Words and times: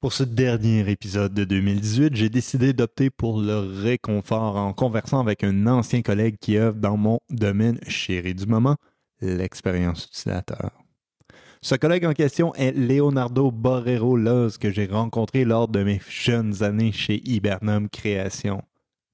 Pour 0.00 0.14
ce 0.14 0.22
dernier 0.22 0.90
épisode 0.90 1.34
de 1.34 1.44
2018, 1.44 2.16
j'ai 2.16 2.30
décidé 2.30 2.72
d'opter 2.72 3.10
pour 3.10 3.38
le 3.38 3.58
réconfort 3.58 4.56
en 4.56 4.72
conversant 4.72 5.20
avec 5.20 5.44
un 5.44 5.66
ancien 5.66 6.00
collègue 6.00 6.38
qui 6.40 6.56
œuvre 6.56 6.78
dans 6.78 6.96
mon 6.96 7.20
domaine 7.28 7.78
chéri 7.86 8.34
du 8.34 8.46
moment, 8.46 8.76
l'expérience 9.20 10.06
utilisateur. 10.06 10.70
Ce 11.60 11.74
collègue 11.74 12.06
en 12.06 12.14
question 12.14 12.54
est 12.54 12.72
Leonardo 12.72 13.50
Borrero 13.50 14.16
Loz 14.16 14.56
que 14.56 14.70
j'ai 14.70 14.86
rencontré 14.86 15.44
lors 15.44 15.68
de 15.68 15.82
mes 15.82 16.00
jeunes 16.08 16.62
années 16.62 16.92
chez 16.92 17.20
Hibernum 17.28 17.90
Création. 17.90 18.62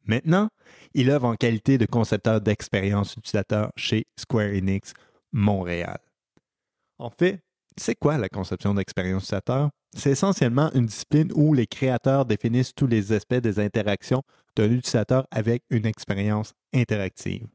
Maintenant, 0.05 0.51
il 0.95 1.11
œuvre 1.11 1.27
en 1.27 1.35
qualité 1.35 1.79
de 1.79 1.87
concepteur 1.87 2.41
d'expérience 2.41 3.17
utilisateur 3.17 3.73
chez 3.75 4.07
Square 4.17 4.51
Enix 4.55 4.93
Montréal. 5.33 5.99
En 6.99 7.11
fait, 7.11 7.41
c'est 7.77 7.95
quoi 7.95 8.19
la 8.19 8.29
conception 8.29 8.75
d'expérience 8.75 9.25
utilisateur? 9.25 9.71
C'est 9.95 10.11
essentiellement 10.11 10.71
une 10.75 10.87
discipline 10.87 11.33
où 11.35 11.55
les 11.55 11.67
créateurs 11.67 12.27
définissent 12.27 12.75
tous 12.75 12.87
les 12.87 13.13
aspects 13.13 13.35
des 13.35 13.59
interactions 13.59 14.23
d'un 14.57 14.71
utilisateur 14.71 15.27
avec 15.31 15.63
une 15.71 15.87
expérience 15.87 16.55
interactive. 16.75 17.47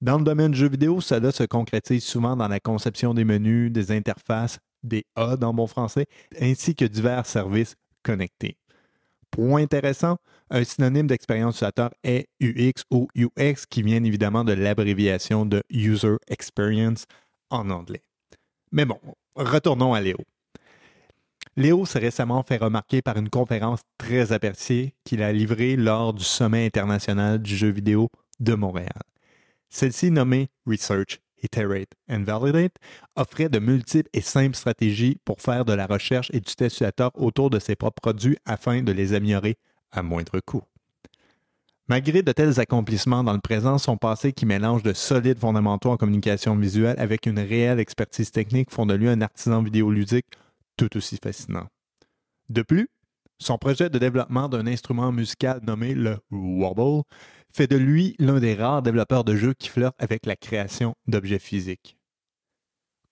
Dans 0.00 0.18
le 0.18 0.24
domaine 0.24 0.52
du 0.52 0.58
jeu 0.58 0.68
vidéo, 0.68 1.00
cela 1.00 1.30
se 1.30 1.44
concrétise 1.44 2.04
souvent 2.04 2.36
dans 2.36 2.48
la 2.48 2.60
conception 2.60 3.12
des 3.12 3.24
menus, 3.24 3.70
des 3.70 3.92
interfaces, 3.92 4.58
des 4.82 5.04
A 5.14 5.36
dans 5.36 5.52
bon 5.52 5.66
français, 5.66 6.06
ainsi 6.40 6.74
que 6.74 6.86
divers 6.86 7.26
services 7.26 7.76
connectés. 8.02 8.56
Point 9.30 9.62
intéressant, 9.62 10.16
un 10.48 10.64
synonyme 10.64 11.06
d'expérience 11.06 11.56
utilisateur 11.56 11.90
est 12.02 12.28
UX 12.40 12.82
ou 12.90 13.08
UX 13.14 13.66
qui 13.68 13.82
vient 13.82 14.02
évidemment 14.02 14.42
de 14.42 14.52
l'abréviation 14.52 15.46
de 15.46 15.62
User 15.70 16.16
Experience 16.28 17.04
en 17.50 17.70
anglais. 17.70 18.02
Mais 18.72 18.84
bon, 18.84 18.98
retournons 19.36 19.94
à 19.94 20.00
Léo. 20.00 20.18
Léo 21.56 21.84
s'est 21.84 21.98
récemment 21.98 22.42
fait 22.42 22.56
remarquer 22.56 23.02
par 23.02 23.16
une 23.16 23.28
conférence 23.28 23.80
très 23.98 24.32
appréciée 24.32 24.94
qu'il 25.04 25.22
a 25.22 25.32
livrée 25.32 25.76
lors 25.76 26.14
du 26.14 26.24
Sommet 26.24 26.66
international 26.66 27.40
du 27.40 27.56
jeu 27.56 27.68
vidéo 27.68 28.10
de 28.38 28.54
Montréal. 28.54 29.02
Celle-ci, 29.68 30.10
nommée 30.10 30.48
Research, 30.66 31.20
Iterate 31.42 31.92
and 32.08 32.22
Validate, 32.22 32.76
offrait 33.16 33.48
de 33.48 33.58
multiples 33.58 34.08
et 34.12 34.20
simples 34.20 34.56
stratégies 34.56 35.18
pour 35.24 35.40
faire 35.40 35.64
de 35.64 35.72
la 35.72 35.86
recherche 35.86 36.30
et 36.32 36.40
du 36.40 36.54
test 36.54 36.84
autour 37.14 37.50
de 37.50 37.58
ses 37.58 37.76
propres 37.76 38.00
produits 38.00 38.36
afin 38.44 38.82
de 38.82 38.92
les 38.92 39.14
améliorer 39.14 39.56
à 39.92 40.02
moindre 40.02 40.40
coût. 40.40 40.62
Malgré 41.90 42.22
de 42.22 42.30
tels 42.30 42.60
accomplissements 42.60 43.24
dans 43.24 43.32
le 43.32 43.40
présent, 43.40 43.76
son 43.76 43.96
passé 43.96 44.32
qui 44.32 44.46
mélange 44.46 44.84
de 44.84 44.92
solides 44.92 45.40
fondamentaux 45.40 45.90
en 45.90 45.96
communication 45.96 46.54
visuelle 46.54 46.94
avec 47.00 47.26
une 47.26 47.40
réelle 47.40 47.80
expertise 47.80 48.30
technique 48.30 48.70
font 48.70 48.86
de 48.86 48.94
lui 48.94 49.08
un 49.08 49.20
artisan 49.20 49.60
vidéoludique 49.60 50.26
tout 50.76 50.96
aussi 50.96 51.18
fascinant. 51.20 51.66
De 52.48 52.62
plus, 52.62 52.86
son 53.40 53.58
projet 53.58 53.90
de 53.90 53.98
développement 53.98 54.48
d'un 54.48 54.68
instrument 54.68 55.10
musical 55.10 55.58
nommé 55.64 55.94
le 55.94 56.18
Wobble 56.30 57.02
fait 57.52 57.66
de 57.66 57.76
lui 57.76 58.14
l'un 58.20 58.38
des 58.38 58.54
rares 58.54 58.82
développeurs 58.82 59.24
de 59.24 59.34
jeux 59.34 59.54
qui 59.54 59.68
flirtent 59.68 60.00
avec 60.00 60.26
la 60.26 60.36
création 60.36 60.94
d'objets 61.08 61.40
physiques. 61.40 61.96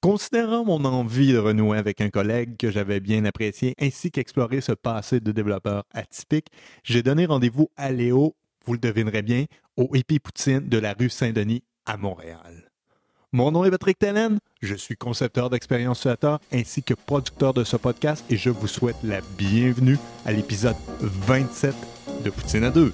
Considérant 0.00 0.64
mon 0.64 0.84
envie 0.84 1.32
de 1.32 1.38
renouer 1.38 1.78
avec 1.78 2.00
un 2.00 2.10
collègue 2.10 2.56
que 2.56 2.70
j'avais 2.70 3.00
bien 3.00 3.24
apprécié 3.24 3.74
ainsi 3.80 4.12
qu'explorer 4.12 4.60
ce 4.60 4.70
passé 4.70 5.18
de 5.18 5.32
développeur 5.32 5.82
atypique, 5.92 6.46
j'ai 6.84 7.02
donné 7.02 7.26
rendez-vous 7.26 7.70
à 7.76 7.90
Léo, 7.90 8.36
vous 8.68 8.74
le 8.74 8.78
devinerez 8.78 9.22
bien, 9.22 9.46
au 9.78 9.88
Hippie 9.94 10.18
Poutine 10.18 10.68
de 10.68 10.76
la 10.76 10.92
rue 10.92 11.08
Saint-Denis 11.08 11.62
à 11.86 11.96
Montréal. 11.96 12.70
Mon 13.32 13.50
nom 13.50 13.64
est 13.64 13.70
Patrick 13.70 13.98
Tellen, 13.98 14.38
je 14.60 14.74
suis 14.74 14.94
concepteur 14.94 15.48
d'expérience 15.48 16.00
utilisateur 16.00 16.38
ainsi 16.52 16.82
que 16.82 16.92
producteur 16.92 17.54
de 17.54 17.64
ce 17.64 17.78
podcast 17.78 18.22
et 18.28 18.36
je 18.36 18.50
vous 18.50 18.66
souhaite 18.66 18.96
la 19.02 19.22
bienvenue 19.38 19.98
à 20.26 20.32
l'épisode 20.32 20.76
27 21.00 21.74
de 22.24 22.30
Poutine 22.30 22.64
à 22.64 22.70
deux. 22.70 22.92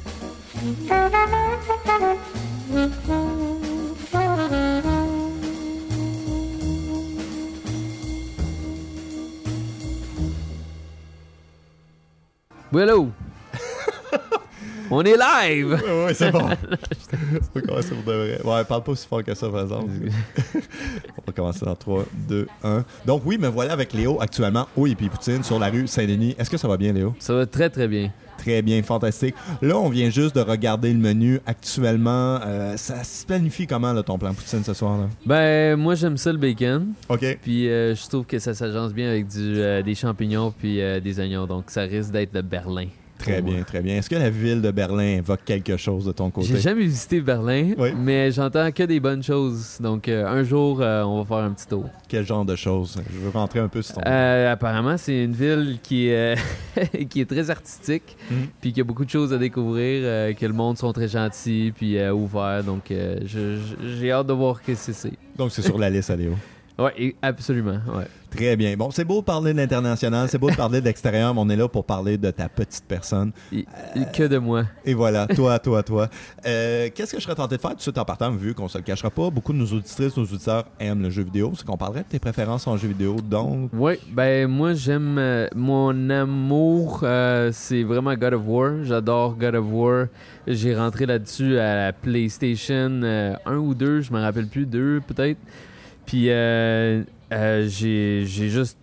Hello! 12.72 13.10
On 14.90 15.02
est 15.02 15.16
live! 15.16 15.80
Ouais, 15.84 16.04
ouais, 16.04 16.14
c'est 16.14 16.30
bon. 16.30 16.40
On 17.54 17.58
va 17.58 17.60
commencer 17.60 17.94
pour 17.94 18.12
de 18.12 18.18
vrai. 18.18 18.40
Ouais, 18.44 18.64
parle 18.64 18.82
pas 18.82 18.92
aussi 18.92 19.06
fort 19.06 19.24
que 19.24 19.34
ça, 19.34 19.48
par 19.48 19.62
exemple. 19.62 19.90
On 20.54 21.22
va 21.26 21.32
commencer 21.34 21.64
dans 21.64 21.74
3, 21.74 22.04
2, 22.28 22.46
1. 22.62 22.84
Donc, 23.06 23.22
oui, 23.24 23.38
me 23.38 23.48
voilà 23.48 23.72
avec 23.72 23.92
Léo 23.92 24.20
actuellement 24.20 24.68
au 24.76 24.86
Hippie 24.86 25.08
Poutine 25.08 25.42
sur 25.42 25.58
la 25.58 25.70
rue 25.70 25.86
Saint-Denis. 25.86 26.34
Est-ce 26.38 26.50
que 26.50 26.56
ça 26.56 26.68
va 26.68 26.76
bien, 26.76 26.92
Léo? 26.92 27.14
Ça 27.18 27.34
va 27.34 27.46
très 27.46 27.70
très 27.70 27.88
bien. 27.88 28.10
Très 28.38 28.60
bien, 28.62 28.82
fantastique. 28.82 29.34
Là, 29.62 29.78
on 29.78 29.88
vient 29.88 30.10
juste 30.10 30.34
de 30.34 30.40
regarder 30.40 30.92
le 30.92 30.98
menu 30.98 31.40
actuellement. 31.46 32.40
Euh, 32.44 32.76
ça 32.76 33.02
se 33.02 33.24
planifie 33.24 33.66
comment, 33.66 33.92
là, 33.92 34.02
ton 34.02 34.18
plan 34.18 34.34
Poutine 34.34 34.62
ce 34.64 34.74
soir? 34.74 34.98
Là? 34.98 35.08
Ben, 35.24 35.76
moi 35.76 35.94
j'aime 35.94 36.18
ça 36.18 36.30
le 36.30 36.38
bacon. 36.38 36.88
OK. 37.08 37.38
Puis 37.40 37.70
euh, 37.70 37.94
je 37.94 38.06
trouve 38.08 38.26
que 38.26 38.38
ça 38.38 38.52
s'agence 38.52 38.92
bien 38.92 39.08
avec 39.08 39.28
du, 39.28 39.58
euh, 39.60 39.82
des 39.82 39.94
champignons 39.94 40.52
puis 40.56 40.76
des 40.76 41.20
oignons. 41.20 41.46
Donc 41.46 41.64
ça 41.68 41.82
risque 41.82 42.10
d'être 42.10 42.34
le 42.34 42.42
Berlin. 42.42 42.88
Très 43.24 43.42
bien, 43.42 43.62
très 43.62 43.80
bien. 43.82 43.96
Est-ce 43.96 44.08
que 44.10 44.14
la 44.16 44.30
ville 44.30 44.60
de 44.62 44.70
Berlin 44.70 45.16
évoque 45.18 45.44
quelque 45.44 45.76
chose 45.76 46.04
de 46.04 46.12
ton 46.12 46.30
côté? 46.30 46.46
J'ai 46.48 46.60
jamais 46.60 46.82
visité 46.82 47.20
Berlin, 47.20 47.72
Oui. 47.78 47.90
mais 47.96 48.30
j'entends 48.32 48.70
que 48.72 48.82
des 48.84 49.00
bonnes 49.00 49.22
choses. 49.22 49.78
Donc 49.80 50.08
euh, 50.08 50.26
un 50.26 50.42
jour, 50.44 50.80
euh, 50.80 51.02
on 51.02 51.22
va 51.22 51.24
faire 51.24 51.44
un 51.44 51.50
petit 51.52 51.66
tour. 51.66 51.88
Quel 52.08 52.26
genre 52.26 52.44
de 52.44 52.54
choses? 52.56 52.96
Je 53.12 53.18
veux 53.18 53.30
rentrer 53.30 53.60
un 53.60 53.68
peu 53.68 53.82
sur 53.82 53.94
ton... 53.96 54.02
Euh, 54.06 54.52
apparemment, 54.52 54.96
c'est 54.96 55.24
une 55.24 55.32
ville 55.32 55.78
qui 55.82 56.08
est, 56.08 56.36
qui 57.08 57.20
est 57.20 57.26
très 57.28 57.50
artistique, 57.50 58.16
Mhm. 58.30 58.46
puis 58.60 58.72
qui 58.72 58.80
a 58.80 58.84
beaucoup 58.84 59.04
de 59.04 59.10
choses 59.10 59.32
à 59.32 59.38
découvrir, 59.38 60.02
euh, 60.04 60.32
que 60.32 60.46
le 60.46 60.52
monde 60.52 60.78
sont 60.78 60.92
très 60.92 61.08
gentils, 61.08 61.72
puis 61.76 61.98
ouverts. 62.10 62.64
Donc, 62.64 62.90
j'ai 62.90 64.10
hâte 64.12 64.26
de 64.26 64.32
voir 64.32 64.58
ce 64.66 64.72
que 64.72 64.92
c'est. 64.92 65.12
Donc, 65.36 65.50
c'est 65.52 65.62
sur 65.62 65.78
la 65.78 65.90
liste, 65.90 66.10
à 66.10 66.16
Léo. 66.16 66.32
Ouais, 66.76 66.92
et- 66.98 67.14
absolument. 67.22 67.78
Ouais. 67.94 68.02
Très 68.34 68.56
bien. 68.56 68.76
Bon, 68.76 68.90
c'est 68.90 69.04
beau 69.04 69.20
de 69.20 69.24
parler 69.24 69.52
de 69.52 69.58
l'international, 69.58 70.28
c'est 70.28 70.38
beau 70.38 70.50
de 70.50 70.56
parler 70.56 70.80
de 70.80 70.86
l'extérieur, 70.86 71.32
mais 71.34 71.40
on 71.40 71.48
est 71.48 71.56
là 71.56 71.68
pour 71.68 71.84
parler 71.84 72.18
de 72.18 72.30
ta 72.30 72.48
petite 72.48 72.84
personne. 72.86 73.30
Et- 73.52 73.64
que 74.12 74.24
de 74.24 74.38
moi. 74.38 74.64
Et 74.84 74.92
voilà, 74.94 75.26
toi, 75.28 75.58
toi, 75.58 75.82
toi. 75.82 76.08
Euh, 76.46 76.88
Qu'est-ce 76.94 77.12
que 77.12 77.18
je 77.18 77.24
serais 77.24 77.34
tenté 77.36 77.56
de 77.56 77.60
faire 77.60 77.70
tout 77.70 77.76
de 77.76 77.82
suite 77.82 77.98
en 77.98 78.04
partant, 78.04 78.30
vu 78.32 78.52
qu'on 78.54 78.68
se 78.68 78.78
le 78.78 78.82
cachera 78.84 79.10
pas, 79.10 79.30
beaucoup 79.30 79.52
de 79.52 79.58
nos 79.58 79.66
auditrices, 79.66 80.16
nos 80.16 80.24
auditeurs 80.24 80.64
aiment 80.80 81.02
le 81.02 81.10
jeu 81.10 81.22
vidéo, 81.22 81.52
c'est 81.56 81.64
qu'on 81.64 81.76
parlerait 81.76 82.02
de 82.02 82.08
tes 82.08 82.18
préférences 82.18 82.66
en 82.66 82.76
jeu 82.76 82.88
vidéo, 82.88 83.16
donc... 83.22 83.70
Oui, 83.72 83.94
ben 84.12 84.48
moi 84.48 84.74
j'aime 84.74 85.16
euh, 85.18 85.48
mon 85.54 86.10
amour, 86.10 87.00
euh, 87.02 87.50
c'est 87.52 87.82
vraiment 87.82 88.14
God 88.14 88.34
of 88.34 88.42
War. 88.46 88.72
J'adore 88.84 89.36
God 89.36 89.54
of 89.54 89.66
War. 89.70 90.06
J'ai 90.46 90.74
rentré 90.76 91.06
là-dessus 91.06 91.58
à 91.58 91.76
la 91.76 91.92
PlayStation 91.92 93.00
euh, 93.02 93.34
1 93.46 93.56
ou 93.56 93.74
2, 93.74 94.00
je 94.02 94.12
me 94.12 94.20
rappelle 94.20 94.48
plus, 94.48 94.66
2 94.66 95.00
peut-être. 95.06 95.38
Puis 96.06 96.26
euh, 96.28 97.02
euh, 97.34 97.66
j'ai 97.68 98.24
j'ai 98.26 98.48
juste 98.48 98.78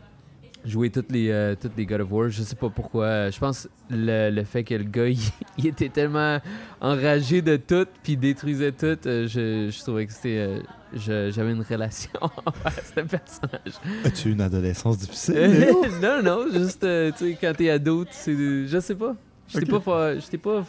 joué 0.63 0.89
toutes 0.91 1.11
les, 1.11 1.31
euh, 1.31 1.55
toutes 1.59 1.75
les 1.75 1.85
God 1.87 2.01
of 2.01 2.11
War. 2.11 2.29
Je 2.29 2.43
sais 2.43 2.55
pas 2.55 2.69
pourquoi. 2.69 3.29
Je 3.31 3.39
pense 3.39 3.67
le, 3.89 4.29
le 4.29 4.43
fait 4.43 4.63
que 4.63 4.75
le 4.75 4.83
gars 4.83 5.07
il, 5.09 5.17
il 5.57 5.67
était 5.67 5.89
tellement 5.89 6.39
enragé 6.81 7.41
de 7.41 7.55
tout 7.57 7.87
puis 8.03 8.15
détruisait 8.17 8.71
tout, 8.71 8.97
euh, 9.07 9.27
je, 9.27 9.69
je 9.71 9.79
trouvais 9.81 10.05
que 10.05 10.13
c'était. 10.13 10.37
euh, 10.37 10.59
J'avais 11.31 11.51
une 11.53 11.63
relation 11.63 12.11
envers 12.21 12.83
ce 12.85 12.99
personnage. 13.01 13.73
As-tu 14.03 14.31
une 14.33 14.41
adolescence 14.41 14.97
difficile, 14.99 15.67
non, 16.01 16.21
non, 16.21 16.45
juste, 16.51 16.83
euh, 16.83 17.11
tu 17.17 17.31
sais, 17.31 17.37
quand 17.39 17.53
t'es 17.55 17.69
ado, 17.69 18.05
c'est. 18.11 18.35
Je 18.67 18.79
sais 18.81 18.95
pas. 18.95 19.15
J'étais 19.47 19.73
Ok. 19.73 19.83
pas, 19.85 20.15
j'étais 20.19 20.37
pas 20.37 20.63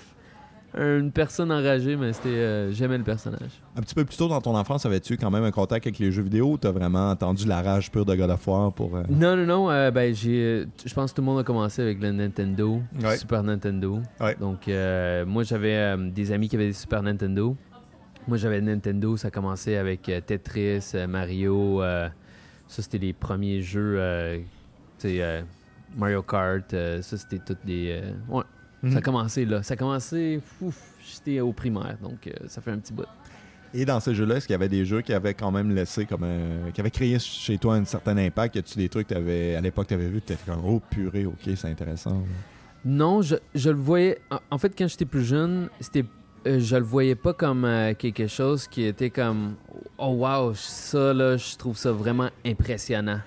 une 0.74 1.12
personne 1.12 1.52
enragée, 1.52 1.96
mais 1.96 2.12
c'était. 2.12 2.28
euh, 2.30 2.72
J'aimais 2.72 2.96
le 2.98 3.04
personnage. 3.04 3.60
Un 3.76 3.80
petit 3.82 3.94
peu 3.94 4.04
plus 4.04 4.16
tôt 4.16 4.28
dans 4.28 4.40
ton 4.40 4.56
enfance, 4.56 4.86
avais-tu 4.86 5.16
quand 5.16 5.30
même 5.30 5.44
un 5.44 5.50
contact 5.50 5.86
avec 5.86 5.98
les 5.98 6.10
jeux 6.12 6.22
vidéo 6.22 6.52
ou 6.52 6.56
t'as 6.58 6.70
vraiment 6.70 7.10
entendu 7.10 7.46
la 7.46 7.60
rage 7.62 7.90
pure 7.90 8.04
de 8.06 8.14
God 8.14 8.30
of 8.30 8.46
War 8.48 8.72
pour... 8.72 8.96
euh, 8.96 9.02
Non, 9.10 9.36
non, 9.36 9.44
non, 9.46 9.70
euh, 9.70 9.90
ben, 9.90 10.14
j'ai. 10.14 10.42
euh, 10.42 10.66
Je 10.84 10.94
pense 10.94 11.10
que 11.12 11.16
tout 11.16 11.22
le 11.22 11.26
monde 11.26 11.40
a 11.40 11.44
commencé 11.44 11.82
avec 11.82 12.00
le 12.00 12.10
Nintendo, 12.12 12.80
Ouais. 13.02 13.16
Super 13.18 13.42
Nintendo. 13.42 14.00
Ouais. 14.20 14.34
Donc, 14.40 14.66
euh, 14.68 15.24
moi, 15.26 15.42
j'avais 15.42 15.74
euh, 15.76 16.10
des 16.10 16.32
amis 16.32 16.48
qui 16.48 16.56
avaient 16.56 16.68
des 16.68 16.72
Super 16.72 17.02
Nintendo. 17.02 17.56
Moi, 18.28 18.36
j'avais 18.38 18.60
Nintendo, 18.60 19.16
ça 19.16 19.30
commençait 19.30 19.76
avec 19.76 20.08
euh, 20.08 20.20
Tetris, 20.20 20.92
euh, 20.94 21.06
Mario. 21.06 21.82
euh, 21.82 22.08
ça, 22.68 22.80
c'était 22.82 22.98
les 22.98 23.12
premiers 23.12 23.60
jeux. 23.60 23.96
euh, 23.98 24.38
tu 24.98 25.08
sais, 25.08 25.22
euh, 25.22 25.42
Mario 25.96 26.22
Kart. 26.22 26.72
euh, 26.72 27.02
ça, 27.02 27.18
c'était 27.18 27.40
toutes 27.44 27.64
des. 27.66 28.00
euh, 28.02 28.12
ouais. 28.34 28.44
Ça 28.82 28.88
a 28.88 28.90
Mhm. 28.96 29.00
commencé 29.02 29.44
là. 29.44 29.62
Ça 29.62 29.74
a 29.74 29.76
commencé, 29.76 30.40
j'étais 31.08 31.40
au 31.40 31.52
primaire, 31.52 31.96
donc 32.02 32.26
euh, 32.26 32.32
ça 32.48 32.60
fait 32.60 32.72
un 32.72 32.78
petit 32.78 32.92
bout. 32.92 33.04
Et 33.74 33.84
dans 33.86 34.00
ces 34.00 34.14
jeux-là, 34.14 34.36
est-ce 34.36 34.46
qu'il 34.46 34.52
y 34.52 34.56
avait 34.56 34.68
des 34.68 34.84
jeux 34.84 35.00
qui 35.00 35.14
avaient 35.14 35.32
quand 35.34 35.50
même 35.50 35.74
laissé 35.74 36.04
comme 36.04 36.24
un... 36.24 36.70
qui 36.72 36.80
avaient 36.80 36.90
créé 36.90 37.18
chez 37.18 37.56
toi 37.58 37.76
un 37.76 37.84
certain 37.84 38.16
impact? 38.18 38.56
Y 38.56 38.58
a-tu 38.58 38.78
des 38.78 38.88
trucs 38.88 39.06
que 39.08 39.14
t'avais, 39.14 39.54
à 39.54 39.60
l'époque 39.60 39.86
tu 39.88 39.94
avais 39.94 40.08
vu, 40.08 40.20
tu 40.20 40.32
étais 40.32 40.42
comme 40.44 40.62
oh 40.64 40.80
purée, 40.90 41.24
ok, 41.26 41.38
c'est 41.56 41.68
intéressant. 41.68 42.22
Non, 42.84 43.22
je, 43.22 43.36
je 43.54 43.70
le 43.70 43.76
voyais. 43.78 44.18
En, 44.30 44.38
en 44.50 44.58
fait, 44.58 44.74
quand 44.76 44.88
j'étais 44.88 45.04
plus 45.06 45.24
jeune, 45.24 45.68
c'était. 45.80 46.04
euh, 46.46 46.58
je 46.58 46.74
le 46.76 46.82
voyais 46.82 47.14
pas 47.14 47.32
comme 47.32 47.64
euh, 47.64 47.94
quelque 47.94 48.26
chose 48.26 48.66
qui 48.66 48.82
était 48.82 49.10
comme 49.10 49.54
oh 49.96 50.08
wow 50.08 50.52
ça 50.54 51.14
là 51.14 51.36
je 51.36 51.56
trouve 51.56 51.76
ça 51.78 51.92
vraiment 51.92 52.28
impressionnant 52.44 53.20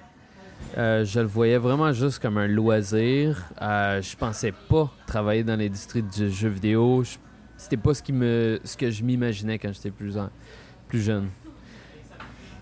Euh, 0.77 1.05
je 1.05 1.19
le 1.21 1.25
voyais 1.25 1.57
vraiment 1.57 1.93
juste 1.93 2.19
comme 2.19 2.37
un 2.37 2.47
loisir. 2.47 3.43
Euh, 3.61 4.01
je 4.01 4.15
pensais 4.17 4.51
pas 4.69 4.91
travailler 5.07 5.43
dans 5.43 5.55
l'industrie 5.57 6.03
du 6.03 6.29
jeu 6.29 6.49
vidéo. 6.49 7.03
Je- 7.03 7.17
C'était 7.57 7.77
pas 7.77 7.93
ce, 7.93 8.03
qui 8.03 8.11
me, 8.11 8.59
ce 8.65 8.75
que 8.75 8.91
je 8.91 9.01
m'imaginais 9.01 9.57
quand 9.57 9.71
j'étais 9.73 9.89
plus, 9.91 10.17
en- 10.17 10.29
plus 10.89 11.01
jeune. 11.01 11.27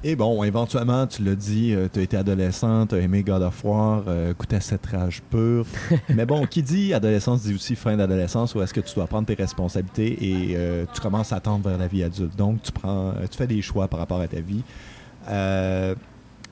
Et 0.04 0.16
bon, 0.16 0.44
éventuellement, 0.44 1.08
tu 1.08 1.24
l'as 1.24 1.34
dit, 1.34 1.74
tu 1.92 2.00
as 2.00 2.04
été 2.04 2.16
adolescent, 2.18 2.86
tu 2.86 2.94
as 2.96 3.00
aimé 3.00 3.24
God 3.24 3.42
of 3.42 3.64
War, 3.66 4.04
euh, 4.08 4.34
goûté 4.38 4.58
à 4.58 4.62
cette 4.62 4.86
rage 4.86 5.24
pure. 5.32 5.66
Mais 6.10 6.26
bon, 6.28 6.46
qui 6.46 6.62
dit 6.62 6.94
adolescence 6.94 7.42
dit 7.44 7.56
aussi 7.56 7.76
fin 7.76 7.96
d'adolescence 7.98 8.54
où 8.54 8.62
est-ce 8.62 8.74
que 8.74 8.82
tu 8.82 8.94
dois 8.94 9.08
prendre 9.08 9.26
tes 9.26 9.34
responsabilités 9.34 10.24
et 10.52 10.56
euh, 10.58 10.86
tu 10.94 11.02
commences 11.02 11.32
à 11.34 11.40
tendre 11.40 11.68
vers 11.70 11.78
la 11.80 11.88
vie 11.88 12.04
adulte. 12.04 12.36
Donc, 12.36 12.62
tu, 12.62 12.72
prends, 12.72 13.12
euh, 13.12 13.26
tu 13.32 13.38
fais 13.38 13.48
des 13.48 13.62
choix 13.64 13.88
par 13.88 14.00
rapport 14.00 14.20
à 14.22 14.28
ta 14.28 14.42
vie. 14.42 14.62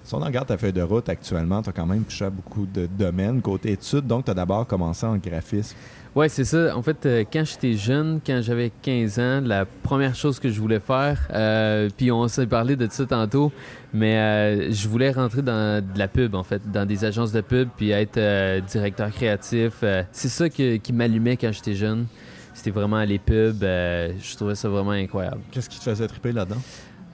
Si 0.03 0.15
on 0.15 0.19
regarde 0.19 0.47
ta 0.47 0.57
feuille 0.57 0.73
de 0.73 0.81
route 0.81 1.07
actuellement, 1.09 1.61
tu 1.61 1.69
as 1.69 1.73
quand 1.73 1.85
même 1.85 2.03
touché 2.03 2.25
à 2.25 2.29
beaucoup 2.29 2.65
de 2.65 2.87
domaines 2.87 3.41
côté 3.41 3.71
études. 3.73 4.07
Donc, 4.07 4.25
tu 4.25 4.31
as 4.31 4.33
d'abord 4.33 4.65
commencé 4.67 5.05
en 5.05 5.15
graphisme. 5.17 5.75
Ouais, 6.13 6.27
c'est 6.27 6.43
ça. 6.43 6.75
En 6.75 6.81
fait, 6.81 7.05
euh, 7.05 7.23
quand 7.31 7.45
j'étais 7.45 7.73
jeune, 7.77 8.19
quand 8.25 8.41
j'avais 8.41 8.69
15 8.81 9.19
ans, 9.19 9.41
la 9.41 9.63
première 9.65 10.13
chose 10.13 10.39
que 10.39 10.49
je 10.49 10.59
voulais 10.59 10.81
faire, 10.81 11.19
euh, 11.31 11.87
puis 11.95 12.11
on 12.11 12.27
s'est 12.27 12.47
parlé 12.47 12.75
de 12.75 12.85
ça 12.91 13.05
tantôt, 13.05 13.51
mais 13.93 14.17
euh, 14.17 14.71
je 14.73 14.89
voulais 14.89 15.11
rentrer 15.11 15.41
dans 15.41 15.81
de 15.81 15.97
la 15.97 16.09
pub, 16.09 16.35
en 16.35 16.43
fait, 16.43 16.61
dans 16.69 16.85
des 16.85 17.05
agences 17.05 17.31
de 17.31 17.39
pub, 17.39 17.69
puis 17.77 17.91
être 17.91 18.17
euh, 18.17 18.59
directeur 18.59 19.09
créatif. 19.11 19.75
Euh, 19.83 20.03
c'est 20.11 20.27
ça 20.27 20.49
que- 20.49 20.75
qui 20.77 20.91
m'allumait 20.91 21.37
quand 21.37 21.51
j'étais 21.53 21.75
jeune. 21.75 22.07
C'était 22.53 22.71
vraiment 22.71 23.01
les 23.05 23.17
pubs. 23.19 23.63
euh, 23.63 24.11
je 24.21 24.35
trouvais 24.35 24.55
ça 24.55 24.67
vraiment 24.67 24.91
incroyable. 24.91 25.39
Qu'est-ce 25.51 25.69
qui 25.69 25.79
te 25.79 25.83
faisait 25.85 26.07
triper 26.07 26.33
là-dedans? 26.33 26.61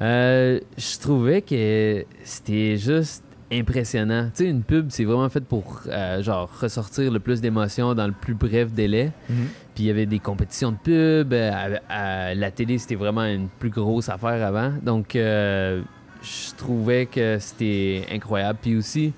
Euh, 0.02 0.60
je 0.78 1.00
trouvais 1.00 1.42
que 1.42 2.06
c'était 2.24 2.78
juste 2.78 3.24
impressionnant. 3.52 4.26
Tu 4.36 4.44
sais, 4.44 4.50
une 4.50 4.62
pub, 4.64 4.88
c'est 4.90 5.06
vraiment 5.06 5.30
fait 5.30 5.44
pour 5.44 5.82
euh, 5.88 6.22
genre 6.22 6.50
ressortir 6.60 7.12
le 7.12 7.20
plus 7.20 7.42
d'émotions 7.42 7.94
dans 7.96 8.06
le 8.08 8.14
plus 8.14 8.34
bref 8.34 8.72
délai. 8.74 9.12
Puis 9.28 9.84
il 9.84 9.86
y 9.86 9.90
avait 9.90 10.06
des 10.06 10.20
compétitions 10.20 10.72
de 10.72 10.78
pub. 10.78 11.34
euh, 11.34 11.78
à, 11.90 12.28
à 12.30 12.36
la 12.36 12.52
télé, 12.52 12.78
c'était 12.78 12.96
vraiment 12.96 13.24
une 13.24 13.48
plus 13.48 13.70
grosse 13.70 14.10
affaire 14.10 14.46
avant. 14.46 14.74
Donc, 14.84 15.16
euh, 15.16 15.82
je 16.22 16.56
trouvais 16.56 17.06
que 17.06 17.38
c'était 17.40 18.06
incroyable. 18.12 18.60
Puis 18.62 18.76
aussi, 18.76 19.14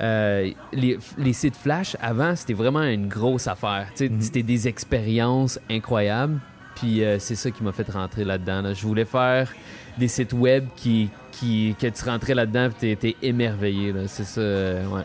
euh, 0.00 0.50
les, 0.72 0.98
les 1.18 1.32
sites 1.32 1.56
Flash, 1.56 1.96
avant, 2.00 2.34
c'était 2.34 2.54
vraiment 2.54 2.82
une 2.82 3.08
grosse 3.08 3.46
affaire. 3.46 3.88
Mhm. 4.00 4.20
C'était 4.20 4.42
des 4.42 4.68
expériences 4.68 5.60
incroyables. 5.70 6.40
Puis 6.76 7.02
euh, 7.02 7.18
c'est 7.18 7.34
ça 7.34 7.50
qui 7.50 7.64
m'a 7.64 7.72
fait 7.72 7.90
rentrer 7.90 8.24
là-dedans. 8.24 8.62
là. 8.62 8.74
Je 8.74 8.86
voulais 8.86 9.06
faire 9.06 9.52
des 9.98 10.08
sites 10.08 10.34
web 10.34 10.66
qui, 10.76 11.08
qui, 11.32 11.74
que 11.80 11.86
tu 11.86 12.04
rentrais 12.04 12.34
là-dedans 12.34 12.68
et 12.68 12.78
tu 12.78 12.90
étais 12.90 13.16
émerveillé. 13.22 13.94
C'est 14.06 14.24
ça, 14.24 14.40
euh, 14.40 14.86
ouais. 14.88 15.02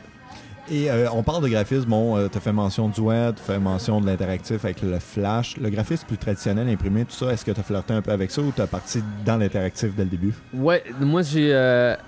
Et 0.69 0.91
euh, 0.91 1.07
on 1.11 1.23
parle 1.23 1.43
de 1.43 1.49
graphisme, 1.49 1.89
bon, 1.89 2.29
tu 2.29 2.37
as 2.37 2.41
fait 2.41 2.51
mention 2.51 2.87
du 2.87 3.01
web, 3.01 3.35
tu 3.35 3.41
fait 3.41 3.59
mention 3.59 3.99
de 3.99 4.05
l'interactif 4.05 4.63
avec 4.63 4.81
le 4.81 4.99
flash. 4.99 5.57
Le 5.57 5.69
graphisme 5.69 6.05
plus 6.07 6.17
traditionnel, 6.17 6.69
imprimé, 6.69 7.03
tout 7.03 7.15
ça, 7.15 7.31
est-ce 7.33 7.43
que 7.43 7.51
tu 7.51 7.59
as 7.59 7.63
flirté 7.63 7.93
un 7.93 8.01
peu 8.01 8.11
avec 8.11 8.31
ça 8.31 8.41
ou 8.41 8.51
tu 8.55 8.61
as 8.61 8.67
parti 8.67 9.01
dans 9.25 9.37
l'interactif 9.37 9.95
dès 9.95 10.03
le 10.03 10.09
début? 10.09 10.33
Ouais, 10.53 10.83
moi 10.99 11.23
j'ai. 11.23 11.53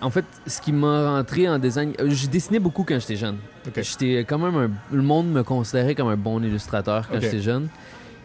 en 0.01 0.09
fait, 0.09 0.25
ce 0.45 0.61
qui 0.61 0.71
m'a 0.71 1.15
rentré 1.15 1.49
en 1.49 1.57
design. 1.57 1.93
J'ai 2.05 2.27
dessiné 2.27 2.59
beaucoup 2.59 2.83
quand 2.83 2.99
j'étais 2.99 3.15
jeune. 3.15 3.37
J'étais 3.75 4.19
quand 4.19 4.39
même 4.39 4.55
un. 4.55 4.69
Le 4.95 5.01
monde 5.01 5.31
me 5.31 5.43
considérait 5.43 5.95
comme 5.95 6.09
un 6.09 6.17
bon 6.17 6.41
illustrateur 6.41 7.07
quand 7.09 7.19
j'étais 7.19 7.41
jeune. 7.41 7.69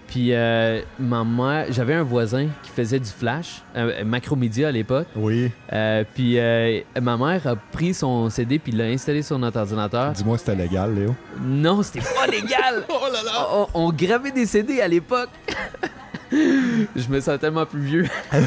Puis 0.08 0.32
euh, 0.32 0.80
ma 0.98 1.22
mère. 1.22 1.66
J'avais 1.70 1.94
un 1.94 2.02
voisin 2.02 2.48
qui 2.62 2.70
faisait 2.70 2.98
du 2.98 3.10
flash, 3.10 3.62
euh, 3.76 4.04
Macromedia 4.04 4.68
à 4.68 4.72
l'époque. 4.72 5.06
Oui. 5.14 5.50
Euh, 5.72 6.02
puis 6.14 6.38
euh, 6.38 6.80
ma 7.00 7.16
mère 7.16 7.46
a 7.46 7.56
pris 7.56 7.94
son 7.94 8.28
CD 8.30 8.58
puis 8.58 8.72
l'a 8.72 8.84
installé 8.84 9.22
sur 9.22 9.38
notre 9.38 9.60
ordinateur. 9.60 10.12
Dis-moi 10.12 10.38
c'était 10.38 10.56
légal, 10.56 10.94
Léo. 10.94 11.14
Non, 11.40 11.82
c'était 11.82 12.00
pas 12.00 12.26
légal! 12.30 12.84
Oh 12.88 13.06
là 13.12 13.22
là! 13.22 13.48
on, 13.52 13.66
on 13.86 13.92
gravait 13.92 14.32
des 14.32 14.46
CD 14.46 14.80
à 14.80 14.88
l'époque. 14.88 15.30
Je 16.30 17.08
me 17.08 17.20
sens 17.20 17.40
tellement 17.40 17.64
plus 17.64 17.80
vieux. 17.80 18.06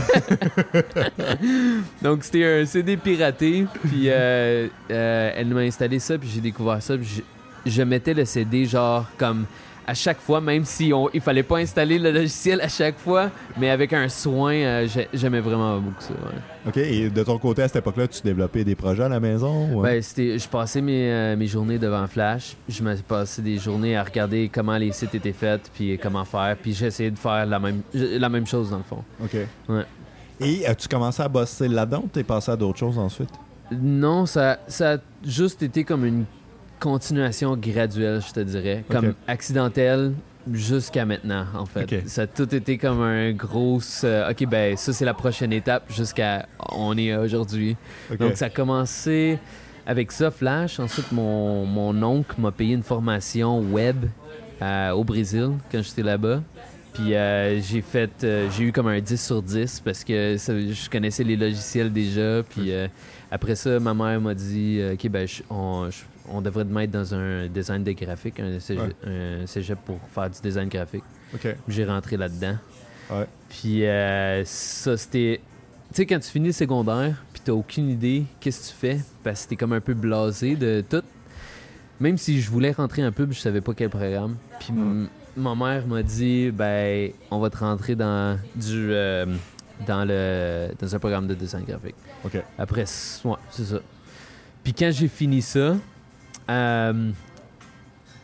Donc 2.01 2.23
c'était 2.23 2.61
un 2.61 2.65
CD 2.65 2.97
piraté, 2.97 3.65
puis 3.83 4.05
euh, 4.07 4.67
euh, 4.91 5.31
elle 5.35 5.47
m'a 5.47 5.61
installé 5.61 5.99
ça, 5.99 6.17
puis 6.17 6.29
j'ai 6.33 6.41
découvert 6.41 6.81
ça, 6.81 6.97
puis 6.97 7.23
je, 7.65 7.71
je 7.71 7.81
mettais 7.83 8.13
le 8.13 8.25
CD 8.25 8.65
genre 8.65 9.05
comme 9.17 9.45
à 9.87 9.93
chaque 9.93 10.19
fois, 10.19 10.39
même 10.41 10.63
si 10.65 10.91
on, 10.93 11.09
il 11.13 11.21
fallait 11.21 11.43
pas 11.43 11.57
installer 11.57 11.97
le 11.99 12.11
logiciel 12.11 12.61
à 12.61 12.67
chaque 12.67 12.97
fois, 12.97 13.29
mais 13.57 13.69
avec 13.69 13.93
un 13.93 14.07
soin, 14.09 14.53
euh, 14.53 14.87
j'ai- 14.87 15.07
j'aimais 15.13 15.39
vraiment 15.41 15.79
beaucoup 15.79 16.01
ça. 16.01 16.13
ouais. 16.13 16.67
OK, 16.67 16.77
et 16.77 17.09
de 17.09 17.23
ton 17.23 17.37
côté, 17.39 17.63
à 17.63 17.67
cette 17.67 17.77
époque-là, 17.77 18.07
tu 18.07 18.21
développais 18.21 18.63
des 18.63 18.75
projets 18.75 19.03
à 19.03 19.09
la 19.09 19.19
maison? 19.19 19.75
ou- 19.75 19.81
Ben, 19.81 20.01
c'était, 20.01 20.37
je 20.37 20.47
passais 20.47 20.81
mes, 20.81 21.11
euh, 21.11 21.35
mes 21.35 21.47
journées 21.47 21.79
devant 21.79 22.05
Flash. 22.07 22.55
Je 22.69 22.83
me 22.83 22.95
passais 22.97 23.41
des 23.41 23.57
journées 23.57 23.95
à 23.97 24.03
regarder 24.03 24.49
comment 24.53 24.77
les 24.77 24.91
sites 24.91 25.15
étaient 25.15 25.33
faits, 25.33 25.71
puis 25.73 25.97
comment 25.97 26.23
faire. 26.25 26.55
Puis 26.61 26.73
j'essayais 26.73 27.11
de 27.11 27.17
faire 27.19 27.45
la 27.47 27.59
même, 27.59 27.81
la 27.93 28.29
même 28.29 28.45
chose 28.45 28.69
dans 28.69 28.77
le 28.77 28.83
fond. 28.83 29.03
OK. 29.23 29.35
Ouais. 29.69 29.85
Et 30.39 30.65
as-tu 30.65 30.87
commencé 30.87 31.21
à 31.21 31.27
bosser 31.27 31.67
là-dedans 31.67 32.01
ou 32.05 32.07
t'es 32.07 32.23
passé 32.23 32.51
à 32.51 32.55
d'autres 32.55 32.79
choses 32.79 32.97
ensuite? 32.97 33.29
Non, 33.71 34.25
ça, 34.25 34.59
ça 34.67 34.93
a 34.93 34.97
juste 35.25 35.63
été 35.63 35.83
comme 35.83 36.05
une 36.05 36.25
continuation 36.81 37.55
graduelle, 37.55 38.21
je 38.27 38.33
te 38.33 38.39
dirais. 38.41 38.83
Comme 38.89 39.13
accidentelle 39.27 40.13
jusqu'à 40.51 41.05
maintenant, 41.05 41.45
en 41.55 41.65
fait. 41.67 41.85
Ça 42.07 42.23
a 42.23 42.27
tout 42.27 42.53
été 42.55 42.77
comme 42.77 43.01
un 43.01 43.31
gros... 43.31 43.79
euh, 44.03 44.31
OK, 44.31 44.45
ben 44.47 44.75
ça, 44.75 44.91
c'est 44.91 45.05
la 45.05 45.13
prochaine 45.13 45.53
étape 45.53 45.91
jusqu'à... 45.93 46.47
On 46.71 46.97
est 46.97 47.15
aujourd'hui. 47.15 47.77
Donc, 48.19 48.35
ça 48.35 48.45
a 48.45 48.49
commencé 48.49 49.37
avec 49.85 50.11
ça, 50.11 50.31
Flash. 50.31 50.79
Ensuite, 50.79 51.11
mon, 51.11 51.65
mon 51.65 52.01
oncle 52.03 52.35
m'a 52.41 52.51
payé 52.51 52.73
une 52.73 52.83
formation 52.83 53.59
web 53.59 54.05
euh, 54.61 54.91
au 54.91 55.03
Brésil 55.03 55.51
quand 55.71 55.81
j'étais 55.83 56.03
là-bas. 56.03 56.41
Puis 56.93 57.13
euh, 57.15 57.61
j'ai 57.61 57.81
fait, 57.81 58.11
euh, 58.23 58.49
j'ai 58.51 58.65
eu 58.65 58.71
comme 58.73 58.87
un 58.87 58.99
10 58.99 59.23
sur 59.23 59.41
10 59.41 59.79
parce 59.85 60.03
que 60.03 60.35
ça- 60.37 60.53
je 60.59 60.89
connaissais 60.89 61.23
les 61.23 61.37
logiciels 61.37 61.91
déjà. 61.93 62.41
Puis 62.49 62.71
euh, 62.73 62.87
après 63.31 63.55
ça, 63.55 63.79
ma 63.79 63.93
mère 63.93 64.19
m'a 64.19 64.33
dit, 64.33 64.81
OK, 64.93 65.07
ben, 65.09 65.25
je- 65.27 65.41
on, 65.49 65.89
je- 65.89 66.03
on 66.29 66.41
devrait 66.41 66.65
te 66.65 66.69
mettre 66.73 66.91
dans 66.91 67.13
un 67.13 67.47
design 67.47 67.83
de 67.83 67.91
graphique, 67.93 68.39
un 68.39 68.59
cégep, 68.59 68.95
un 69.05 69.45
cégep 69.45 69.79
pour 69.85 69.99
faire 70.13 70.29
du 70.29 70.39
design 70.41 70.69
graphique. 70.69 71.03
J'ai 71.67 71.85
rentré 71.85 72.17
là-dedans. 72.17 72.57
Ouais. 73.09 73.27
Puis 73.49 73.85
euh, 73.85 74.43
ça, 74.45 74.97
c'était. 74.97 75.41
Tu 75.89 75.95
sais, 75.95 76.05
quand 76.05 76.19
tu 76.19 76.29
finis 76.29 76.47
le 76.47 76.53
secondaire, 76.53 77.21
puis 77.33 77.41
t'as 77.43 77.51
aucune 77.51 77.89
idée 77.89 78.23
qu'est-ce 78.39 78.67
que 78.69 78.73
tu 78.73 78.79
fais, 78.79 78.99
parce 79.23 79.43
que 79.43 79.49
t'es 79.49 79.55
comme 79.57 79.73
un 79.73 79.81
peu 79.81 79.93
blasé 79.93 80.55
de 80.55 80.83
tout. 80.89 81.03
Même 81.99 82.17
si 82.17 82.41
je 82.41 82.49
voulais 82.49 82.71
rentrer 82.71 83.05
en 83.05 83.11
pub, 83.11 83.31
je 83.33 83.39
savais 83.39 83.61
pas 83.61 83.73
quel 83.73 83.89
programme. 83.89 84.37
Puis 84.59 84.73
ma 85.35 85.55
mère 85.55 85.85
m'a 85.87 86.01
dit, 86.01 86.49
ben, 86.51 87.11
on 87.29 87.39
va 87.39 87.49
te 87.49 87.57
rentrer 87.57 87.95
dans 87.95 88.39
du. 88.55 88.91
euh, 88.91 89.25
dans 89.85 90.05
le 90.05 90.69
dans 90.79 90.95
un 90.95 90.99
programme 90.99 91.27
de 91.27 91.33
design 91.33 91.63
graphique. 91.65 91.95
OK. 92.23 92.41
Après, 92.57 92.85
ouais, 93.25 93.35
c'est 93.49 93.65
ça. 93.65 93.79
Puis 94.63 94.73
quand 94.73 94.91
j'ai 94.91 95.07
fini 95.07 95.41
ça, 95.41 95.75
euh, 96.51 97.11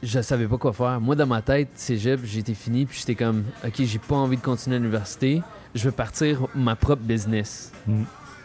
je 0.03 0.21
savais 0.21 0.47
pas 0.47 0.57
quoi 0.57 0.73
faire. 0.73 0.99
Moi, 1.01 1.15
dans 1.15 1.27
ma 1.27 1.41
tête, 1.41 1.69
cégep, 1.75 2.19
j'étais 2.23 2.53
fini, 2.53 2.85
puis 2.85 2.99
j'étais 2.99 3.15
comme, 3.15 3.43
OK, 3.65 3.73
j'ai 3.79 3.99
pas 3.99 4.15
envie 4.15 4.37
de 4.37 4.41
continuer 4.41 4.75
à 4.75 4.79
l'université. 4.79 5.41
Je 5.75 5.83
veux 5.83 5.91
partir 5.91 6.47
ma 6.55 6.75
propre 6.75 7.03
business. 7.03 7.71
Mm. 7.87 8.03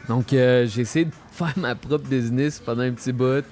Donc, 0.08 0.32
euh, 0.32 0.66
j'ai 0.66 0.82
essayé 0.82 1.04
de 1.06 1.12
faire 1.32 1.54
ma 1.56 1.74
propre 1.74 2.08
business 2.08 2.58
pendant 2.58 2.82
un 2.82 2.92
petit 2.92 3.12
bout 3.12 3.44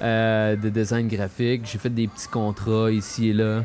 euh, 0.00 0.56
de 0.56 0.68
design 0.68 1.08
graphique. 1.08 1.62
J'ai 1.64 1.78
fait 1.78 1.90
des 1.90 2.08
petits 2.08 2.28
contrats 2.28 2.90
ici 2.90 3.30
et 3.30 3.32
là. 3.32 3.62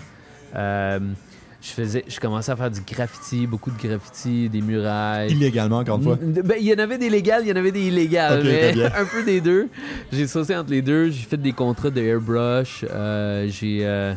Je 1.66 1.70
faisais, 1.70 2.04
je 2.10 2.20
commençais 2.20 2.52
à 2.52 2.58
faire 2.58 2.70
du 2.70 2.82
graffiti, 2.82 3.48
beaucoup 3.48 3.72
de 3.72 3.78
graffiti, 3.82 4.50
des 4.50 4.60
murailles. 4.60 5.32
Illégalement, 5.32 5.78
encore 5.78 5.98
une 5.98 6.04
fois. 6.04 6.18
Ben, 6.22 6.58
il 6.60 6.66
y 6.66 6.74
en 6.74 6.78
avait 6.80 6.98
des 6.98 7.10
légales, 7.10 7.44
il 7.46 7.48
y 7.48 7.54
en 7.54 7.56
avait 7.56 7.72
des 7.72 7.84
illégales, 7.88 8.44
mais 8.44 8.84
un 8.98 9.06
peu 9.06 9.24
des 9.24 9.40
deux. 9.40 9.70
J'ai 10.12 10.28
saucé 10.28 10.54
entre 10.58 10.72
les 10.72 10.82
deux. 10.82 11.10
J'ai 11.10 11.24
fait 11.26 11.38
des 11.38 11.54
contrats 11.54 11.90
de 11.90 12.02
airbrush. 12.02 12.84
euh, 12.92 13.48
j'ai 13.48 13.80
euh, 13.86 14.14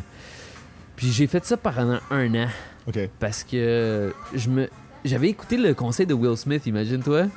puis 0.97 1.09
j'ai 1.09 1.25
fait 1.27 1.45
ça 1.45 1.55
pendant 1.55 1.99
un 2.11 2.35
an 2.35 2.47
parce 3.19 3.45
que 3.45 4.11
je 4.33 4.49
me 4.49 4.67
j'avais 5.05 5.29
écouté 5.29 5.55
le 5.55 5.73
conseil 5.73 6.05
de 6.05 6.13
Will 6.13 6.35
Smith, 6.35 6.65
imagine-toi. 6.65 7.27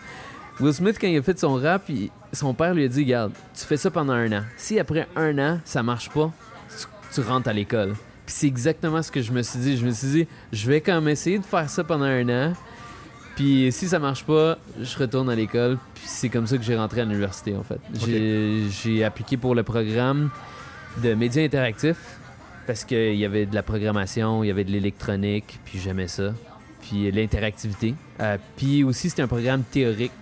Will 0.58 0.74
Smith 0.74 0.96
quand 1.00 1.06
il 1.06 1.18
a 1.18 1.22
fait 1.22 1.38
son 1.38 1.54
rap, 1.54 1.84
il- 1.88 2.10
son 2.32 2.52
père 2.52 2.74
lui 2.74 2.84
a 2.84 2.88
dit 2.88 3.04
"Garde, 3.04 3.32
tu 3.56 3.64
fais 3.64 3.76
ça 3.76 3.92
pendant 3.92 4.12
un 4.14 4.32
an. 4.32 4.42
Si 4.56 4.80
après 4.80 5.06
un 5.14 5.38
an 5.38 5.60
ça 5.64 5.84
marche 5.84 6.10
pas, 6.10 6.32
tu, 6.68 6.86
tu 7.14 7.20
rentres 7.28 7.48
à 7.48 7.52
l'école." 7.52 7.94
Puis 8.30 8.36
c'est 8.38 8.46
exactement 8.46 9.02
ce 9.02 9.10
que 9.10 9.20
je 9.22 9.32
me 9.32 9.42
suis 9.42 9.58
dit. 9.58 9.76
Je 9.76 9.84
me 9.84 9.90
suis 9.90 10.06
dit, 10.06 10.26
je 10.52 10.68
vais 10.70 10.80
quand 10.80 10.94
même 10.94 11.08
essayer 11.08 11.40
de 11.40 11.44
faire 11.44 11.68
ça 11.68 11.82
pendant 11.82 12.04
un 12.04 12.28
an. 12.28 12.52
Puis 13.34 13.72
si 13.72 13.88
ça 13.88 13.98
marche 13.98 14.22
pas, 14.24 14.56
je 14.80 14.96
retourne 14.96 15.28
à 15.28 15.34
l'école. 15.34 15.78
Puis 15.96 16.04
c'est 16.06 16.28
comme 16.28 16.46
ça 16.46 16.56
que 16.56 16.62
j'ai 16.62 16.76
rentré 16.76 17.00
à 17.00 17.04
l'université, 17.04 17.56
en 17.56 17.64
fait. 17.64 17.80
J'ai- 18.06 18.66
J'ai 18.70 19.02
appliqué 19.02 19.36
pour 19.36 19.56
le 19.56 19.64
programme 19.64 20.30
de 21.02 21.12
médias 21.14 21.42
interactifs 21.42 22.20
parce 22.68 22.84
qu'il 22.84 23.16
y 23.16 23.24
avait 23.24 23.46
de 23.46 23.54
la 23.56 23.64
programmation, 23.64 24.44
il 24.44 24.46
y 24.46 24.50
avait 24.52 24.62
de 24.62 24.70
l'électronique, 24.70 25.58
puis 25.64 25.80
j'aimais 25.80 26.06
ça. 26.06 26.32
Puis 26.82 27.10
l'interactivité. 27.10 27.94
Euh, 28.20 28.38
puis 28.56 28.84
aussi, 28.84 29.10
c'était 29.10 29.22
un 29.22 29.26
programme 29.26 29.64
théorique. 29.64 30.12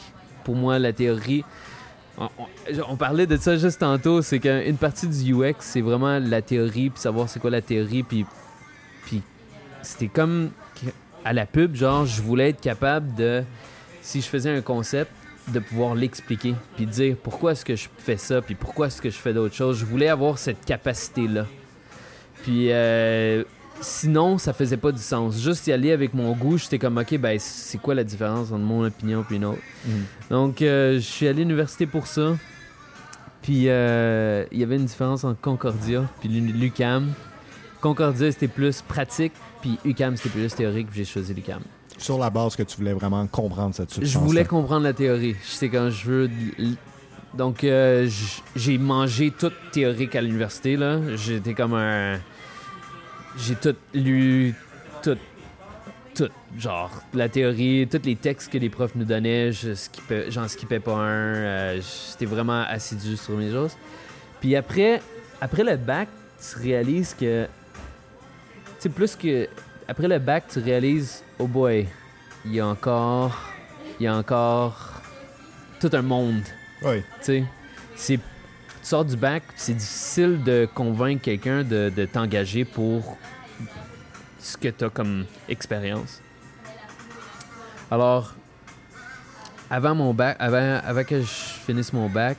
Pour 0.45 0.57
moi, 0.57 0.79
la 0.79 0.95
théorie, 0.95 1.45
on, 2.89 2.97
parlait 2.97 3.27
de 3.27 3.37
ça 3.37 3.57
juste 3.57 3.81
tantôt, 3.81 4.23
c'est 4.23 4.39
qu'une 4.41 4.77
partie 4.77 5.07
du 5.07 5.35
UX, 5.35 5.55
c'est 5.61 5.81
vraiment 5.81 6.19
la 6.19 6.43
théorie, 6.43 6.91
puis 6.91 7.01
savoir 7.01 7.29
c'est 7.29 7.41
quoi 7.41 7.51
la 7.51 7.63
théorie, 7.63 8.03
puis, 8.03 8.27
puis 9.07 9.23
c'était 9.83 10.09
comme 10.09 10.51
à 11.25 11.33
la 11.33 11.47
pub, 11.47 11.75
genre, 11.75 12.07
je 12.07 12.21
voulais 12.23 12.51
être 12.51 12.61
capable 12.61 13.15
de, 13.15 13.43
si 14.03 14.21
je 14.21 14.27
faisais 14.27 14.51
un 14.51 14.63
concept, 14.63 15.11
de 15.53 15.61
pouvoir 15.61 15.95
l'expliquer, 15.95 16.55
puis 16.77 16.87
dire 16.87 17.17
pourquoi 17.23 17.53
est-ce 17.53 17.65
que 17.65 17.77
je 17.77 17.89
fais 17.99 18.17
ça, 18.17 18.43
puis 18.43 18.55
pourquoi 18.55 18.89
est-ce 18.89 19.01
que 19.01 19.11
je 19.11 19.17
fais 19.17 19.33
d'autres 19.33 19.55
choses. 19.55 19.79
Je 19.79 19.87
voulais 19.87 20.09
avoir 20.09 20.39
cette 20.39 20.65
capacité-là. 20.65 21.47
Puis 22.43 22.71
euh, 22.71 23.45
sinon, 23.81 24.39
ça 24.39 24.53
faisait 24.53 24.77
pas 24.77 24.93
du 24.93 25.01
sens. 25.03 25.41
Juste 25.41 25.67
y 25.67 25.73
aller 25.73 25.93
avec 25.93 26.15
mon 26.15 26.33
goût, 26.33 26.59
j'étais 26.59 26.79
comme, 26.79 26.99
ok, 26.99 27.19
ben 27.19 27.39
c'est 27.39 27.79
quoi 27.79 27.95
la 27.95 28.05
différence 28.05 28.49
entre 28.53 28.59
mon 28.65 28.85
opinion 28.85 29.25
et 29.31 29.35
une 29.35 29.45
autre? 29.45 29.63
Donc, 30.31 30.63
euh, 30.63 30.95
je 30.95 31.01
suis 31.01 31.27
allé 31.29 31.41
à 31.41 31.45
l'université 31.45 31.87
pour 31.87 32.07
ça. 32.07 32.37
Puis, 33.43 33.65
euh, 33.69 34.45
il 34.53 34.59
y 34.59 34.63
avait 34.63 34.77
une 34.77 34.85
différence 34.85 35.25
entre 35.25 35.41
Concordia 35.41 36.05
puis 36.21 36.29
l'U- 36.29 36.53
l'UCAM. 36.53 37.13
Concordia, 37.81 38.31
c'était 38.33 38.49
plus 38.49 38.83
pratique, 38.83 39.33
puis 39.63 39.79
UCAM, 39.85 40.17
c'était 40.17 40.31
plus 40.31 40.53
théorique, 40.55 40.89
puis 40.91 40.99
j'ai 40.99 41.05
choisi 41.05 41.33
l'UCAM. 41.33 41.61
Sur 41.97 42.19
la 42.19 42.31
base 42.31 42.57
que 42.57 42.63
tu 42.65 42.77
voulais 42.77 42.93
vraiment 42.93 43.27
comprendre 43.27 43.75
cette 43.75 43.91
substance. 43.91 44.13
Je 44.13 44.19
voulais 44.19 44.45
comprendre 44.45 44.83
la 44.83 44.93
théorie. 44.93 45.37
C'est 45.43 45.69
quand 45.69 45.91
je 45.91 46.07
veux... 46.11 46.31
Donc, 47.35 47.63
euh, 47.63 48.09
j'ai 48.57 48.79
mangé 48.79 49.31
toute 49.31 49.53
théorique 49.73 50.17
à 50.17 50.21
l'université, 50.23 50.77
là. 50.77 50.99
J'étais 51.15 51.55
comme 51.55 51.75
un... 51.75 52.19
J'ai 53.39 53.55
tout 53.55 53.77
lu, 53.95 54.55
tout, 55.03 55.17
tout. 56.15 56.29
Genre, 56.59 56.91
la 57.15 57.29
théorie, 57.29 57.87
tous 57.91 58.03
les 58.05 58.17
textes 58.17 58.51
que 58.53 58.59
les 58.59 58.69
profs 58.69 58.95
nous 58.95 59.05
donnaient, 59.05 59.53
je 59.53 59.75
skippais- 59.75 60.31
j'en 60.31 60.49
skippais 60.49 60.81
pas 60.81 60.95
un. 60.95 61.35
euh, 61.35 61.81
J'étais 62.11 62.27
vraiment 62.27 62.63
assidu 62.69 63.17
sur 63.17 63.37
mes 63.37 63.51
choses. 63.51 63.77
Puis 64.41 64.57
après, 64.57 65.01
après 65.41 65.63
le 65.65 65.77
bac, 65.77 66.09
tu 66.41 66.59
réalises 66.59 67.15
que... 67.15 67.45
Tu 67.45 67.51
sais, 68.81 68.89
plus 68.89 69.15
que... 69.17 69.49
Après 69.87 70.07
le 70.09 70.19
bac, 70.19 70.45
tu 70.49 70.59
réalises, 70.61 71.23
oh 71.39 71.47
boy, 71.47 71.87
il 72.45 72.55
y 72.55 72.61
a 72.61 72.67
encore... 72.67 73.37
Il 74.01 74.05
y 74.05 74.07
a 74.07 74.15
encore 74.17 75.03
tout 75.81 75.91
un 75.93 76.03
monde 76.03 76.43
Oui. 76.83 77.01
tu 77.21 77.25
sais. 77.25 77.45
C'est 77.97 78.21
tu 78.83 78.87
sors 78.89 79.05
du 79.05 79.17
bac, 79.17 79.43
c'est 79.57 79.75
difficile 79.75 80.43
de 80.43 80.69
convaincre 80.75 81.23
quelqu'un 81.23 81.63
de, 81.63 81.91
de 81.95 82.05
t'engager 82.07 82.65
pour 82.65 83.17
ce 84.39 84.57
que 84.57 84.69
tu 84.69 84.85
as 84.85 84.91
comme 84.91 85.25
expérience. 85.49 86.21
Alors, 87.91 88.35
avant 89.71 89.95
mon 89.95 90.15
bac, 90.15 90.37
avant, 90.39 90.81
avant 90.85 91.05
que 91.05 91.21
je 91.21 91.27
finisse 91.27 91.93
mon 91.93 92.09
bac, 92.09 92.37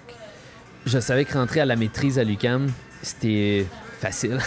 je 0.86 1.00
savais 1.00 1.26
que 1.26 1.34
rentrer 1.34 1.60
à 1.60 1.66
la 1.66 1.76
maîtrise 1.76 2.18
à 2.18 2.24
l'UCAM, 2.24 2.72
c'était 3.02 3.66
facile. 4.00 4.40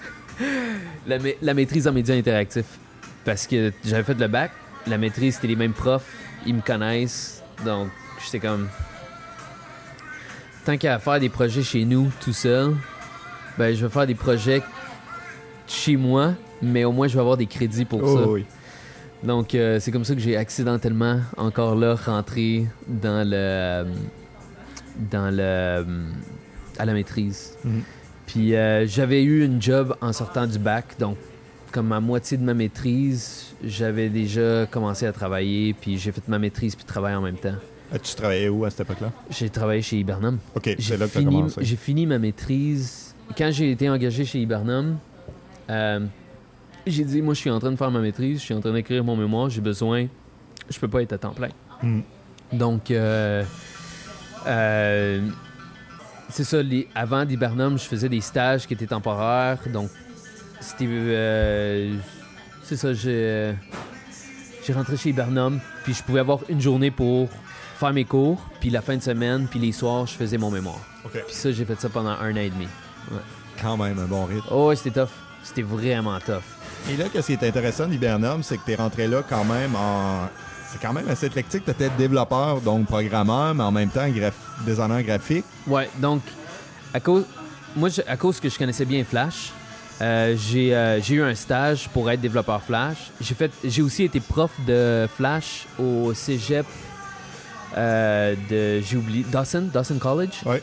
la, 1.06 1.18
ma- 1.18 1.28
la 1.42 1.54
maîtrise 1.54 1.88
en 1.88 1.92
médias 1.92 2.14
interactifs. 2.14 2.78
Parce 3.24 3.46
que 3.46 3.72
j'avais 3.84 4.04
fait 4.04 4.14
le 4.18 4.28
bac, 4.28 4.52
la 4.86 4.98
maîtrise, 4.98 5.34
c'était 5.36 5.48
les 5.48 5.56
mêmes 5.56 5.72
profs, 5.72 6.06
ils 6.46 6.54
me 6.54 6.60
connaissent, 6.60 7.42
donc 7.64 7.88
j'étais 8.24 8.38
comme 8.38 8.68
tant 10.66 10.76
qu'à 10.76 10.98
faire 10.98 11.20
des 11.20 11.28
projets 11.28 11.62
chez 11.62 11.84
nous 11.84 12.10
tout 12.20 12.32
seul, 12.32 12.74
ben 13.56 13.74
je 13.74 13.86
vais 13.86 13.90
faire 13.92 14.06
des 14.06 14.14
projets 14.16 14.62
chez 15.66 15.96
moi, 15.96 16.34
mais 16.60 16.84
au 16.84 16.92
moins 16.92 17.06
je 17.08 17.14
vais 17.14 17.20
avoir 17.20 17.36
des 17.36 17.46
crédits 17.46 17.84
pour 17.84 18.02
Oh, 18.02 18.18
ça. 18.18 18.28
oui. 18.28 18.44
Donc 19.22 19.54
euh, 19.54 19.78
c'est 19.80 19.90
comme 19.92 20.04
ça 20.04 20.14
que 20.14 20.20
j'ai 20.20 20.36
accidentellement 20.36 21.20
encore 21.36 21.74
là 21.76 21.94
rentré 21.94 22.66
dans 22.86 23.26
le 23.26 23.86
dans 25.10 25.34
le 25.34 25.84
à 26.78 26.84
la 26.84 26.92
maîtrise. 26.92 27.54
Mhm. 27.64 27.82
Puis 28.26 28.54
euh, 28.56 28.86
j'avais 28.88 29.22
eu 29.22 29.44
une 29.44 29.62
job 29.62 29.96
en 30.00 30.12
sortant 30.12 30.46
du 30.46 30.58
bac, 30.58 30.96
donc 30.98 31.16
comme 31.72 31.92
à 31.92 32.00
moitié 32.00 32.36
de 32.36 32.42
ma 32.42 32.54
maîtrise, 32.54 33.54
j'avais 33.62 34.08
déjà 34.08 34.66
commencé 34.66 35.06
à 35.06 35.12
travailler, 35.12 35.74
puis 35.74 35.96
j'ai 35.96 36.10
fait 36.10 36.26
ma 36.28 36.38
maîtrise 36.38 36.74
puis 36.74 36.84
travailler 36.84 37.16
en 37.16 37.22
même 37.22 37.36
temps. 37.36 37.54
Tu 38.02 38.14
travaillais 38.16 38.48
où 38.48 38.64
à 38.64 38.70
cette 38.70 38.80
époque-là? 38.80 39.12
J'ai 39.30 39.48
travaillé 39.48 39.80
chez 39.82 39.98
Hibernum. 39.98 40.38
OK, 40.54 40.64
J'ai 40.64 40.76
c'est 40.82 40.96
là 40.96 41.06
que 41.06 41.12
tu 41.12 41.18
as 41.18 41.20
fini, 41.20 41.36
commencé. 41.36 41.60
j'ai 41.64 41.76
fini 41.76 42.06
ma 42.06 42.18
maîtrise. 42.18 43.14
Quand 43.38 43.50
j'ai 43.52 43.70
été 43.70 43.88
engagé 43.88 44.24
chez 44.24 44.40
Hibernum, 44.40 44.98
euh, 45.70 46.00
j'ai 46.86 47.04
dit, 47.04 47.22
moi, 47.22 47.34
je 47.34 47.40
suis 47.40 47.50
en 47.50 47.58
train 47.60 47.70
de 47.70 47.76
faire 47.76 47.90
ma 47.90 48.00
maîtrise, 48.00 48.40
je 48.40 48.44
suis 48.44 48.54
en 48.54 48.60
train 48.60 48.72
d'écrire 48.72 49.02
mon 49.04 49.16
mémoire, 49.16 49.50
j'ai 49.50 49.60
besoin, 49.60 50.06
je 50.68 50.78
peux 50.78 50.88
pas 50.88 51.02
être 51.02 51.12
à 51.12 51.18
temps 51.18 51.30
plein. 51.32 51.48
Mhm. 51.82 52.02
Donc, 52.52 52.90
euh, 52.90 53.44
euh, 54.46 55.20
c'est 56.28 56.44
ça, 56.44 56.62
les- 56.62 56.88
avant 56.94 57.24
d'Hibernum, 57.24 57.78
je 57.78 57.84
faisais 57.84 58.08
des 58.08 58.20
stages 58.20 58.66
qui 58.66 58.74
étaient 58.74 58.86
temporaires, 58.86 59.58
donc 59.72 59.90
c'était... 60.60 60.86
euh, 60.88 61.94
c'est 62.62 62.76
ça, 62.76 62.92
j'ai... 62.94 63.54
J'ai 64.64 64.72
rentré 64.72 64.96
chez 64.96 65.10
Hibernum, 65.10 65.60
puis 65.84 65.94
je 65.94 66.02
pouvais 66.02 66.18
avoir 66.18 66.40
une 66.48 66.60
journée 66.60 66.90
pour 66.90 67.28
faire 67.78 67.92
mes 67.92 68.04
cours, 68.04 68.40
puis 68.60 68.70
la 68.70 68.80
fin 68.82 68.96
de 68.96 69.02
semaine, 69.02 69.46
puis 69.48 69.58
les 69.58 69.72
soirs, 69.72 70.06
je 70.06 70.14
faisais 70.14 70.38
mon 70.38 70.50
mémoire. 70.50 70.80
Puis 71.12 71.22
ça, 71.30 71.52
j'ai 71.52 71.64
fait 71.64 71.80
ça 71.80 71.88
pendant 71.88 72.10
un 72.10 72.32
an 72.32 72.36
et 72.36 72.50
demi. 72.50 72.68
Quand 73.60 73.76
même 73.76 73.98
un 73.98 74.06
bon 74.06 74.24
rythme. 74.24 74.46
Oh, 74.50 74.68
ouais, 74.68 74.76
c'était 74.76 75.00
tough. 75.00 75.10
C'était 75.42 75.62
vraiment 75.62 76.18
tough. 76.20 76.42
Et 76.90 76.96
là, 76.96 77.04
qu'est-ce 77.12 77.26
qui 77.28 77.32
est 77.34 77.42
intéressant 77.48 77.86
d'Hibernum, 77.86 78.42
c'est 78.42 78.58
que 78.58 78.64
tu 78.64 78.72
es 78.72 78.76
rentré 78.76 79.06
là 79.06 79.22
quand 79.28 79.44
même 79.44 79.74
en. 79.76 80.28
C'est 80.72 80.80
quand 80.80 80.92
même 80.92 81.08
assez 81.08 81.26
éclectique. 81.26 81.64
Tu 81.64 81.70
étais 81.70 81.88
développeur, 81.96 82.60
donc 82.60 82.86
programmeur, 82.86 83.54
mais 83.54 83.62
en 83.62 83.70
même 83.72 83.88
temps 83.88 84.06
graph- 84.08 84.34
designer 84.66 85.02
graphique. 85.02 85.44
Ouais, 85.66 85.88
donc, 85.98 86.22
à 86.92 86.98
cause, 87.00 87.24
moi, 87.76 87.88
je- 87.88 88.02
à 88.06 88.16
cause 88.16 88.40
que 88.40 88.48
je 88.48 88.58
connaissais 88.58 88.84
bien 88.84 89.04
Flash, 89.04 89.52
euh, 90.02 90.34
j'ai 90.36 90.74
euh, 90.74 91.00
j'ai 91.00 91.14
eu 91.14 91.22
un 91.22 91.34
stage 91.36 91.88
pour 91.90 92.10
être 92.10 92.20
développeur 92.20 92.60
Flash. 92.62 92.96
J'ai 93.20 93.34
fait, 93.34 93.50
j'ai 93.64 93.80
aussi 93.82 94.02
été 94.02 94.18
prof 94.20 94.50
de 94.66 95.08
Flash 95.16 95.66
au 95.78 96.12
cégep 96.14 96.66
euh, 97.76 98.34
de, 98.50 98.80
j'ai 98.80 98.96
oublié, 98.96 99.24
Dawson, 99.30 99.68
Dawson 99.72 99.98
College. 99.98 100.40
Ouais. 100.44 100.62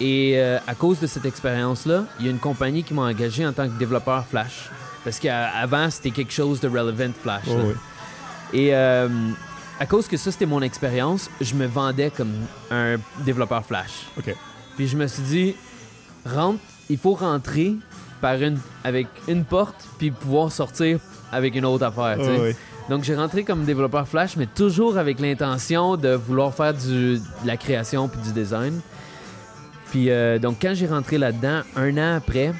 Et 0.00 0.34
euh, 0.36 0.58
à 0.66 0.74
cause 0.74 0.98
de 1.00 1.06
cette 1.06 1.26
expérience-là, 1.26 2.04
il 2.18 2.26
y 2.26 2.28
a 2.28 2.30
une 2.30 2.38
compagnie 2.38 2.82
qui 2.82 2.94
m'a 2.94 3.02
engagé 3.02 3.46
en 3.46 3.52
tant 3.52 3.68
que 3.68 3.78
développeur 3.78 4.24
Flash. 4.26 4.70
Parce 5.04 5.18
qu'avant, 5.18 5.90
c'était 5.90 6.10
quelque 6.10 6.32
chose 6.32 6.60
de 6.60 6.68
relevant 6.68 7.12
Flash. 7.22 7.44
Oh, 7.48 7.56
oui. 7.64 7.74
Et 8.52 8.74
euh, 8.74 9.08
à 9.78 9.86
cause 9.86 10.08
que 10.08 10.16
ça, 10.16 10.30
c'était 10.32 10.46
mon 10.46 10.62
expérience, 10.62 11.30
je 11.40 11.54
me 11.54 11.66
vendais 11.66 12.10
comme 12.10 12.32
un 12.70 12.96
développeur 13.24 13.64
Flash. 13.64 14.06
OK. 14.18 14.34
Puis 14.76 14.88
je 14.88 14.96
me 14.96 15.06
suis 15.06 15.22
dit, 15.22 15.56
rentre, 16.26 16.60
il 16.88 16.98
faut 16.98 17.14
rentrer 17.14 17.74
par 18.20 18.34
une, 18.34 18.58
avec 18.84 19.06
une 19.28 19.44
porte, 19.44 19.88
puis 19.98 20.10
pouvoir 20.10 20.52
sortir 20.52 20.98
avec 21.32 21.54
une 21.54 21.64
autre 21.64 21.84
affaire. 21.84 22.16
Oh, 22.20 22.42
oui. 22.42 22.54
Donc 22.90 23.04
j'ai 23.04 23.14
rentré 23.14 23.44
comme 23.44 23.64
développeur 23.64 24.08
Flash, 24.08 24.36
mais 24.36 24.46
toujours 24.46 24.98
avec 24.98 25.20
l'intention 25.20 25.96
de 25.96 26.08
vouloir 26.08 26.52
faire 26.52 26.74
du, 26.74 27.18
de 27.18 27.46
la 27.46 27.56
création 27.56 28.08
puis 28.08 28.20
du 28.20 28.32
design. 28.32 28.80
Puis 29.92 30.10
euh, 30.10 30.40
donc 30.40 30.56
quand 30.60 30.74
j'ai 30.74 30.88
rentré 30.88 31.16
là-dedans, 31.16 31.60
un 31.76 31.96
an 31.98 32.16
après, 32.16 32.52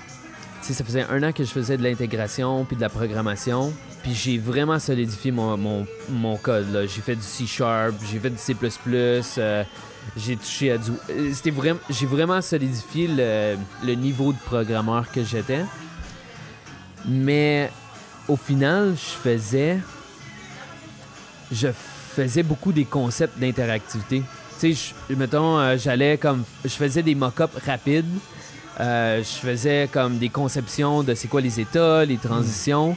ça 0.62 0.84
faisait 0.84 1.04
un 1.10 1.20
an 1.25 1.32
que 1.32 1.42
je 1.42 1.50
faisais 1.50 1.76
de 1.76 1.82
l'intégration 1.82 2.64
puis 2.64 2.76
de 2.76 2.80
la 2.80 2.88
programmation. 2.88 3.72
Puis 4.04 4.14
j'ai 4.14 4.38
vraiment 4.38 4.78
solidifié 4.78 5.32
mon, 5.32 5.56
mon, 5.56 5.84
mon 6.08 6.37
code. 6.37 6.87
J'ai 6.87 7.00
fait 7.00 7.16
du 7.16 7.22
C 7.22 7.44
Sharp, 7.46 7.94
j'ai 8.08 8.20
fait 8.20 8.30
du 8.30 8.38
C++, 8.38 8.54
euh, 8.96 9.64
j'ai 10.16 10.37
touché 10.37 10.70
à 10.70 10.78
du... 10.78 10.92
euh, 11.10 11.30
C'était 11.34 11.50
vraiment... 11.50 11.80
J'ai 11.90 12.06
vraiment 12.06 12.40
solidifié 12.40 13.08
le 13.08 13.94
niveau 13.94 14.32
de 14.32 14.38
programmeur 14.38 15.10
que 15.10 15.25
j'étais. 15.25 15.64
Mais 17.08 17.68
au 18.28 18.37
final, 18.37 18.94
je 18.94 19.28
faisais... 19.28 19.80
Je 21.52 21.69
faisais 22.14 22.42
beaucoup 22.42 22.73
des 22.73 22.85
concepts 22.85 23.38
d'interactivité. 23.38 24.23
Tu 24.61 24.75
sais, 24.75 24.92
je- 25.09 25.14
mettons, 25.14 25.59
euh, 25.59 25.76
j'allais 25.78 26.16
comme... 26.19 26.45
Je 26.64 26.71
faisais 26.71 27.02
des 27.02 27.14
mock-ups 27.14 27.54
rapides. 27.66 28.04
Euh, 28.78 29.19
je 29.19 29.47
faisais 29.47 29.88
comme 29.92 30.19
des 30.19 30.28
conceptions 30.28 31.02
de 31.02 31.14
c'est 31.14 31.28
quoi 31.28 31.40
les 31.40 31.61
états, 31.61 32.04
les 32.04 32.16
transitions. 32.16 32.97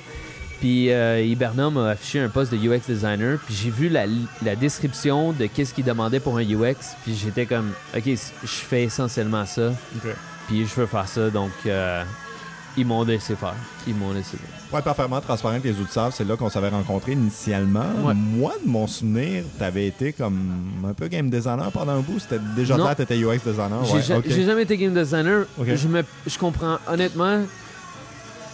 Puis 0.60 0.92
euh, 0.92 1.22
Hibernum 1.22 1.78
a 1.78 1.90
affiché 1.90 2.22
un 2.22 2.30
poste 2.30 2.54
de 2.54 2.58
UX 2.58 2.82
designer. 2.88 3.38
Puis 3.46 3.54
j'ai 3.56 3.70
vu 3.70 3.90
la, 3.90 4.06
la 4.46 4.56
description 4.56 5.34
de 5.34 5.48
qu'est-ce 5.48 5.74
qu'il 5.74 5.84
demandait 5.84 6.22
pour 6.22 6.38
un 6.38 6.42
UX. 6.44 6.76
Puis 7.04 7.16
j'étais 7.22 7.46
comme, 7.46 7.72
ok, 7.96 8.04
je 8.06 8.18
fais 8.48 8.84
essentiellement 8.84 9.46
ça. 9.46 9.74
Puis 10.48 10.66
je 10.66 10.74
veux 10.76 10.86
faire 10.86 11.08
ça. 11.08 11.30
Donc 11.30 11.52
euh, 11.66 12.04
ils 12.78 12.86
m'ont 12.86 13.04
laissé 13.04 13.36
faire. 13.36 13.54
Ils 13.88 13.96
m'ont 13.96 14.12
laissé 14.14 14.38
faire. 14.38 14.50
Pour 14.70 14.80
être 14.80 14.86
parfaitement 14.86 15.22
transparent 15.22 15.54
avec 15.54 15.64
les 15.64 15.80
auditeurs, 15.80 16.12
c'est 16.12 16.28
là 16.28 16.36
qu'on 16.36 16.50
s'avait 16.50 16.70
rencontrés 16.70 17.12
initialement. 17.12 17.86
Ouais. 18.04 18.14
Moi, 18.16 18.54
de 18.66 18.70
mon 18.70 18.88
souvenir, 18.88 19.44
tu 19.58 19.64
avais 19.64 19.88
été 19.88 20.14
comme 20.14 20.40
un 20.88 20.94
peu 20.94 21.08
game 21.08 21.30
designer 21.30 21.72
pendant 21.72 21.92
un 21.94 22.00
bout. 22.00 22.20
C'était 22.20 22.40
déjà 22.56 22.76
Non. 22.76 22.84
clair 22.86 22.96
que 22.96 23.04
tu 23.04 23.14
étais 23.14 23.24
UX 23.24 23.40
designer. 23.46 23.86
J'ai 23.86 24.14
Ouais, 24.16 24.44
jamais 24.46 24.64
été 24.64 24.78
game 24.78 24.94
designer. 24.94 25.46
Je, 25.64 25.88
me, 25.88 26.04
je 26.26 26.38
comprends. 26.40 26.78
Honnêtement, 26.88 27.42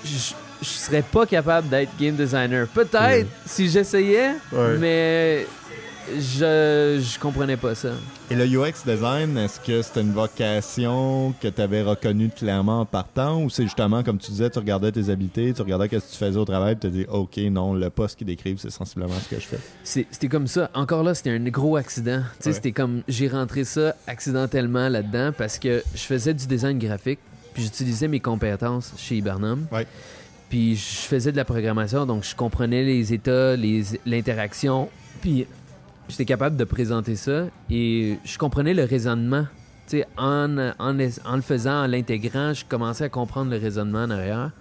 je, 0.03 0.33
je 0.61 0.67
serais 0.67 1.01
pas 1.03 1.25
capable 1.25 1.69
d'être 1.69 1.91
game 1.99 2.15
designer. 2.15 2.67
Peut-être 2.67 2.93
Ouais. 3.01 3.27
si 3.45 3.69
j'essayais, 3.69 4.31
mais 4.79 5.47
je, 6.17 6.99
je 7.01 7.19
comprenais 7.19 7.57
pas 7.57 7.75
ça. 7.75 7.89
Et 8.31 8.35
le 8.35 8.45
UX 8.45 8.83
design, 8.85 9.37
est-ce 9.37 9.59
que 9.59 9.81
c'était 9.81 10.01
une 10.01 10.11
vocation 10.13 11.33
que 11.41 11.47
tu 11.47 11.61
avais 11.61 11.81
reconnue 11.81 12.29
clairement 12.29 12.81
en 12.81 12.85
partant 12.85 13.41
ou 13.43 13.49
c'est 13.49 13.63
justement, 13.63 14.03
comme 14.03 14.17
tu 14.17 14.31
disais, 14.31 14.49
tu 14.49 14.59
regardais 14.59 14.91
tes 14.91 15.09
habiletés, 15.09 15.53
tu 15.53 15.61
regardais 15.61 15.85
ce 15.85 15.89
que 16.05 16.11
tu 16.11 16.17
faisais 16.17 16.37
au 16.37 16.45
travail 16.45 16.73
et 16.73 16.75
tu 16.75 16.81
te 16.81 16.87
dis, 16.87 17.05
OK, 17.09 17.37
non, 17.51 17.73
le 17.73 17.89
poste 17.89 18.17
qu'ils 18.17 18.27
décrivent, 18.27 18.59
c'est 18.59 18.69
sensiblement 18.71 19.13
ce 19.23 19.29
que 19.35 19.41
je 19.41 19.47
fais. 19.47 19.59
C'était 19.83 20.27
comme 20.27 20.47
ça. 20.47 20.69
Encore 20.73 21.03
là, 21.03 21.13
c'était 21.13 21.31
un 21.31 21.39
gros 21.45 21.75
accident. 21.77 22.21
Ouais. 22.45 22.51
C'était 22.53 22.71
comme 22.71 23.01
j'ai 23.07 23.27
rentré 23.27 23.63
ça 23.63 23.95
accidentellement 24.07 24.89
là-dedans 24.89 25.31
parce 25.37 25.59
que 25.59 25.83
je 25.93 26.01
faisais 26.01 26.33
du 26.33 26.45
design 26.47 26.77
graphique, 26.79 27.19
puis 27.53 27.63
j'utilisais 27.63 28.07
mes 28.07 28.19
compétences 28.19 28.93
chez 28.97 29.15
Hibernum. 29.17 29.65
Ouais. 29.71 29.87
Puis 30.49 30.75
je 30.75 30.81
faisais 31.07 31.31
de 31.31 31.37
la 31.37 31.45
programmation, 31.45 32.05
donc 32.05 32.23
je 32.23 32.35
comprenais 32.35 32.83
les 32.83 33.13
états, 33.13 33.55
les- 33.55 33.83
l'interaction, 34.05 34.89
puis 35.21 35.45
j'étais 36.09 36.25
capable 36.25 36.57
de 36.57 36.63
présenter 36.65 37.15
ça 37.15 37.45
et 37.69 38.17
je 38.25 38.37
comprenais 38.37 38.73
le 38.73 38.83
raisonnement. 38.83 39.45
En, 40.17 40.57
en, 40.57 40.73
en 40.77 41.35
le 41.35 41.41
faisant, 41.41 41.83
en 41.83 41.87
l'intégrant, 41.87 42.53
je 42.53 42.63
commençais 42.63 43.05
à 43.05 43.09
comprendre 43.09 43.49
le 43.49 43.57
raisonnement 43.57 44.03
en 44.03 44.51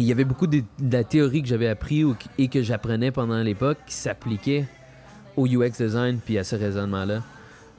il 0.00 0.06
y 0.06 0.12
avait 0.12 0.24
beaucoup 0.24 0.46
de, 0.46 0.62
la 0.80 1.04
théorie 1.04 1.42
que 1.42 1.48
j'avais 1.48 1.68
appris 1.68 2.04
et 2.38 2.48
que 2.48 2.62
j'apprenais 2.62 3.10
pendant 3.10 3.42
l'époque 3.42 3.78
qui 3.86 3.94
s'appliquait 3.94 4.66
au 5.36 5.46
UX 5.46 5.72
design 5.78 6.18
puis 6.24 6.38
à 6.38 6.44
ce 6.44 6.56
raisonnement-là. 6.56 7.22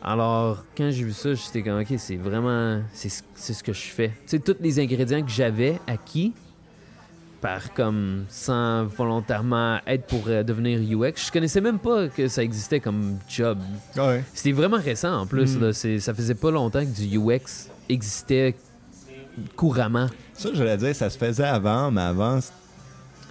Alors, 0.03 0.63
quand 0.77 0.89
j'ai 0.91 1.03
vu 1.03 1.13
ça, 1.13 1.33
j'étais 1.33 1.63
comme, 1.63 1.79
OK, 1.79 1.93
c'est 1.97 2.15
vraiment, 2.15 2.81
c'est 2.93 3.09
ce 3.09 3.23
c'est 3.35 3.53
ce 3.53 3.63
que 3.63 3.73
je 3.73 3.87
fais. 3.87 4.09
Tu 4.27 4.37
sais, 4.37 4.39
tous 4.39 4.55
les 4.59 4.79
ingrédients 4.79 5.21
que 5.21 5.29
j'avais 5.29 5.79
acquis, 5.87 6.33
par 7.41 7.73
comme, 7.73 8.25
sans 8.29 8.85
volontairement 8.85 9.79
être 9.87 10.05
pour 10.05 10.27
euh, 10.27 10.43
devenir 10.43 10.79
UX, 10.79 11.27
je 11.27 11.31
connaissais 11.31 11.61
même 11.61 11.79
pas 11.79 12.07
que 12.07 12.27
ça 12.27 12.43
existait 12.43 12.79
comme 12.79 13.17
job. 13.27 13.57
Ouais. 13.97 14.23
C'était 14.33 14.51
vraiment 14.51 14.77
récent 14.77 15.21
en 15.21 15.25
plus. 15.25 15.57
Mm. 15.57 15.61
là. 15.61 15.99
Ça 15.99 16.13
faisait 16.13 16.35
pas 16.35 16.51
longtemps 16.51 16.85
que 16.85 16.95
du 16.95 17.17
UX 17.17 17.69
existait 17.89 18.55
couramment. 19.55 20.07
Ça, 20.33 20.49
j'allais 20.53 20.77
dire, 20.77 20.95
ça 20.95 21.09
se 21.09 21.17
faisait 21.17 21.43
avant, 21.43 21.91
mais 21.91 22.01
avant, 22.01 22.39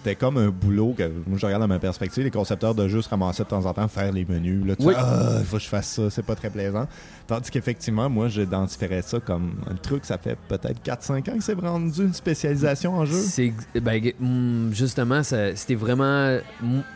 c'était 0.03 0.17
comme 0.17 0.39
un 0.39 0.49
boulot 0.49 0.95
que, 0.97 1.11
moi, 1.27 1.37
je 1.37 1.45
regarde 1.45 1.61
dans 1.63 1.69
ma 1.69 1.79
perspective, 1.79 2.25
les 2.25 2.31
concepteurs 2.31 2.75
de 2.75 2.89
jeux 2.89 3.03
se 3.03 3.09
ramassaient 3.09 3.43
de 3.43 3.49
temps 3.49 3.67
en 3.67 3.75
temps 3.75 3.87
faire 3.87 4.11
les 4.13 4.25
menus. 4.25 4.65
Là, 4.67 4.75
tu 4.75 4.87
Oui. 4.87 4.95
ah, 4.97 5.37
il 5.41 5.45
faut 5.45 5.59
que 5.59 5.63
je 5.63 5.69
fasse 5.69 5.89
ça, 5.89 6.09
c'est 6.09 6.25
pas 6.25 6.35
très 6.35 6.49
plaisant. 6.49 6.87
Tandis 7.27 7.51
qu'effectivement, 7.51 8.09
moi, 8.09 8.29
j'identifierais 8.29 9.03
ça 9.03 9.21
comme 9.21 9.57
un 9.71 9.75
truc, 9.75 10.07
ça 10.07 10.17
fait 10.17 10.39
peut-être 10.49 10.83
4-5 10.83 11.31
ans 11.31 11.37
que 11.37 11.45
c'est 11.45 11.55
rendu 11.55 12.03
une 12.03 12.15
spécialisation 12.15 12.95
en 12.95 13.05
jeu. 13.05 13.19
C'est 13.19 13.53
ben, 13.81 14.01
mm, 14.19 14.73
justement, 14.73 15.23
c'était 15.23 15.75
vraiment 15.75 16.39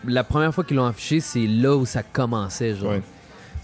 la 0.07 0.25
première 0.25 0.55
fois 0.55 0.65
qu'ils 0.65 0.79
l'ont 0.79 0.87
affiché, 0.87 1.21
c'est 1.21 1.47
là 1.47 1.77
où 1.77 1.85
ça 1.85 2.03
commençait, 2.03 2.75
genre. 2.75 2.95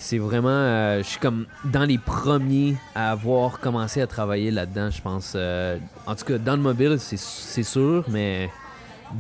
C'est 0.03 0.17
vraiment, 0.19 0.49
euh, 0.49 1.03
je 1.03 1.09
suis 1.09 1.19
comme 1.19 1.45
dans 1.63 1.85
les 1.85 1.99
premiers 1.99 2.75
à 2.95 3.11
avoir 3.11 3.61
commencé 3.61 4.01
à 4.01 4.07
travailler 4.07 4.51
là-dedans, 4.51 4.91
je 4.91 5.03
pense. 5.03 5.35
Euh, 5.37 5.77
en 6.07 6.15
tout 6.15 6.25
cas, 6.25 6.39
dans 6.39 6.57
le 6.57 6.63
mobile, 6.63 6.97
c'est 6.99 7.63
sûr, 7.63 8.07
mais 8.09 8.49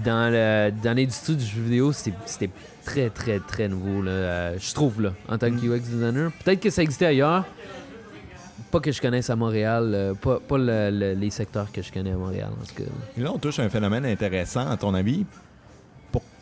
dans 0.04 0.30
le- 0.32 0.70
dans 0.82 0.96
l'industrie 0.96 1.36
du 1.36 1.44
jeu 1.44 1.60
vidéo, 1.62 1.92
c'était 1.92 2.16
c'était 2.26 2.50
très, 2.84 3.10
très, 3.10 3.38
très 3.40 3.68
nouveau, 3.68 4.02
là, 4.02 4.10
euh, 4.10 4.56
je 4.58 4.72
trouve, 4.74 5.02
là, 5.02 5.12
en 5.28 5.36
tant 5.38 5.50
que 5.50 5.56
UX 5.64 5.80
designer. 5.80 6.30
Peut-être 6.44 6.60
que 6.60 6.70
ça 6.70 6.82
existait 6.82 7.06
ailleurs, 7.06 7.44
pas 8.70 8.80
que 8.80 8.90
je 8.92 9.00
connaisse 9.00 9.28
à 9.30 9.36
Montréal, 9.36 9.90
euh, 9.94 10.14
pas, 10.14 10.38
pas 10.40 10.58
le- 10.58 10.90
le- 10.90 11.12
les 11.14 11.30
secteurs 11.30 11.70
que 11.72 11.82
je 11.82 11.92
connais 11.92 12.12
à 12.12 12.16
Montréal, 12.16 12.48
en 12.60 12.64
tout 12.66 12.74
cas. 12.82 12.88
Et 13.18 13.20
là, 13.22 13.30
on 13.34 13.38
touche 13.38 13.58
à 13.58 13.62
un 13.64 13.68
phénomène 13.68 14.06
intéressant, 14.06 14.68
à 14.68 14.76
ton 14.76 14.94
avis. 14.94 15.26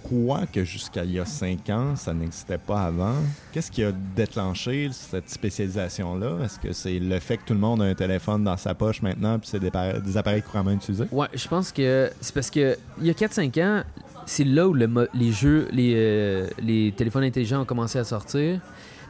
Pourquoi 0.03 0.47
que 0.47 0.65
jusqu'à 0.65 1.05
il 1.05 1.13
y 1.13 1.19
a 1.21 1.25
5 1.27 1.69
ans, 1.71 1.97
ça 1.97 2.15
n'existait 2.15 2.59
pas 2.59 2.83
avant? 2.85 3.15
Qu'est-ce 3.53 3.71
qui 3.71 3.83
a 3.85 3.93
déclenché 3.93 4.89
cette 4.93 5.29
spécialisation-là? 5.29 6.45
Est-ce 6.45 6.59
que 6.59 6.73
c'est 6.73 6.99
le 6.99 7.19
fait 7.19 7.37
que 7.39 7.43
tout 7.47 7.55
le 7.55 7.59
monde 7.61 7.83
a 7.83 7.87
un 7.87 7.95
téléphone 7.95 8.45
dans 8.45 8.57
sa 8.57 8.75
poche 8.75 9.03
maintenant 9.03 9.39
puis 9.39 9.49
c'est 9.51 9.59
des, 9.61 9.67
appareils- 9.69 10.01
des 10.03 10.17
appareils 10.17 10.43
couramment 10.43 10.71
utilisés? 10.73 11.05
Ouais, 11.11 11.27
je 11.35 11.49
pense 11.49 11.73
que 11.73 12.11
c'est 12.21 12.35
parce 12.35 12.51
que 12.51 12.77
il 13.01 13.07
y 13.07 13.11
a 13.11 13.15
4-5 13.15 13.59
ans, 13.63 13.83
c'est 14.27 14.45
là 14.45 14.69
où 14.69 14.75
le 14.75 15.09
les 15.15 15.33
jeux, 15.33 15.69
les, 15.73 15.93
euh, 15.97 16.47
les 16.63 16.93
téléphones 16.97 17.25
intelligents 17.25 17.63
ont 17.63 17.67
commencé 17.67 17.99
à 17.99 18.05
sortir. 18.05 18.61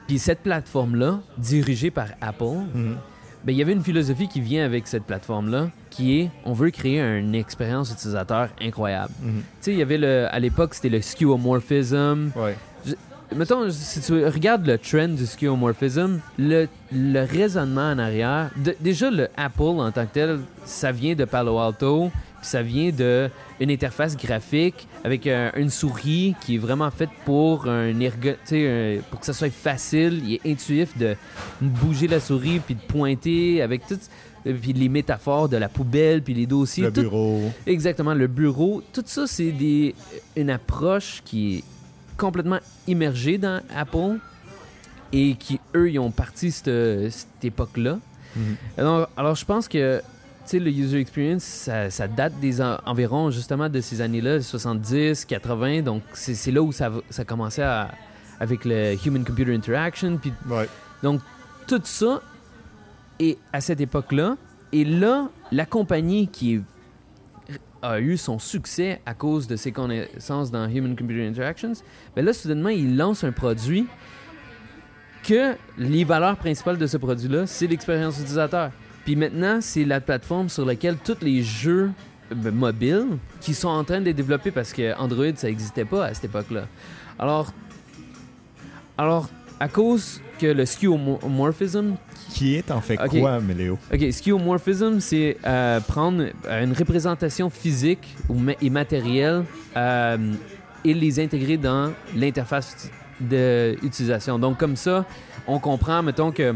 Puis 0.07 0.19
cette 0.19 0.41
plateforme-là, 0.41 1.21
dirigée 1.37 1.91
par 1.91 2.09
Apple, 2.21 2.45
ben, 2.75 2.97
il 3.53 3.59
y 3.59 3.63
avait 3.63 3.73
une 3.73 3.83
philosophie 3.83 4.29
qui 4.29 4.41
vient 4.41 4.65
avec 4.65 4.87
cette 4.87 5.05
plateforme-là, 5.05 5.69
qui 5.91 6.21
est 6.21 6.31
on 6.45 6.53
veut 6.53 6.71
créer 6.71 7.01
une 7.01 7.35
expérience 7.35 7.91
utilisateur 7.93 8.49
incroyable. 8.61 9.13
Mhm. 9.23 9.33
Tu 9.41 9.43
sais, 9.61 9.73
il 9.73 9.79
y 9.79 9.83
avait 9.83 9.99
le, 9.99 10.27
à 10.31 10.39
l'époque, 10.39 10.75
c'était 10.75 10.89
le 10.89 11.01
skeuomorphism. 11.01 12.31
Ouais. 12.37 12.57
Mettons, 13.37 13.69
si 13.71 14.01
tu 14.01 14.25
regardes 14.25 14.67
le 14.67 14.79
trend 14.79 15.09
du 15.09 15.27
skeuomorphism, 15.27 16.21
le, 16.39 16.67
le 16.91 17.21
raisonnement 17.27 17.91
en 17.91 17.99
arrière, 17.99 18.49
de- 18.57 18.75
déjà 18.81 19.11
le 19.11 19.29
Apple 19.37 19.63
en 19.63 19.93
tant 19.93 20.07
que 20.07 20.15
tel, 20.15 20.39
ça 20.65 20.93
vient 20.93 21.15
de 21.15 21.27
Palo 21.27 21.59
Alto, 21.59 22.11
ça 22.43 22.63
vient 22.63 22.91
de 22.91 23.29
une 23.61 23.71
interface 23.71 24.17
graphique 24.17 24.87
avec 25.05 25.27
un- 25.27 25.51
une 25.57 25.71
souris 25.71 26.35
qui 26.41 26.55
est 26.55 26.59
vraiment 26.59 26.91
faite 26.91 27.11
pour 27.25 27.67
un 27.69 27.99
ergo, 28.01 28.31
un- 28.53 28.99
pour 29.11 29.21
que 29.21 29.27
ça 29.27 29.33
soit 29.33 29.53
facile, 29.53 30.23
il 30.25 30.35
est 30.35 30.41
intuitif 30.53 30.97
de 30.97 31.17
bouger 31.61 32.07
la 32.09 32.21
souris 32.21 32.61
puis 32.61 32.75
de 32.77 32.81
pointer 32.81 33.61
avec 33.63 33.87
tout 33.87 33.99
puis 34.63 34.73
les 34.73 34.89
métaphores 34.89 35.49
de 35.49 35.57
la 35.57 35.69
poubelle 35.69 36.23
puis 36.23 36.33
les 36.33 36.47
dossiers 36.47 36.85
Le 36.85 36.93
tout- 36.93 37.01
bureau. 37.03 37.51
Exactement, 37.67 38.15
le 38.15 38.29
bureau. 38.29 38.83
Tout 38.93 39.03
ça, 39.05 39.27
c'est 39.27 39.51
des, 39.53 39.95
une 40.37 40.49
approche 40.51 41.21
qui 41.25 41.57
est 41.57 41.65
complètement 42.17 42.61
immergée 42.87 43.37
dans 43.37 43.61
Apple 43.77 44.19
et 45.13 45.35
qui, 45.35 45.61
eux, 45.75 45.91
ils 45.91 45.99
ont 45.99 46.11
parti 46.13 46.51
cette, 46.53 47.11
cette 47.11 47.45
époque-là. 47.45 47.99
Mhm. 48.37 48.57
Alors, 48.79 49.09
alors, 49.17 49.35
je 49.35 49.45
pense 49.45 49.67
que 49.69 50.01
sais, 50.51 50.59
le 50.59 50.71
user 50.71 50.99
experience, 51.01 51.43
ça, 51.45 51.91
ça 51.91 52.09
date 52.09 52.39
des 52.41 52.61
en- 52.61 52.79
environ 52.87 53.31
justement 53.31 53.69
de 53.69 53.81
ces 53.81 54.01
années-là, 54.01 54.41
70, 54.43 55.25
80. 55.25 55.83
Donc, 55.83 56.03
c'est 56.13 56.51
là 56.51 56.63
où 56.63 56.73
ça, 56.73 56.91
commençait 57.27 57.63
à- 57.63 57.91
avec 58.41 58.65
le 58.65 58.95
Human-Computer 59.07 59.55
Interaction. 59.55 60.17
Puis 60.19 60.33
Ouais. 60.49 60.69
donc, 61.03 61.21
tout 61.67 61.81
ça 61.85 62.23
est 63.19 63.39
à 63.53 63.61
cette 63.61 63.81
époque-là. 63.81 64.37
Et 64.73 64.85
là, 64.85 65.29
la 65.51 65.67
compagnie 65.67 66.29
qui 66.29 66.61
a 67.83 68.01
eu 68.01 68.17
son 68.17 68.39
succès 68.39 69.01
à 69.07 69.15
cause 69.15 69.47
de 69.47 69.57
ses 69.57 69.73
connaissances 69.73 70.51
dans 70.51 70.69
Human 70.69 70.95
Computer 70.97 71.27
Interactions, 71.27 71.73
ben 72.15 72.25
là, 72.25 72.33
soudainement, 72.33 72.69
il 72.71 72.97
lance 72.97 73.23
un 73.25 73.33
produit 73.33 73.87
que 75.23 75.55
les 75.77 76.05
valeurs 76.05 76.37
principales 76.37 76.79
de 76.79 76.87
ce 76.87 76.97
produit-là, 76.97 77.47
c'est 77.47 77.67
l'expérience 77.67 78.19
utilisateur. 78.19 78.71
Puis 79.09 79.17
maintenant, 79.17 79.61
c'est 79.63 79.87
la 79.87 80.03
plateforme 80.03 80.51
sur 80.51 80.67
laquelle 80.67 80.99
tous 81.03 81.17
les 81.23 81.43
jeux 81.43 81.91
euh, 82.31 82.53
mobiles 82.53 83.17
qui 83.41 83.55
sont 83.55 83.69
en 83.69 83.83
train 83.83 84.03
de 84.03 84.13
développer 84.13 84.51
parce 84.51 84.75
que 84.75 84.95
Android, 84.99 85.35
ça 85.35 85.47
n'existait 85.47 85.87
pas 85.87 86.05
à 86.05 86.13
cette 86.13 86.27
époque-là. 86.27 86.67
Alors, 87.19 87.55
alors, 88.99 89.31
à 89.59 89.69
cause 89.69 90.21
que 90.39 90.49
le 90.49 90.67
skeuomorphism 90.67 91.95
Qui 92.35 92.57
est 92.57 92.71
en 92.71 92.83
fait 92.83 92.99
quoi, 92.99 93.41
Méléo? 93.41 93.79
OK, 93.91 94.13
skeuomorphism, 94.13 95.01
c'est 95.01 95.39
euh, 95.47 95.81
prendre 95.81 96.25
une 96.47 96.75
représentation 96.75 97.49
physique 97.49 98.15
et 98.61 98.69
matérielle 98.69 99.45
euh, 99.75 100.35
et 100.85 100.93
les 100.93 101.19
intégrer 101.19 101.57
dans 101.57 101.93
l'interface 102.15 102.91
d'utilisation. 103.19 104.39
Donc, 104.39 104.59
comme 104.59 104.77
ça, 104.77 105.07
on 105.47 105.59
comprend, 105.59 106.03
mettons 106.03 106.31
que 106.31 106.55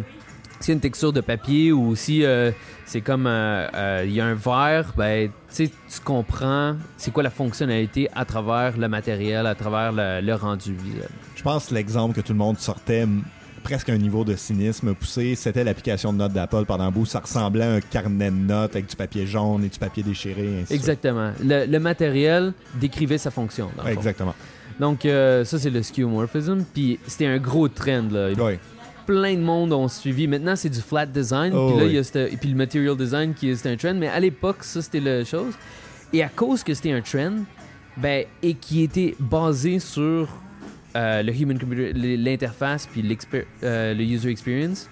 une 0.69 0.81
texture 0.81 1.13
de 1.13 1.21
papier 1.21 1.73
ou 1.73 1.97
si 1.97 2.25
euh, 2.25 2.53
c'est 2.85 3.01
comme 3.01 3.27
euh, 3.27 3.67
euh, 3.75 4.05
il 4.07 4.13
y 4.13 4.21
a 4.21 4.27
un 4.27 4.35
verre, 4.35 4.93
ben, 4.97 5.31
tu 5.55 5.69
comprends 6.05 6.77
c'est 6.97 7.11
quoi 7.11 7.25
la 7.25 7.31
fonctionnalité 7.31 8.09
à 8.15 8.25
travers 8.25 8.77
le 8.77 8.89
matériel, 8.89 9.47
à 9.47 9.55
travers 9.55 9.93
le, 9.93 10.21
le 10.25 10.35
rendu 10.35 10.75
visuel. 10.75 11.09
Je 11.35 11.43
pense 11.43 11.67
que 11.67 11.75
l'exemple 11.75 12.15
que 12.15 12.21
tout 12.21 12.33
le 12.33 12.39
monde 12.39 12.59
sortait 12.59 13.07
presque 13.63 13.89
un 13.89 13.97
niveau 13.97 14.25
de 14.25 14.37
cynisme 14.37 14.95
poussé, 14.95 15.35
c'était 15.35 15.65
l'application 15.65 16.13
de 16.13 16.19
notes 16.19 16.33
d'Apple 16.33 16.65
pendant 16.67 16.85
un 16.85 16.91
bout. 16.91 17.07
Ça 17.07 17.21
ressemblait 17.21 17.65
à 17.65 17.73
un 17.73 17.81
carnet 17.81 18.31
de 18.31 18.37
notes 18.37 18.73
avec 18.73 18.87
du 18.87 18.97
papier 18.97 19.27
jaune 19.27 19.65
et 19.65 19.69
du 19.69 19.79
papier 19.79 20.03
déchiré. 20.03 20.63
ainsi. 20.63 20.75
Exactement. 20.75 21.33
Le, 21.43 21.67
le 21.67 21.79
matériel 21.81 22.53
décrivait 22.75 23.19
sa 23.19 23.31
fonction. 23.31 23.71
dans 23.77 23.85
Ouais, 23.85 23.93
exactement. 23.93 24.35
Donc, 24.81 25.05
euh, 25.05 25.45
ça, 25.45 25.59
c'est 25.59 25.71
le 25.71 25.83
skeuomorphism. 25.83 26.65
Puis, 26.73 26.99
c'était 27.07 27.27
un 27.27 27.39
gros 27.39 27.69
trend. 27.69 28.09
Là. 28.11 28.33
Ouais. 28.33 28.59
Plein 29.07 29.35
de 29.35 29.41
monde 29.43 29.73
ont 29.73 29.89
suivi. 29.89 30.27
Maintenant, 30.29 30.55
c'est 30.57 30.69
du 30.71 30.81
flat 30.81 31.07
design. 31.07 31.53
Oh, 31.55 31.69
puis 31.71 31.79
là, 31.79 31.85
oui. 31.85 31.91
il 31.91 31.95
y 31.97 31.99
a 31.99 32.05
cette- 32.05 32.33
et 32.33 32.37
puis 32.37 32.49
le 32.49 32.57
material 32.57 32.97
design 32.97 33.35
qui 33.35 33.49
est 33.51 33.67
un 33.67 33.77
trend. 33.77 33.95
Mais 33.95 34.09
à 34.09 34.21
l'époque, 34.21 34.63
ça, 34.65 34.81
c'était 34.83 35.01
la 35.01 35.25
chose. 35.25 35.55
Et 36.13 36.23
à 36.23 36.29
cause 36.29 36.63
que 36.63 36.75
c'était 36.75 36.93
un 36.93 37.01
trend, 37.01 37.33
ben, 37.97 38.25
et 38.43 38.55
qui 38.55 38.83
était 38.83 39.15
basé 39.19 39.79
sur 39.79 40.29
euh, 40.95 41.23
le 41.23 41.33
human 41.35 41.59
computer, 41.59 41.93
l'interface, 41.95 42.87
puis 42.87 43.03
euh, 43.63 43.95
le 43.95 44.03
user 44.03 44.31
experience, 44.31 44.89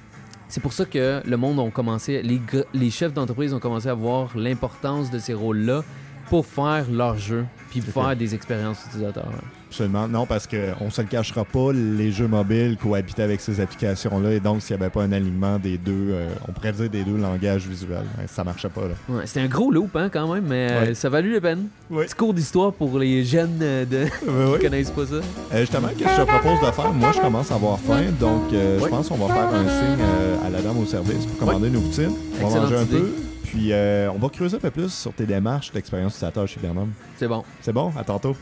c'est 0.48 0.60
pour 0.60 0.72
ça 0.72 0.84
que 0.86 1.20
le 1.24 1.36
monde 1.36 1.58
ont 1.58 1.70
commencé, 1.70 2.22
les, 2.22 2.40
les 2.74 2.90
chefs 2.90 3.12
d'entreprise 3.12 3.52
ont 3.54 3.60
commencé 3.60 3.86
à 3.88 3.94
voir 3.94 4.30
l'importance 4.36 5.10
de 5.10 5.18
ces 5.18 5.34
rôles-là 5.34 5.84
pour 6.30 6.46
faire 6.46 6.86
leur 6.90 7.18
jeu, 7.18 7.44
puis 7.70 7.80
faire 7.82 8.16
des 8.16 8.34
expériences 8.34 8.78
utilisateurs. 8.88 9.28
Absolument. 9.68 10.08
Non, 10.08 10.26
parce 10.26 10.48
qu'on 10.48 10.90
se 10.90 11.00
le 11.00 11.06
cachera 11.06 11.44
pas, 11.44 11.72
les 11.72 12.10
jeux 12.10 12.26
mobiles 12.26 12.76
cohabitaient 12.76 13.22
avec 13.22 13.40
ces 13.40 13.60
applications-là. 13.60 14.32
Et 14.32 14.40
donc, 14.40 14.62
s'il 14.62 14.76
n'y 14.76 14.82
avait 14.82 14.90
pas 14.90 15.02
un 15.04 15.12
alignement 15.12 15.58
des 15.60 15.78
deux, 15.78 15.92
euh, 16.10 16.28
on 16.48 16.52
pourrait 16.52 16.72
dire 16.72 16.90
des 16.90 17.04
deux 17.04 17.16
langages 17.16 17.68
visuels, 17.68 18.02
hein, 18.18 18.22
ça 18.26 18.42
marchait 18.42 18.68
pas. 18.68 18.80
Là. 18.82 18.94
Ouais, 19.08 19.22
C'était 19.26 19.40
un 19.42 19.46
gros 19.46 19.70
loop 19.70 19.94
hein, 19.94 20.08
quand 20.12 20.32
même, 20.34 20.44
mais 20.48 20.68
euh, 20.72 20.80
Ouais. 20.86 20.94
ça 20.94 21.08
valut 21.08 21.34
la 21.34 21.40
peine. 21.40 21.68
Oui. 21.88 22.04
Petit 22.04 22.14
cours 22.16 22.34
d'histoire 22.34 22.72
pour 22.72 22.98
les 22.98 23.24
jeunes 23.24 23.58
euh, 23.62 23.84
de... 23.84 24.06
Qui 24.58 24.64
connaissent 24.64 24.90
pas 24.90 25.06
ça. 25.06 25.14
Euh, 25.54 25.60
justement, 25.60 25.88
qu'est-ce 25.96 26.16
que 26.16 26.16
je 26.16 26.22
te 26.22 26.26
propose 26.38 26.66
de 26.68 26.72
faire? 26.72 26.92
Moi, 26.92 27.12
je 27.14 27.20
commence 27.20 27.50
à 27.52 27.54
avoir 27.54 27.78
faim, 27.78 28.02
donc 28.18 28.42
je 28.50 28.82
Ouais. 28.82 28.90
pense 28.90 29.08
qu'on 29.08 29.16
va 29.24 29.32
faire 29.34 29.54
un 29.54 29.64
signe 29.68 30.04
à 30.46 30.50
la 30.50 30.62
dame 30.62 30.78
au 30.78 30.86
service 30.86 31.26
pour 31.26 31.46
commander 31.46 31.70
nos 31.70 31.80
poutines. 31.80 32.10
On 32.42 32.48
va 32.48 32.60
manger 32.60 32.76
un 32.76 32.82
idée. 32.82 32.98
peu, 32.98 33.12
puis 33.50 33.72
euh, 33.72 34.10
on 34.12 34.18
va 34.18 34.28
creuser 34.28 34.56
un 34.56 34.60
peu 34.60 34.70
plus 34.70 34.92
sur 34.92 35.12
tes 35.12 35.26
démarches 35.26 35.72
d'expérience 35.72 36.12
utilisateur 36.12 36.46
chez 36.46 36.60
Bernum. 36.60 36.92
C'est 37.16 37.26
bon. 37.26 37.44
C'est 37.60 37.72
bon? 37.72 37.92
À 37.96 38.04
tantôt. 38.04 38.36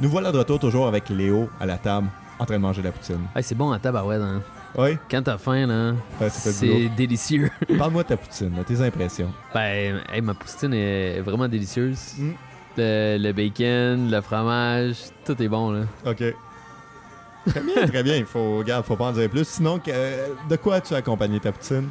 Nous 0.00 0.08
voilà 0.08 0.32
de 0.32 0.38
retour 0.38 0.58
toujours 0.58 0.86
avec 0.86 1.08
Léo 1.08 1.48
à 1.60 1.66
la 1.66 1.78
table, 1.78 2.08
en 2.38 2.44
train 2.44 2.56
de 2.56 2.60
manger 2.62 2.82
la 2.82 2.92
poutine. 2.92 3.26
Hey, 3.34 3.42
c'est 3.42 3.54
bon 3.54 3.70
à 3.72 3.78
tabarouette, 3.78 4.22
hein. 4.22 4.42
Oui, 4.76 4.98
Quand 5.08 5.22
t'as 5.22 5.38
faim, 5.38 5.66
là, 5.68 5.92
ouais, 6.20 6.30
c'est 6.30 6.88
délicieux. 6.96 7.48
Parle-moi 7.78 8.02
de 8.02 8.08
ta 8.08 8.16
poutine, 8.16 8.56
là, 8.56 8.64
tes 8.64 8.80
impressions. 8.80 9.32
Ben, 9.54 10.00
hey, 10.12 10.20
ma 10.20 10.34
poutine 10.34 10.74
est 10.74 11.20
vraiment 11.20 11.46
délicieuse. 11.46 12.14
Mm. 12.18 12.30
Le, 12.76 13.18
le 13.18 13.32
bacon, 13.32 14.10
le 14.10 14.20
fromage, 14.20 14.96
tout 15.24 15.40
est 15.40 15.48
bon, 15.48 15.70
là. 15.70 15.84
OK. 16.04 16.24
Très 17.48 17.60
bien, 17.60 17.86
très 17.86 18.02
bien. 18.02 18.16
Il 18.16 18.24
faut, 18.24 18.58
regarde, 18.58 18.84
faut 18.84 18.96
pas 18.96 19.06
en 19.06 19.12
dire 19.12 19.28
plus. 19.30 19.46
Sinon, 19.46 19.78
que- 19.78 19.90
de 20.48 20.56
quoi 20.56 20.76
as-tu 20.76 20.94
accompagné 20.94 21.40
ta 21.40 21.52
poutine? 21.52 21.88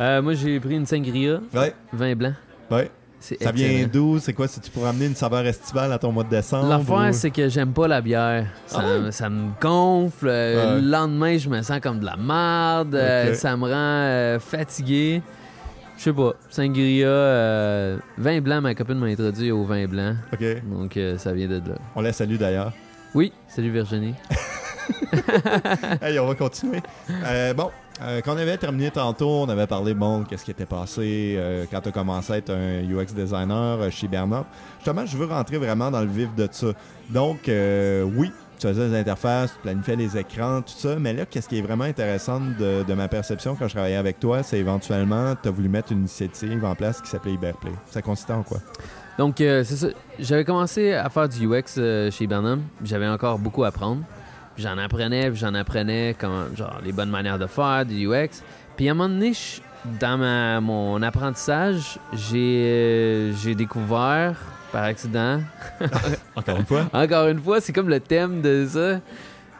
Euh, 0.00 0.20
moi, 0.22 0.34
j'ai 0.34 0.58
pris 0.60 0.74
une 0.74 0.86
sangria, 0.86 1.40
Ouais, 1.54 1.74
vin 1.92 2.14
blanc. 2.14 2.32
ouais. 2.70 2.90
Ça 3.20 3.52
vient 3.52 3.86
d'où? 3.86 4.18
C'est 4.18 4.32
quoi? 4.32 4.48
C'est-tu 4.48 4.68
pour 4.72 4.84
amener 4.84 5.06
une 5.06 5.14
saveur 5.14 5.46
estivale 5.46 5.92
à 5.92 5.98
ton 5.98 6.10
mois 6.10 6.24
de 6.24 6.30
décembre? 6.30 6.68
L'affaire, 6.68 7.10
ou- 7.10 7.12
c'est 7.12 7.30
que 7.30 7.48
j'aime 7.48 7.72
pas 7.72 7.86
la 7.86 8.00
bière. 8.00 8.46
Ça, 8.66 8.82
Ah 8.82 9.12
ça 9.12 9.30
me 9.30 9.50
gonfle. 9.60 10.26
euh, 10.28 10.74
Ouais. 10.76 10.80
Le 10.82 10.88
lendemain, 10.90 11.38
je 11.38 11.48
me 11.48 11.62
sens 11.62 11.78
comme 11.80 12.00
de 12.00 12.04
la 12.06 12.16
merde. 12.16 12.96
euh, 12.96 13.32
ça 13.34 13.56
me 13.56 13.62
rend 13.62 13.70
euh, 13.76 14.40
fatigué. 14.40 15.22
Je 15.98 16.02
sais 16.02 16.12
pas. 16.12 16.32
Sangria, 16.50 17.06
euh, 17.06 17.96
vin 18.18 18.40
blanc, 18.40 18.60
ma 18.60 18.74
copine 18.74 18.98
m'a 18.98 19.06
introduit 19.06 19.52
au 19.52 19.62
vin 19.64 19.86
blanc. 19.86 20.16
OK. 20.32 20.44
Donc, 20.64 20.96
euh, 20.96 21.16
ça 21.16 21.32
vient 21.32 21.46
de 21.46 21.58
là. 21.64 21.76
On 21.94 22.00
la 22.00 22.12
salue 22.12 22.38
d'ailleurs. 22.38 22.72
Oui, 23.14 23.32
salut 23.46 23.70
Virginie. 23.70 24.14
hey, 26.02 26.18
on 26.18 26.26
va 26.26 26.34
continuer. 26.34 26.80
Euh, 27.10 27.54
bon, 27.54 27.70
euh, 28.02 28.20
quand 28.24 28.34
on 28.34 28.38
avait 28.38 28.56
terminé 28.56 28.90
tantôt, 28.90 29.28
on 29.28 29.48
avait 29.48 29.66
parlé, 29.66 29.94
bon, 29.94 30.24
qu'est-ce 30.24 30.44
qui 30.44 30.50
était 30.50 30.66
passé 30.66 31.34
euh, 31.36 31.66
quand 31.70 31.80
tu 31.80 31.88
as 31.88 31.92
commencé 31.92 32.32
à 32.32 32.36
être 32.38 32.50
un 32.50 32.82
UX 32.82 33.14
designer 33.14 33.90
chez 33.90 34.08
Bernard. 34.08 34.46
Justement, 34.78 35.06
je 35.06 35.16
veux 35.16 35.26
rentrer 35.26 35.58
vraiment 35.58 35.90
dans 35.90 36.00
le 36.00 36.06
vif 36.06 36.34
de 36.34 36.48
ça. 36.50 36.68
Donc, 37.10 37.40
oui, 37.46 38.32
tu 38.58 38.66
faisais 38.66 38.88
des 38.88 38.96
interfaces, 38.96 39.52
tu 39.54 39.60
planifiais 39.60 39.96
les 39.96 40.16
écrans, 40.16 40.62
tout 40.62 40.72
ça, 40.74 40.96
mais 40.98 41.12
là, 41.12 41.26
qu'est-ce 41.26 41.48
qui 41.48 41.58
est 41.58 41.62
vraiment 41.62 41.84
intéressant 41.84 42.40
de, 42.40 42.94
ma 42.94 43.08
perception 43.08 43.54
quand 43.54 43.68
je 43.68 43.74
travaillais 43.74 43.96
avec 43.96 44.18
toi, 44.18 44.42
c'est 44.42 44.58
éventuellement, 44.58 45.34
tu 45.40 45.48
as 45.48 45.50
voulu 45.50 45.68
mettre 45.68 45.92
une 45.92 46.00
initiative 46.00 46.64
en 46.64 46.74
place 46.74 47.00
qui 47.00 47.10
s'appelait 47.10 47.32
Hyperplay. 47.32 47.72
Ça 47.86 48.02
consistait 48.02 48.32
en 48.32 48.42
quoi? 48.42 48.58
Donc, 49.18 49.34
c'est 49.38 49.64
ça. 49.64 49.88
J'avais 50.18 50.44
commencé 50.44 50.92
à 50.92 51.10
faire 51.10 51.28
du 51.28 51.46
UX 51.46 52.10
chez 52.10 52.26
Bernum. 52.26 52.62
J'avais 52.82 53.08
encore 53.08 53.38
beaucoup 53.38 53.64
à 53.64 53.68
apprendre. 53.68 54.02
Puis 54.62 54.68
J'en 54.70 54.78
apprenais, 54.78 55.28
puis 55.28 55.40
j'en 55.40 55.54
apprenais 55.54 56.14
comment, 56.16 56.44
genre, 56.54 56.78
les 56.84 56.92
bonnes 56.92 57.10
manières 57.10 57.38
de 57.38 57.48
faire 57.48 57.84
du 57.84 58.06
UX. 58.06 58.42
Puis 58.76 58.88
à 58.88 58.92
un 58.92 58.94
moment 58.94 59.12
donné, 59.12 59.32
dans 59.98 60.16
ma, 60.16 60.60
mon 60.60 61.02
apprentissage, 61.02 61.98
j'ai 62.12 62.38
euh, 62.38 63.32
j'ai 63.42 63.56
découvert, 63.56 64.36
par 64.70 64.84
accident, 64.84 65.40
Encore 66.36 66.58
une 66.58 66.66
fois? 66.66 66.88
encore 66.92 67.26
une 67.26 67.40
fois, 67.40 67.60
c'est 67.60 67.72
comme 67.72 67.88
le 67.88 67.98
thème 67.98 68.40
de 68.40 68.64
ça, 68.68 69.00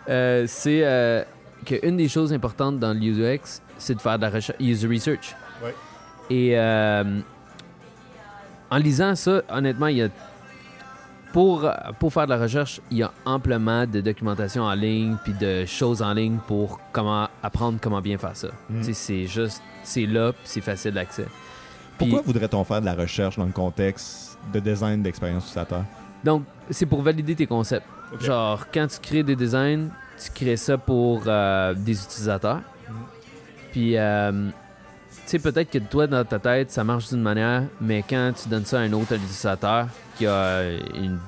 euh, 0.08 0.44
c'est 0.46 0.82
euh, 0.84 1.24
qu'une 1.64 1.96
des 1.96 2.08
choses 2.08 2.32
importantes 2.32 2.78
dans 2.78 2.92
le 2.92 3.00
UX, 3.00 3.60
c'est 3.78 3.96
de 3.96 4.00
faire 4.00 4.18
de 4.18 4.22
la 4.22 4.30
recherche, 4.30 4.56
user 4.60 4.86
research. 4.86 5.34
Ouais. 5.64 5.74
Et 6.30 6.56
euh, 6.56 7.18
en 8.70 8.76
lisant 8.76 9.16
ça, 9.16 9.42
honnêtement, 9.50 9.88
il 9.88 9.96
y 9.96 10.02
a 10.02 10.08
pour, 11.32 11.70
pour 11.98 12.12
faire 12.12 12.26
de 12.26 12.30
la 12.30 12.38
recherche, 12.38 12.80
il 12.90 12.98
y 12.98 13.02
a 13.02 13.12
amplement 13.24 13.86
de 13.86 14.00
documentation 14.00 14.64
en 14.64 14.74
ligne 14.74 15.16
puis 15.24 15.32
de 15.32 15.64
choses 15.64 16.02
en 16.02 16.12
ligne 16.12 16.38
pour 16.46 16.80
comment 16.92 17.28
apprendre 17.42 17.78
comment 17.80 18.00
bien 18.00 18.18
faire 18.18 18.36
ça. 18.36 18.48
Sais, 18.82 18.92
C'est 18.92 19.26
juste, 19.26 19.62
c'est 19.82 20.06
là, 20.06 20.32
puis 20.32 20.42
c'est 20.44 20.60
facile 20.60 20.92
d'accès. 20.92 21.26
Pourquoi 21.98 22.22
voudrait-on 22.22 22.64
faire 22.64 22.80
de 22.80 22.86
la 22.86 22.94
recherche 22.94 23.36
dans 23.36 23.44
le 23.46 23.52
contexte 23.52 24.38
de 24.52 24.60
design 24.60 25.02
d'expérience 25.02 25.44
utilisateur? 25.44 25.84
Donc, 26.24 26.44
c'est 26.70 26.86
pour 26.86 27.02
valider 27.02 27.34
tes 27.34 27.46
concepts. 27.46 27.86
Genre, 28.20 28.66
quand 28.72 28.86
tu 28.88 28.98
crées 29.00 29.22
des 29.22 29.36
designs, 29.36 29.88
tu 30.22 30.30
crées 30.32 30.56
ça 30.56 30.78
pour 30.78 31.22
euh, 31.26 31.74
des 31.74 32.02
utilisateurs. 32.02 32.56
Mhm. 32.88 32.94
Puis, 33.72 33.96
euh, 33.96 34.50
peut-être 35.38 35.70
que 35.70 35.78
toi, 35.78 36.06
dans 36.06 36.24
ta 36.24 36.38
tête, 36.38 36.70
ça 36.70 36.84
marche 36.84 37.08
d'une 37.08 37.22
manière, 37.22 37.64
mais 37.80 38.02
quand 38.08 38.32
tu 38.40 38.48
donnes 38.48 38.64
ça 38.64 38.78
à 38.80 38.82
un 38.82 38.92
autre 38.92 39.14
utilisateur 39.14 39.86
qui 40.16 40.26
a 40.26 40.30
euh, 40.30 40.78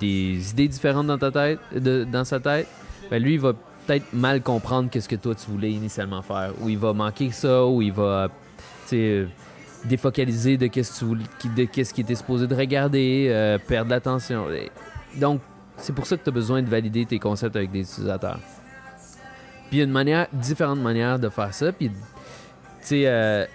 des 0.01 0.51
idées 0.51 0.69
différentes 0.69 1.07
dans 1.07 1.19
ta 1.19 1.31
tête, 1.31 1.59
dans 1.75 2.25
sa 2.25 2.41
tête, 2.41 2.67
ben 3.11 3.23
lui, 3.23 3.35
il 3.35 3.41
va 3.41 3.53
peut-être 3.87 4.13
mal 4.13 4.43
comprendre 4.43 4.91
qu'est-ce 4.91 5.09
que 5.09 5.17
toi, 5.17 5.35
tu 5.35 5.51
voulais 5.51 5.71
initialement 5.71 6.23
faire. 6.23 6.53
Ou 6.61 6.69
il 6.71 6.79
va 6.79 6.93
manquer 6.93 7.31
ça, 7.31 7.67
ou 7.67 7.83
il 7.83 7.93
va, 7.93 8.29
euh, 8.93 9.27
défocaliser 9.85 10.57
de 10.57 10.67
qu'est-ce 10.67 11.05
qui- 11.95 12.01
était 12.01 12.15
supposé 12.15 12.47
de 12.47 12.55
regarder, 12.55 13.29
euh, 13.31 13.59
perdre 13.59 13.91
l'attention. 13.91 14.47
Donc, 15.17 15.41
c'est 15.77 15.95
pour 15.95 16.07
ça 16.07 16.17
que 16.17 16.23
tu 16.25 16.31
as 16.31 16.33
besoin 16.33 16.63
de 16.63 16.69
valider 16.71 17.05
tes 17.05 17.19
concepts 17.19 17.55
avec 17.57 17.71
des 17.71 17.81
utilisateurs. 17.83 18.39
Puis 19.69 19.77
il 19.77 19.79
y 19.79 19.81
a 19.83 19.85
une 19.85 19.91
manière, 19.91 20.27
différentes 20.33 20.81
manières 20.81 21.19
de 21.19 21.29
faire 21.29 21.53
ça. 21.53 21.71
Puis, 21.73 21.89
tu 21.91 21.95
sais, 22.81 23.49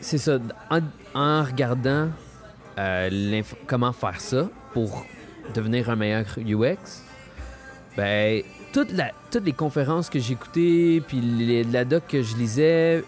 c'est 0.00 0.18
ça. 0.18 0.38
En, 1.14 1.42
regardant 1.44 2.08
euh, 2.78 3.42
comment 3.66 3.92
faire 3.92 4.20
ça 4.20 4.48
pour 4.72 5.06
devenir 5.54 5.88
un 5.90 5.96
meilleur 5.96 6.24
UX, 6.38 7.02
ben, 7.96 8.42
toute 8.72 8.92
la, 8.92 9.12
toutes 9.30 9.44
les 9.44 9.52
conférences 9.52 10.10
que 10.10 10.18
j'écoutais, 10.18 11.02
puis 11.06 11.20
les- 11.20 11.64
la 11.64 11.84
doc 11.84 12.04
que 12.08 12.22
je 12.22 12.36
lisais, 12.36 13.04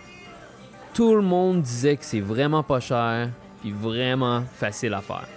tout 0.94 1.14
le 1.14 1.22
monde 1.22 1.62
disait 1.62 1.96
que 1.96 2.04
c'est 2.04 2.20
vraiment 2.20 2.62
pas 2.62 2.80
cher, 2.80 3.28
puis 3.60 3.72
vraiment 3.72 4.42
facile 4.54 4.94
à 4.94 5.00
faire. 5.02 5.28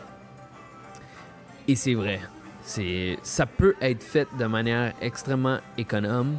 Et 1.68 1.76
c'est 1.76 1.94
vrai. 1.94 2.22
Ça 3.24 3.46
peut 3.46 3.76
être 3.82 4.04
fait 4.04 4.28
de 4.40 4.46
manière 4.46 4.94
extrêmement 5.02 5.58
économe, 5.78 6.38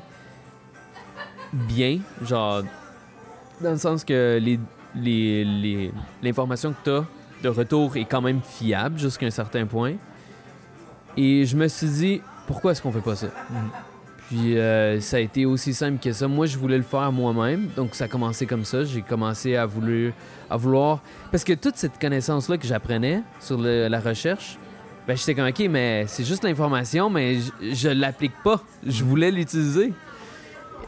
bien, 1.52 1.98
genre 2.24 2.62
dans 3.60 3.72
le 3.72 3.78
sens 3.78 4.04
que 4.04 4.38
les, 4.40 4.58
les, 4.94 5.44
les- 5.44 5.92
l'information 6.22 6.72
que 6.72 6.76
tu 6.84 6.90
as 6.90 7.04
de 7.42 7.48
retour 7.48 7.96
est 7.96 8.04
quand 8.04 8.20
même 8.20 8.40
fiable 8.42 8.98
jusqu'à 8.98 9.26
un 9.26 9.30
certain 9.30 9.66
point. 9.66 9.94
Et 11.16 11.44
je 11.44 11.56
me 11.56 11.68
suis 11.68 11.88
dit, 11.88 12.20
pourquoi 12.46 12.72
est-ce 12.72 12.82
qu'on 12.82 12.92
fait 12.92 13.00
pas 13.00 13.16
ça? 13.16 13.26
Puis 14.28 14.56
euh, 14.56 15.00
ça 15.00 15.18
a 15.18 15.20
été 15.20 15.44
aussi 15.44 15.74
simple 15.74 15.98
que 16.02 16.12
ça. 16.12 16.26
Moi, 16.26 16.46
je 16.46 16.56
voulais 16.56 16.78
le 16.78 16.82
faire 16.82 17.12
moi-même, 17.12 17.68
donc 17.76 17.94
ça 17.94 18.04
a 18.04 18.08
commencé 18.08 18.46
comme 18.46 18.64
ça. 18.64 18.84
J'ai 18.84 19.02
commencé 19.02 19.56
à, 19.56 19.66
voulu, 19.66 20.14
à 20.48 20.56
vouloir... 20.56 21.00
Parce 21.30 21.44
que 21.44 21.52
toute 21.52 21.76
cette 21.76 22.00
connaissance-là 22.00 22.56
que 22.56 22.66
j'apprenais 22.66 23.22
sur 23.40 23.58
le- 23.60 23.88
la 23.88 24.00
recherche, 24.00 24.56
ben 25.06 25.16
j'étais 25.16 25.34
comme, 25.34 25.48
OK, 25.48 25.58
mais 25.68 26.04
c'est 26.06 26.24
juste 26.24 26.44
l'information, 26.44 27.10
mais 27.10 27.40
je, 27.40 27.74
je 27.74 27.88
l'applique 27.88 28.32
pas. 28.42 28.62
Je 28.86 29.04
voulais 29.04 29.30
l'utiliser. 29.30 29.92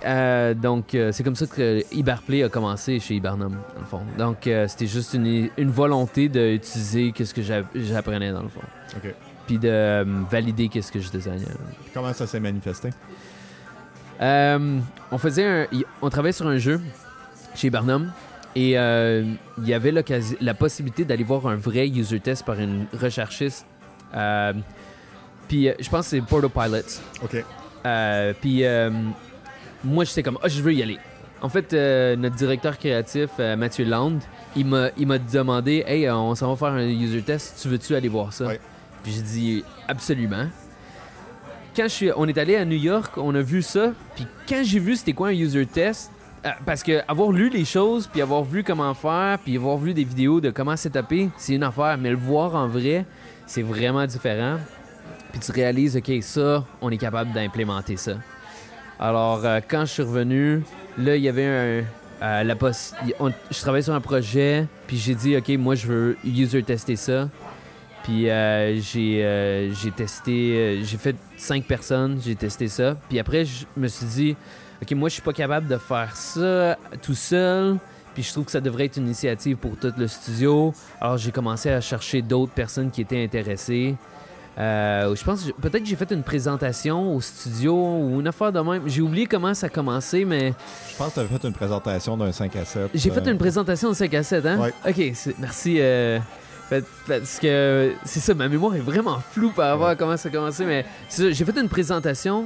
Euh, 0.04 0.52
donc, 0.54 0.94
euh, 0.94 1.12
c'est 1.12 1.22
comme 1.22 1.34
ça 1.36 1.46
que 1.46 1.82
Hyperplay 1.92 2.42
a 2.42 2.48
commencé 2.48 3.00
chez 3.00 3.14
Hibernum, 3.14 3.52
dans 3.74 3.80
le 3.80 3.86
fond. 3.86 4.00
Donc, 4.18 4.46
euh, 4.46 4.66
c'était 4.68 4.86
juste 4.86 5.14
une, 5.14 5.48
une 5.56 5.70
volonté 5.70 6.28
d'utiliser 6.28 7.12
ce 7.24 7.32
que 7.32 7.40
j'a- 7.42 7.62
j'apprenais, 7.74 8.30
dans 8.32 8.42
le 8.42 8.48
fond. 8.48 8.60
OK. 8.96 9.14
Puis 9.46 9.58
de 9.58 9.68
euh, 9.68 10.04
valider 10.30 10.68
qu'est-ce 10.68 10.92
que 10.92 11.00
je 11.00 11.10
designais. 11.10 11.38
Puis 11.38 11.90
Comment 11.94 12.12
ça 12.12 12.26
s'est 12.26 12.40
manifesté? 12.40 12.90
On 14.20 15.18
faisait 15.18 15.44
un, 15.46 15.66
on 16.02 16.08
travaillait 16.10 16.32
sur 16.32 16.46
un 16.46 16.58
jeu 16.58 16.80
chez 17.54 17.70
Barnum 17.70 18.10
et 18.56 18.70
il 18.72 19.64
y 19.66 19.74
avait 19.74 19.92
la 20.40 20.54
possibilité 20.54 21.04
d'aller 21.04 21.24
voir 21.24 21.46
un 21.46 21.56
vrai 21.56 21.88
user 21.88 22.20
test 22.20 22.44
par 22.44 22.58
une 22.60 22.86
recherchiste. 22.98 23.66
Puis 25.48 25.68
je 25.78 25.90
pense 25.90 26.06
que 26.06 26.10
c'est 26.10 26.20
Portal 26.22 26.50
Pilots. 26.50 27.00
OK. 27.22 27.44
Puis 28.40 28.62
moi, 29.84 30.04
j'étais 30.04 30.22
comme, 30.22 30.38
ah, 30.42 30.48
je 30.48 30.62
veux 30.62 30.72
y 30.72 30.82
aller. 30.82 30.98
En 31.42 31.48
fait, 31.48 31.72
euh, 31.72 32.16
notre 32.16 32.36
directeur 32.36 32.78
créatif, 32.78 33.30
euh, 33.38 33.54
Mathieu 33.56 33.84
Land, 33.84 34.18
il 34.56 34.66
m'a, 34.66 34.88
il 34.96 35.06
m'a 35.06 35.18
demandé, 35.18 35.84
hey, 35.86 36.06
euh, 36.06 36.16
on 36.16 36.34
s'en 36.34 36.54
va 36.54 36.56
faire 36.56 36.74
un 36.74 36.88
user 36.88 37.22
test, 37.22 37.58
tu 37.60 37.68
veux-tu 37.68 37.94
aller 37.94 38.08
voir 38.08 38.32
ça? 38.32 38.46
Ouais. 38.46 38.60
Puis 39.02 39.12
j'ai 39.12 39.22
dit, 39.22 39.64
absolument. 39.86 40.46
Quand 41.76 41.84
je 41.84 41.88
suis, 41.88 42.10
on 42.16 42.26
est 42.26 42.38
allé 42.38 42.56
à 42.56 42.64
New 42.64 42.78
York, 42.78 43.18
on 43.18 43.34
a 43.34 43.42
vu 43.42 43.60
ça, 43.60 43.92
puis 44.14 44.26
quand 44.48 44.62
j'ai 44.64 44.78
vu 44.78 44.96
c'était 44.96 45.12
quoi 45.12 45.28
un 45.28 45.32
user 45.32 45.66
test, 45.66 46.10
parce 46.64 46.82
que 46.82 47.00
avoir 47.08 47.30
lu 47.30 47.48
les 47.48 47.64
choses, 47.64 48.06
puis 48.06 48.22
avoir 48.22 48.44
vu 48.44 48.62
comment 48.62 48.94
faire, 48.94 49.38
puis 49.38 49.56
avoir 49.56 49.76
vu 49.78 49.94
des 49.94 50.04
vidéos 50.04 50.40
de 50.40 50.50
comment 50.50 50.76
setuper, 50.76 51.30
c'est 51.36 51.54
une 51.54 51.62
affaire. 51.62 51.96
Mais 51.98 52.10
le 52.10 52.16
voir 52.16 52.54
en 52.54 52.68
vrai, 52.68 53.06
c'est 53.46 53.62
vraiment 53.62 54.06
différent. 54.06 54.58
Puis 55.32 55.40
tu 55.40 55.52
réalises, 55.52 55.96
OK, 55.96 56.10
ça, 56.20 56.64
on 56.80 56.90
est 56.90 56.98
capable 56.98 57.32
d'implémenter 57.32 57.96
ça. 57.96 58.12
Alors, 58.98 59.44
euh, 59.44 59.60
quand 59.66 59.84
je 59.84 59.92
suis 59.92 60.02
revenu, 60.02 60.62
là, 60.98 61.16
il 61.16 61.22
y 61.22 61.28
avait 61.28 61.44
un. 61.44 61.84
euh, 62.22 62.54
je 63.50 63.60
travaillais 63.60 63.82
sur 63.82 63.94
un 63.94 64.00
projet, 64.00 64.66
puis 64.86 64.96
j'ai 64.96 65.14
dit, 65.14 65.36
OK, 65.36 65.48
moi, 65.58 65.74
je 65.74 65.86
veux 65.86 66.16
user 66.24 66.62
tester 66.62 66.96
ça. 66.96 67.28
Puis 68.04 68.28
euh, 68.28 68.78
j'ai 68.80 69.20
euh, 69.24 69.72
testé, 69.96 70.80
j'ai 70.84 70.96
fait 70.98 71.16
cinq 71.38 71.64
personnes, 71.64 72.20
j'ai 72.22 72.34
testé 72.34 72.68
ça. 72.68 72.96
Puis 73.08 73.18
après, 73.18 73.46
je 73.46 73.64
me 73.76 73.88
suis 73.88 74.06
dit, 74.06 74.36
OK, 74.82 74.92
moi, 74.92 75.08
je 75.08 75.14
suis 75.14 75.22
pas 75.22 75.32
capable 75.32 75.66
de 75.68 75.78
faire 75.78 76.14
ça 76.14 76.76
tout 77.00 77.14
seul. 77.14 77.78
Puis 78.14 78.22
je 78.22 78.30
trouve 78.30 78.44
que 78.44 78.52
ça 78.52 78.60
devrait 78.60 78.84
être 78.84 78.96
une 78.96 79.06
initiative 79.06 79.56
pour 79.56 79.76
tout 79.76 79.92
le 79.98 80.06
studio. 80.06 80.72
Alors 81.00 81.16
j'ai 81.16 81.32
commencé 81.32 81.68
à 81.70 81.80
chercher 81.80 82.22
d'autres 82.22 82.52
personnes 82.52 82.90
qui 82.90 83.00
étaient 83.00 83.24
intéressées. 83.24 83.96
Euh, 84.56 85.14
je 85.16 85.24
pense 85.24 85.44
peut-être 85.60 85.82
que 85.82 85.88
j'ai 85.88 85.96
fait 85.96 86.10
une 86.12 86.22
présentation 86.22 87.16
au 87.16 87.20
studio 87.20 87.74
ou 87.74 88.20
une 88.20 88.28
affaire 88.28 88.52
de 88.52 88.60
même. 88.60 88.82
J'ai 88.86 89.02
oublié 89.02 89.26
comment 89.26 89.52
ça 89.54 89.66
a 89.66 89.68
commencé, 89.68 90.24
mais 90.24 90.54
Je 90.90 90.96
pense 90.96 91.08
que 91.08 91.14
tu 91.14 91.20
avais 91.20 91.28
fait 91.38 91.46
une 91.48 91.52
présentation 91.54 92.16
d'un 92.16 92.30
5 92.30 92.54
à 92.56 92.64
7. 92.64 92.90
j'ai 92.94 93.10
fait 93.10 93.26
euh, 93.26 93.32
une 93.32 93.38
présentation 93.38 93.88
de 93.90 93.94
5 93.94 94.14
à 94.14 94.22
7, 94.22 94.46
hein? 94.46 94.58
Ouais. 94.60 94.72
Ok, 94.88 95.12
merci. 95.38 95.76
euh, 95.80 96.18
parce 97.06 97.38
que 97.40 97.92
c'est 98.04 98.20
ça, 98.20 98.34
ma 98.34 98.48
mémoire 98.48 98.74
est 98.74 98.80
vraiment 98.80 99.18
floue 99.32 99.50
par 99.50 99.70
rapport 99.70 99.88
à 99.88 99.96
comment 99.96 100.16
ça 100.16 100.28
a 100.28 100.32
commencé, 100.32 100.64
mais 100.64 100.84
c'est 101.08 101.22
ça, 101.22 101.30
j'ai 101.30 101.44
fait 101.44 101.60
une 101.60 101.68
présentation 101.68 102.44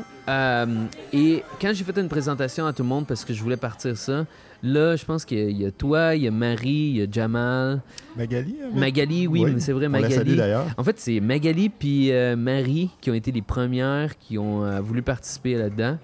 et 1.12 1.42
quand 1.60 1.72
j'ai 1.72 1.84
fait 1.84 1.98
une 1.98 2.08
présentation 2.08 2.66
à 2.66 2.72
tout 2.72 2.82
le 2.82 2.88
monde 2.88 3.06
parce 3.06 3.24
que 3.24 3.32
je 3.32 3.42
voulais 3.42 3.56
partir 3.56 3.96
ça, 3.96 4.24
là, 4.62 4.96
je 4.96 5.04
pense 5.04 5.24
qu'il 5.24 5.38
y, 5.38 5.42
a- 5.42 5.48
il 5.50 5.60
y 5.62 5.66
a 5.66 5.70
toi, 5.70 6.14
il 6.14 6.22
y 6.22 6.28
a 6.28 6.30
Marie, 6.30 6.68
il 6.68 6.96
y 6.96 7.02
a 7.02 7.06
Jamal, 7.10 7.80
Magali 8.16 8.56
avait- 8.62 8.78
Magali, 8.78 9.26
oui, 9.26 9.42
Oui, 9.44 9.50
mais 9.54 9.60
c'est 9.60 9.72
vrai, 9.72 9.88
Magali. 9.88 10.36
d'ailleurs. 10.36 10.66
En 10.76 10.84
fait, 10.84 10.98
c'est 10.98 11.20
Magali 11.20 11.68
puis 11.68 12.10
euh, 12.12 12.36
Marie 12.36 12.90
qui 13.00 13.10
ont 13.10 13.14
été 13.14 13.30
les 13.32 13.42
premières 13.42 14.18
qui 14.18 14.38
ont 14.38 14.64
euh, 14.64 14.80
voulu 14.80 15.02
participer 15.02 15.54
là-dedans. 15.54 15.98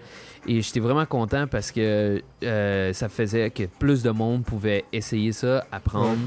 Et 0.46 0.60
j'étais 0.60 0.80
vraiment 0.80 1.06
content 1.06 1.46
parce 1.46 1.72
que 1.72 2.22
euh, 2.44 2.92
ça 2.92 3.08
faisait 3.08 3.50
que 3.50 3.62
plus 3.78 4.02
de 4.02 4.10
monde 4.10 4.44
pouvait 4.44 4.84
essayer 4.92 5.32
ça, 5.32 5.64
apprendre. 5.72 6.18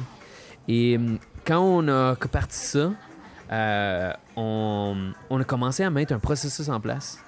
Et 0.68 0.98
hum, 0.98 1.20
quand 1.46 1.60
on 1.62 1.88
a 1.88 2.16
parti 2.16 2.58
ça, 2.58 2.92
on, 4.36 4.96
on 5.30 5.40
a 5.40 5.44
commencé 5.44 5.84
à 5.84 5.90
mettre 5.90 6.13
un 6.13 6.20
processus 6.20 6.68
en 6.70 6.80
place. 6.80 7.20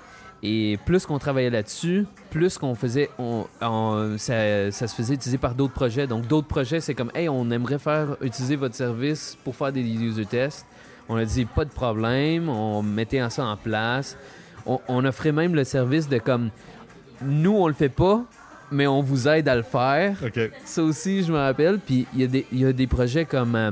Et 0.42 0.78
plus 0.86 1.06
qu'on 1.06 1.20
travaillait 1.20 1.50
là-dessus, 1.50 2.06
plus 2.30 2.58
qu'on 2.58 2.74
faisait, 2.74 3.10
on, 3.20 3.46
on- 3.62 4.16
ça, 4.18 4.72
ça 4.72 4.88
se 4.88 4.96
faisait 4.96 5.16
utiliser 5.16 5.38
par 5.38 5.54
d'autres 5.54 5.74
projets. 5.74 6.08
Donc 6.08 6.28
d'autres 6.28 6.48
projets, 6.48 6.80
c'est 6.80 6.94
comme, 6.94 7.12
hey, 7.14 7.28
on 7.28 7.52
aimerait 7.52 7.80
faire 7.80 8.16
utiliser 8.22 8.56
votre 8.56 8.76
service 8.76 9.38
pour 9.44 9.56
faire 9.56 9.74
des 9.74 9.82
user 9.82 10.26
tests. 10.26 10.66
On 11.10 11.18
a 11.18 11.26
dit 11.26 11.44
pas 11.46 11.66
de 11.66 11.72
problème, 11.72 12.48
on 12.48 12.82
mettait 12.84 13.22
ça 13.30 13.44
en 13.46 13.58
place. 13.58 14.16
On, 14.66 14.80
on 14.88 15.04
offrait 15.06 15.32
même 15.34 15.56
le 15.56 15.64
service 15.66 16.08
de 16.08 16.20
comme, 16.20 16.52
nous 17.22 17.56
on 17.58 17.68
le 17.68 17.74
fait 17.74 17.90
pas, 17.90 18.24
mais 18.72 18.88
on 18.88 19.02
vous 19.02 19.28
aide 19.28 19.50
à 19.50 19.56
le 19.56 19.64
faire. 19.64 20.24
Ça 20.64 20.84
aussi, 20.84 21.24
je 21.24 21.32
me 21.34 21.38
rappelle. 21.38 21.80
Puis 21.80 22.06
il 22.14 22.22
y, 22.22 22.24
a 22.24 22.28
des- 22.28 22.46
il 22.52 22.60
y 22.60 22.66
a 22.66 22.72
des 22.72 22.88
projets 22.88 23.26
comme 23.26 23.56
euh, 23.56 23.72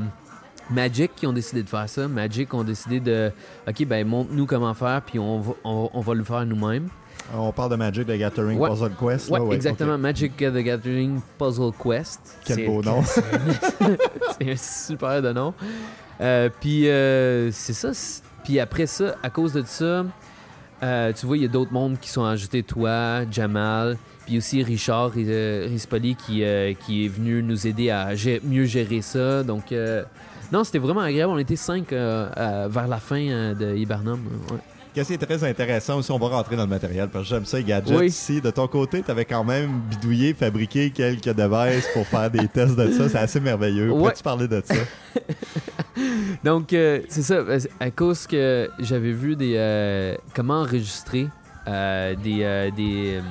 Magic 0.69 1.11
qui 1.15 1.25
ont 1.27 1.33
décidé 1.33 1.63
de 1.63 1.69
faire 1.69 1.87
ça. 1.87 2.07
Magic 2.07 2.53
ont 2.53 2.63
décidé 2.63 2.99
de, 2.99 3.31
OK, 3.67 3.85
ben 3.85 4.05
montre-nous 4.07 4.45
comment 4.45 4.73
faire, 4.73 5.01
puis 5.01 5.19
on 5.19 5.39
va, 5.39 5.53
on, 5.63 5.89
on 5.93 6.01
va 6.01 6.13
le 6.13 6.23
faire 6.23 6.45
nous-mêmes. 6.45 6.87
On 7.35 7.51
parle 7.51 7.71
de 7.71 7.75
Magic 7.75 8.07
the 8.07 8.11
Gathering 8.17 8.57
Ouais. 8.57 8.69
Puzzle 8.69 8.91
Quest. 8.91 9.29
Ouais, 9.29 9.39
là, 9.39 9.51
exactement. 9.53 9.95
ok. 9.95 9.99
Magic 9.99 10.37
the 10.37 10.57
Gathering 10.57 11.19
Puzzle 11.37 11.71
Quest. 11.81 12.37
Quel 12.45 12.65
beau 12.65 12.81
nom. 12.81 13.03
c'est 14.39 14.51
un 14.51 14.55
super 14.55 15.21
de 15.21 15.33
nom. 15.33 15.53
Euh, 16.21 16.49
puis 16.61 16.87
euh, 16.87 17.51
c'est 17.51 17.73
ça. 17.73 17.91
Puis 18.43 18.59
après 18.59 18.87
ça, 18.87 19.15
à 19.23 19.29
cause 19.29 19.53
de 19.53 19.63
ça, 19.65 20.05
euh, 20.83 21.11
tu 21.13 21.25
vois, 21.25 21.37
il 21.37 21.43
y 21.43 21.45
a 21.45 21.49
d'autres 21.49 21.73
mondes 21.73 21.99
qui 21.99 22.09
sont 22.09 22.23
ajoutés. 22.23 22.63
Toi, 22.63 23.29
Jamal, 23.29 23.97
puis 24.25 24.37
aussi 24.37 24.63
Richard 24.63 25.11
euh, 25.17 25.67
Rispoli 25.69 26.15
qui, 26.15 26.43
euh, 26.43 26.73
qui 26.85 27.05
est 27.05 27.09
venu 27.09 27.41
nous 27.43 27.67
aider 27.67 27.89
à 27.89 28.09
mieux 28.43 28.65
gérer 28.65 29.01
ça. 29.01 29.43
Donc, 29.43 29.71
euh, 29.71 30.03
non, 30.51 30.63
c'était 30.63 30.79
vraiment 30.79 31.01
agréable. 31.01 31.31
On 31.33 31.37
était 31.37 31.55
cinq 31.55 31.91
euh, 31.91 32.67
vers 32.69 32.87
la 32.87 32.97
fin 32.97 33.19
euh, 33.21 33.53
de 33.53 33.75
Hibernum. 33.75 34.19
Ouais. 34.51 34.59
Qu'est-ce 34.93 35.09
qui 35.09 35.13
est 35.13 35.17
très 35.23 35.43
intéressant 35.43 35.99
aussi, 35.99 36.11
on 36.11 36.17
va 36.17 36.27
rentrer 36.29 36.55
dans 36.55 36.63
le 36.63 36.69
matériel 36.69 37.07
parce 37.09 37.25
que 37.25 37.29
j'aime 37.29 37.45
ça, 37.45 37.57
les 37.57 37.63
gadgets. 37.63 37.95
Oui. 37.95 38.07
Ici, 38.07 38.41
de 38.41 38.49
ton 38.49 38.67
côté, 38.67 39.03
tu 39.03 39.11
avais 39.11 39.25
quand 39.25 39.43
même 39.43 39.79
bidouillé, 39.91 40.33
fabriqué 40.33 40.89
quelques 40.89 41.35
devices 41.35 41.87
pour 41.93 42.07
faire 42.07 42.31
des 42.31 42.47
tests 42.47 42.75
de 42.75 42.91
ça. 42.91 43.07
C'est 43.07 43.19
assez 43.19 43.39
merveilleux. 43.39 43.91
Ouais. 43.91 43.97
Pourrais-tu 43.99 44.23
parler 44.23 44.47
de 44.47 44.63
ça? 44.65 44.73
Donc, 46.43 46.73
euh, 46.73 47.01
c'est 47.09 47.21
ça. 47.21 47.43
À 47.79 47.91
cause 47.91 48.25
que 48.25 48.69
j'avais 48.79 49.11
vu 49.11 49.35
des 49.35 49.53
euh, 49.55 50.15
comment 50.33 50.61
enregistrer 50.61 51.27
euh, 51.67 52.15
des, 52.15 52.39
euh, 52.41 53.21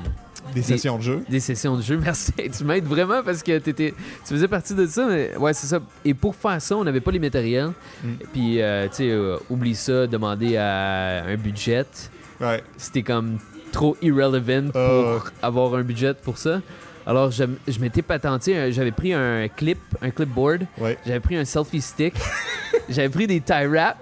des, 0.55 0.61
Des 0.61 0.63
sessions 0.63 0.97
de 0.99 1.03
jeu? 1.03 1.23
des 1.29 1.41
sessions 1.41 1.77
de 1.77 1.83
jeu. 1.83 1.97
Merci. 2.03 2.33
tu 2.57 2.65
m'aides 2.65 2.85
vraiment 2.87 3.23
parce 3.23 3.43
que 3.43 3.59
t'étais, 3.59 3.95
tu 4.27 4.35
faisais 4.35 4.49
partie 4.49 4.75
de 4.75 4.87
ça. 4.87 5.07
Mais 5.09 5.37
ouais, 5.37 5.53
c'est 5.53 5.67
ça. 5.67 5.81
Et 6.05 6.15
pour 6.15 6.35
faire 6.35 6.61
ça, 6.61 6.77
on 6.77 6.85
n'avait 6.85 7.01
pas 7.01 7.11
les 7.11 7.19
matériels. 7.19 7.73
Mm. 8.03 8.09
Puis, 8.33 8.61
euh, 8.63 8.89
tu 8.89 8.95
sais, 8.97 9.11
euh, 9.11 9.37
oublie 9.51 9.75
ça, 9.75 10.07
demander 10.07 10.57
à 10.57 11.25
un 11.25 11.37
budget. 11.37 11.85
Ouais. 12.41 12.63
C'était 12.77 13.03
comme 13.03 13.39
trop 13.73 13.97
irrelevant 14.03 14.71
pour 14.71 14.81
Euh. 14.81 15.19
avoir 15.43 15.75
un 15.75 15.83
budget 15.83 16.15
pour 16.15 16.39
ça. 16.39 16.61
Alors, 17.09 17.31
je, 17.31 17.45
je 17.69 17.79
m'étais 17.79 18.03
patenté, 18.03 18.73
j'avais 18.73 18.91
pris 18.91 19.13
un 19.13 19.47
clip, 19.49 19.79
un 20.03 20.11
clipboard. 20.11 20.67
Ouais. 20.79 20.99
J'avais 21.07 21.21
pris 21.21 21.37
un 21.37 21.45
selfie 21.45 21.81
stick. 21.81 22.15
J'avais 22.89 23.09
pris 23.09 23.27
des 23.29 23.41
tie 23.41 23.65
wraps. 23.67 23.97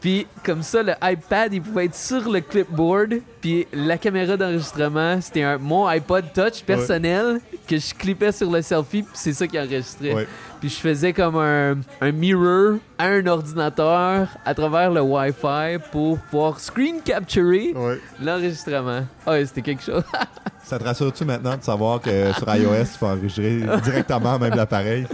Puis 0.00 0.26
comme 0.44 0.62
ça, 0.62 0.82
le 0.82 0.92
iPad, 1.02 1.52
il 1.52 1.62
pouvait 1.62 1.86
être 1.86 1.94
sur 1.94 2.30
le 2.30 2.40
clipboard. 2.40 3.20
Puis 3.40 3.66
la 3.72 3.98
caméra 3.98 4.36
d'enregistrement, 4.36 5.20
c'était 5.20 5.42
un, 5.42 5.58
mon 5.58 5.86
iPod 5.86 6.32
Touch 6.32 6.62
personnel 6.64 7.40
que 7.66 7.78
je 7.78 7.94
clippais 7.94 8.32
sur 8.32 8.50
le 8.50 8.62
selfie. 8.62 9.02
Puis 9.02 9.12
c'est 9.14 9.32
ça 9.32 9.46
qui 9.46 9.58
enregistrait. 9.58 10.14
Ouais. 10.14 10.28
Puis 10.60 10.70
je 10.70 10.76
faisais 10.80 11.12
comme 11.12 11.36
un, 11.36 11.76
un 12.00 12.10
mirror 12.12 12.78
à 12.98 13.06
un 13.06 13.26
ordinateur 13.26 14.28
à 14.44 14.54
travers 14.54 14.90
le 14.90 15.00
Wi-Fi 15.00 15.78
pour 15.92 16.18
pouvoir 16.18 16.58
screen 16.58 17.00
capturer 17.00 17.72
Ouais. 17.76 18.00
l'enregistrement. 18.20 19.02
Ah 19.24 19.30
ouais, 19.32 19.46
c'était 19.46 19.62
quelque 19.62 19.82
chose. 19.84 20.02
Ça 20.64 20.78
te 20.78 20.84
rassure-tu 20.84 21.24
maintenant 21.24 21.56
de 21.56 21.62
savoir 21.62 21.98
que 22.00 22.32
sur 22.34 22.54
iOS, 22.54 22.84
tu 22.92 22.98
peux 23.00 23.06
enregistrer 23.06 23.60
directement 23.84 24.38
même 24.38 24.54
l'appareil? 24.54 25.06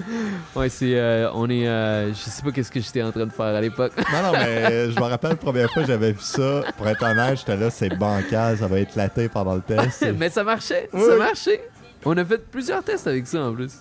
ouais, 0.56 0.68
c'est. 0.68 0.98
euh, 0.98 1.30
on 1.34 1.48
est. 1.48 1.68
euh, 1.68 2.08
je 2.08 2.14
sais 2.18 2.42
pas 2.42 2.50
qu'est-ce 2.50 2.72
que 2.72 2.80
j'étais 2.80 3.02
en 3.02 3.12
train 3.12 3.26
de 3.26 3.32
faire 3.32 3.54
à 3.54 3.60
l'époque. 3.60 3.92
Non, 4.12 4.22
non, 4.22 4.32
mais 4.32 4.90
je 4.90 4.96
me 4.98 5.04
rappelle 5.04 5.30
la 5.30 5.36
première 5.36 5.70
fois 5.70 5.82
que 5.82 5.88
j'avais 5.88 6.10
vu 6.12 6.18
ça. 6.20 6.62
Pour 6.76 6.88
être 6.88 7.04
honnête, 7.04 7.38
j'étais 7.38 7.56
là, 7.56 7.70
c'est 7.70 7.90
bancal, 7.96 8.58
ça 8.58 8.66
va 8.66 8.80
éclater 8.80 9.28
pendant 9.28 9.54
le 9.54 9.60
test. 9.60 10.04
Mais 10.18 10.28
ça 10.30 10.42
marchait, 10.42 10.88
Oui. 10.92 11.02
ça 11.06 11.16
marchait. 11.16 11.68
On 12.04 12.16
a 12.16 12.24
fait 12.24 12.38
plusieurs 12.50 12.82
tests 12.82 13.06
avec 13.06 13.24
ça 13.26 13.40
en 13.44 13.52
plus. 13.54 13.74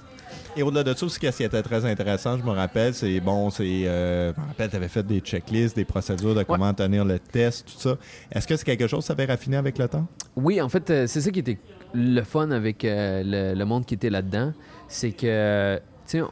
Et 0.55 0.61
au-delà 0.61 0.83
de 0.83 0.93
ça 0.93 1.05
aussi, 1.05 1.15
ce 1.15 1.19
qui 1.37 1.43
était 1.43 1.63
très 1.63 1.83
intéressant, 1.85 2.37
je 2.37 2.43
me 2.43 2.51
rappelle, 2.51 2.93
c'est 2.93 3.19
bon, 3.19 3.49
c'est. 3.49 3.63
euh, 3.87 4.31
je 4.35 4.39
me 4.41 4.47
rappelle, 4.47 4.69
tu 4.69 4.75
avais 4.75 4.87
fait 4.87 5.01
des 5.05 5.19
checklists, 5.19 5.75
des 5.75 5.85
procédures 5.85 6.35
de 6.35 6.43
comment 6.43 6.71
tenir 6.73 7.03
le 7.05 7.17
test, 7.17 7.65
tout 7.65 7.79
ça. 7.79 7.97
Est-ce 8.31 8.47
que 8.47 8.55
c'est 8.55 8.63
quelque 8.65 8.85
chose 8.85 8.99
que 8.99 9.05
ça 9.05 9.13
avait 9.13 9.25
raffiné 9.25 9.57
avec 9.57 9.79
le 9.79 9.87
temps? 9.87 10.05
Oui, 10.35 10.61
en 10.61 10.69
fait, 10.69 10.87
euh, 10.91 11.07
c'est 11.07 11.21
ça 11.21 11.31
qui 11.31 11.39
était 11.39 11.57
le 11.95 12.21
fun 12.21 12.51
avec 12.51 12.85
euh, 12.85 13.23
le, 13.25 13.57
le 13.57 13.65
monde 13.65 13.85
qui 13.85 13.95
était 13.95 14.11
là-dedans. 14.11 14.53
C'est 14.87 15.11
que, 15.11 15.77
tu 16.07 16.19
sais, 16.19 16.23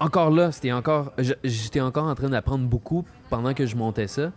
encore 0.00 0.30
là, 0.30 0.50
c'était 0.50 0.72
encore. 0.72 1.12
J'étais 1.44 1.80
encore 1.80 2.04
en 2.06 2.14
train 2.14 2.30
d'apprendre 2.30 2.66
beaucoup 2.66 3.04
pendant 3.28 3.52
que 3.52 3.66
je 3.66 3.76
montais 3.76 4.08
ça. 4.08 4.32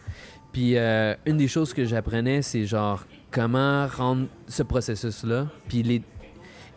Puis 0.51 0.77
euh, 0.77 1.15
une 1.25 1.37
des 1.37 1.47
choses 1.47 1.73
que 1.73 1.85
j'apprenais, 1.85 2.41
c'est 2.41 2.65
genre 2.65 3.05
comment 3.31 3.87
rendre 3.87 4.27
ce 4.47 4.63
processus-là. 4.63 5.47
Puis 5.69 5.81
les. 5.81 6.01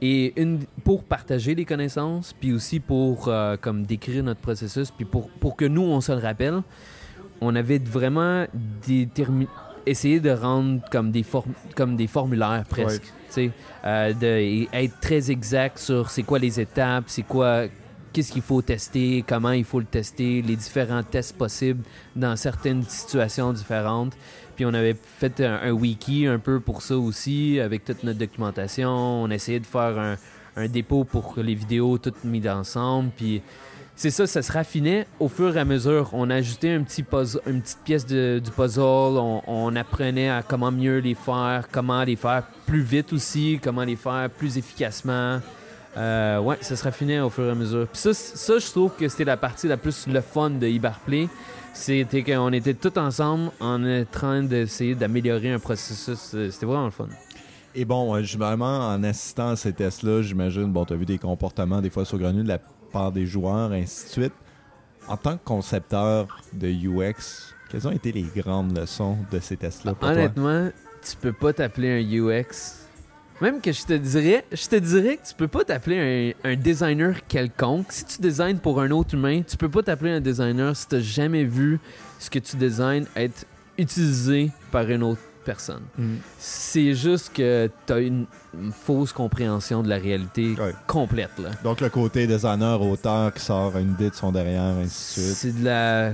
Et 0.00 0.40
une, 0.40 0.60
pour 0.84 1.02
partager 1.02 1.54
les 1.54 1.64
connaissances, 1.64 2.32
puis 2.32 2.52
aussi 2.52 2.78
pour 2.78 3.26
euh, 3.28 3.56
comme 3.60 3.84
décrire 3.84 4.22
notre 4.22 4.40
processus, 4.40 4.90
puis 4.90 5.04
pour, 5.04 5.28
pour 5.28 5.56
que 5.56 5.64
nous, 5.64 5.82
on 5.82 6.00
se 6.00 6.12
le 6.12 6.18
rappelle, 6.18 6.62
on 7.40 7.54
avait 7.56 7.78
vraiment 7.78 8.46
déterminé 8.86 9.48
essayer 9.86 10.20
de 10.20 10.30
rendre 10.30 10.82
comme 10.90 11.10
des, 11.10 11.22
form- 11.22 11.54
comme 11.74 11.96
des 11.96 12.06
formulaires 12.06 12.64
presque. 12.68 13.02
tu 13.04 13.10
sais, 13.30 13.50
euh, 13.84 14.12
de 14.12 14.66
être 14.74 15.00
très 15.00 15.30
exact 15.30 15.78
sur 15.78 16.10
c'est 16.10 16.24
quoi 16.24 16.38
les 16.38 16.60
étapes, 16.60 17.04
c'est 17.06 17.22
quoi, 17.22 17.64
qu'est-ce 18.12 18.30
qu'il 18.32 18.42
faut 18.42 18.60
tester, 18.60 19.24
comment 19.26 19.52
il 19.52 19.64
faut 19.64 19.80
le 19.80 19.86
tester, 19.86 20.42
les 20.42 20.56
différents 20.56 21.02
tests 21.02 21.36
possibles 21.38 21.82
dans 22.14 22.36
certaines 22.36 22.82
situations 22.82 23.52
différentes. 23.52 24.14
Puis 24.58 24.66
on 24.66 24.74
avait 24.74 24.96
fait 25.20 25.40
un, 25.40 25.70
wiki 25.70 26.26
un 26.26 26.40
peu 26.40 26.58
pour 26.58 26.82
ça 26.82 26.98
aussi, 26.98 27.60
avec 27.60 27.84
toute 27.84 28.02
notre 28.02 28.18
documentation. 28.18 28.90
On 28.90 29.30
essayait 29.30 29.60
de 29.60 29.66
faire 29.66 30.16
un, 30.56 30.66
dépôt 30.66 31.04
pour 31.04 31.34
les 31.36 31.54
vidéos 31.54 31.96
toutes 31.98 32.24
mises 32.24 32.48
ensemble. 32.48 33.10
Puis 33.16 33.40
c'est 33.94 34.10
ça, 34.10 34.26
ça 34.26 34.42
se 34.42 34.50
raffinait 34.50 35.06
au 35.20 35.28
fur 35.28 35.56
et 35.56 35.60
à 35.60 35.64
mesure. 35.64 36.10
On 36.12 36.28
ajoutait 36.28 36.74
une 36.74 36.84
petite 36.84 37.06
pièce 37.84 38.04
de- 38.04 38.40
du 38.42 38.50
puzzle, 38.50 38.82
on, 38.82 39.76
apprenait 39.76 40.28
à 40.28 40.42
comment 40.42 40.72
mieux 40.72 40.98
les 40.98 41.14
faire, 41.14 41.68
comment 41.70 42.02
les 42.02 42.16
faire 42.16 42.42
plus 42.66 42.82
vite 42.82 43.12
aussi, 43.12 43.60
comment 43.62 43.84
les 43.84 43.94
faire 43.94 44.28
plus 44.28 44.58
efficacement. 44.58 45.38
Euh, 45.96 46.40
ouais, 46.40 46.58
ça 46.62 46.74
se 46.74 46.82
raffinait 46.82 47.20
au 47.20 47.30
fur 47.30 47.44
et 47.44 47.50
à 47.50 47.54
mesure. 47.54 47.86
Puis 47.86 48.12
ça, 48.12 48.58
je 48.58 48.70
trouve 48.72 48.90
que 48.98 49.08
c'était 49.08 49.24
la 49.24 49.36
partie 49.36 49.68
la 49.68 49.76
plus 49.76 50.08
le 50.08 50.20
fun 50.20 50.50
de 50.50 50.66
Iberplay. 50.66 51.28
C'était 51.72 52.22
qu'on 52.22 52.52
était 52.52 52.74
tous 52.74 52.98
ensemble 52.98 53.50
en 53.60 54.04
train 54.10 54.42
d'essayer 54.42 54.94
d'améliorer 54.94 55.52
un 55.52 55.58
processus. 55.58 56.32
Euh, 56.34 56.50
C'était 56.50 56.66
vraiment 56.66 56.86
le 56.86 56.90
fun. 56.90 57.08
Et 57.74 57.84
bon, 57.84 58.14
euh, 58.14 58.22
généralement, 58.22 58.88
en 58.88 59.02
assistant 59.04 59.50
à 59.50 59.56
ces 59.56 59.72
tests-là, 59.72 60.22
j'imagine, 60.22 60.72
bon, 60.72 60.84
tu 60.84 60.94
as 60.94 60.96
vu 60.96 61.06
des 61.06 61.18
comportements 61.18 61.80
des 61.80 61.90
fois 61.90 62.04
saugrenus 62.04 62.42
de 62.42 62.48
la 62.48 62.58
part 62.58 63.12
des 63.12 63.26
joueurs, 63.26 63.70
ainsi 63.72 64.06
de 64.06 64.10
suite. 64.10 64.32
En 65.06 65.16
tant 65.16 65.36
que 65.36 65.44
concepteur 65.44 66.26
de 66.52 66.68
UX, 66.68 67.54
quelles 67.70 67.86
ont 67.86 67.92
été 67.92 68.12
les 68.12 68.26
grandes 68.36 68.76
leçons 68.76 69.16
de 69.30 69.38
ces 69.38 69.56
tests-là 69.56 69.92
pour 69.94 70.00
toi? 70.00 70.10
Honnêtement, 70.10 70.70
tu 71.08 71.16
peux 71.16 71.32
pas 71.32 71.52
t'appeler 71.52 71.90
un 72.02 72.02
UX. 72.02 72.87
Même 73.40 73.60
que 73.60 73.70
je 73.70 73.84
te 73.84 73.92
dirais, 73.92 74.44
je 74.50 74.66
te 74.66 74.76
dirais 74.76 75.16
que 75.22 75.28
tu 75.28 75.34
peux 75.34 75.46
pas 75.48 75.64
t'appeler 75.64 76.34
un, 76.44 76.50
un 76.50 76.56
designer 76.56 77.14
quelconque. 77.28 77.86
Si 77.90 78.04
tu 78.04 78.20
designes 78.20 78.58
pour 78.58 78.80
un 78.80 78.90
autre 78.90 79.14
humain, 79.14 79.42
tu 79.46 79.56
peux 79.56 79.68
pas 79.68 79.82
t'appeler 79.82 80.10
un 80.10 80.20
designer 80.20 80.74
si 80.76 80.88
t'as 80.88 80.98
jamais 81.00 81.44
vu 81.44 81.78
ce 82.18 82.28
que 82.30 82.40
tu 82.40 82.56
designes 82.56 83.04
être 83.14 83.44
utilisé 83.78 84.50
par 84.72 84.90
une 84.90 85.04
autre 85.04 85.20
personne. 85.44 85.82
Mm. 85.96 86.16
C'est 86.38 86.94
juste 86.94 87.32
que 87.32 87.70
t'as 87.86 88.00
une, 88.00 88.26
une 88.60 88.72
fausse 88.72 89.12
compréhension 89.12 89.84
de 89.84 89.88
la 89.88 89.98
réalité 89.98 90.54
Ouais. 90.58 90.74
complète 90.88 91.38
là. 91.38 91.50
Donc, 91.62 91.80
le 91.80 91.88
côté 91.90 92.26
designer, 92.26 92.82
auteur 92.82 93.32
qui 93.32 93.40
sort 93.40 93.76
une 93.78 93.92
idée 93.92 94.10
de 94.10 94.14
son 94.16 94.32
derrière, 94.32 94.62
ainsi 94.82 95.20
de 95.20 95.24
suite. 95.24 95.36
C'est 95.36 95.60
de 95.60 95.64
la 95.64 96.12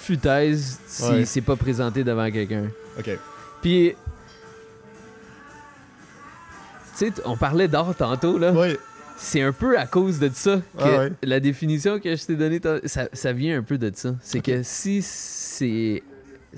futaise 0.00 0.78
si 0.86 1.02
Ouais. 1.04 1.24
c'est 1.24 1.40
pas 1.40 1.56
présenté 1.56 2.04
devant 2.04 2.30
quelqu'un. 2.30 2.66
OK. 2.98 3.18
Puis, 3.62 3.94
sais, 6.98 7.12
on 7.24 7.36
parlait 7.36 7.68
d'art 7.68 7.94
tantôt, 7.94 8.38
là. 8.38 8.52
Oui, 8.52 8.76
C'est 9.18 9.42
un 9.42 9.52
peu 9.52 9.78
à 9.78 9.86
cause 9.86 10.18
de 10.18 10.30
ça 10.32 10.56
que 10.56 10.82
Ah 10.82 10.98
ouais. 10.98 11.12
la 11.22 11.40
définition 11.40 11.98
que 12.00 12.14
je 12.16 12.24
t'ai 12.26 12.36
donnée, 12.36 12.60
ça, 12.84 13.08
ça 13.12 13.32
vient 13.32 13.58
un 13.58 13.62
peu 13.62 13.78
de 13.78 13.90
ça. 13.94 14.14
C'est 14.20 14.40
que 14.40 14.62
si 14.62 15.00
c'est. 15.02 16.02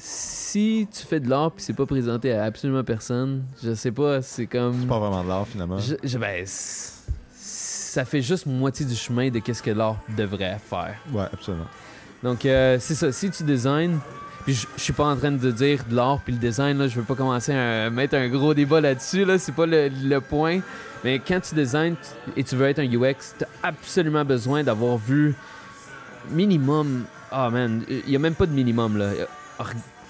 Si 0.00 0.86
tu 0.92 1.04
fais 1.06 1.18
de 1.18 1.28
l'art 1.28 1.50
puis 1.50 1.62
c'est 1.64 1.72
pas 1.72 1.86
présenté 1.86 2.32
à 2.32 2.44
absolument 2.44 2.84
personne, 2.84 3.42
je 3.64 3.74
sais 3.74 3.90
pas, 3.90 4.22
c'est 4.22 4.46
comme. 4.46 4.76
c'est 4.80 4.86
pas 4.86 4.98
vraiment 5.00 5.24
de 5.24 5.28
l'art, 5.28 5.46
finalement. 5.48 5.78
Je, 5.78 5.94
je- 6.04 6.18
ben, 6.18 6.44
ça 6.46 8.04
fait 8.04 8.22
juste 8.22 8.46
moitié 8.46 8.86
du 8.86 8.94
chemin 8.94 9.30
de 9.30 9.38
qu'est-ce 9.40 9.62
que 9.62 9.70
l'art 9.72 9.98
devrait 10.16 10.58
faire. 10.58 10.94
Ouais, 11.12 11.24
absolument. 11.32 11.66
Donc, 12.22 12.44
euh, 12.46 12.76
c'est 12.80 12.94
ça. 12.94 13.10
Si 13.12 13.30
tu 13.30 13.42
designs, 13.44 13.98
puis 14.44 14.54
je 14.54 14.66
je 14.76 14.82
suis 14.82 14.92
pas 14.92 15.04
en 15.04 15.16
train 15.16 15.30
de 15.32 15.50
dire 15.50 15.84
de 15.88 15.94
l'art 15.94 16.20
puis 16.24 16.32
le 16.32 16.38
design, 16.38 16.78
là, 16.78 16.88
je 16.88 16.96
veux 16.96 17.02
pas 17.04 17.14
commencer 17.14 17.52
à 17.52 17.90
mettre 17.90 18.14
un 18.16 18.28
gros 18.28 18.54
débat 18.54 18.80
là-dessus, 18.80 19.24
là, 19.24 19.38
c'est 19.38 19.52
pas 19.52 19.66
le, 19.66 19.88
le 19.88 20.20
point. 20.20 20.60
Mais 21.04 21.18
quand 21.20 21.38
tu 21.40 21.54
designs 21.54 21.94
tu- 21.94 22.40
et 22.40 22.42
tu 22.44 22.56
veux 22.56 22.66
être 22.66 22.80
un 22.80 22.84
UX, 22.86 23.34
tu 23.38 23.44
as 23.44 23.48
absolument 23.68 24.24
besoin 24.24 24.64
d'avoir 24.64 24.96
vu 24.98 25.34
minimum. 26.30 27.04
Ah 27.30 27.50
man, 27.50 27.82
il 27.88 28.10
y 28.10 28.16
a 28.16 28.18
même 28.18 28.34
pas 28.34 28.46
de 28.46 28.52
minimum 28.52 28.96
là. 28.96 29.10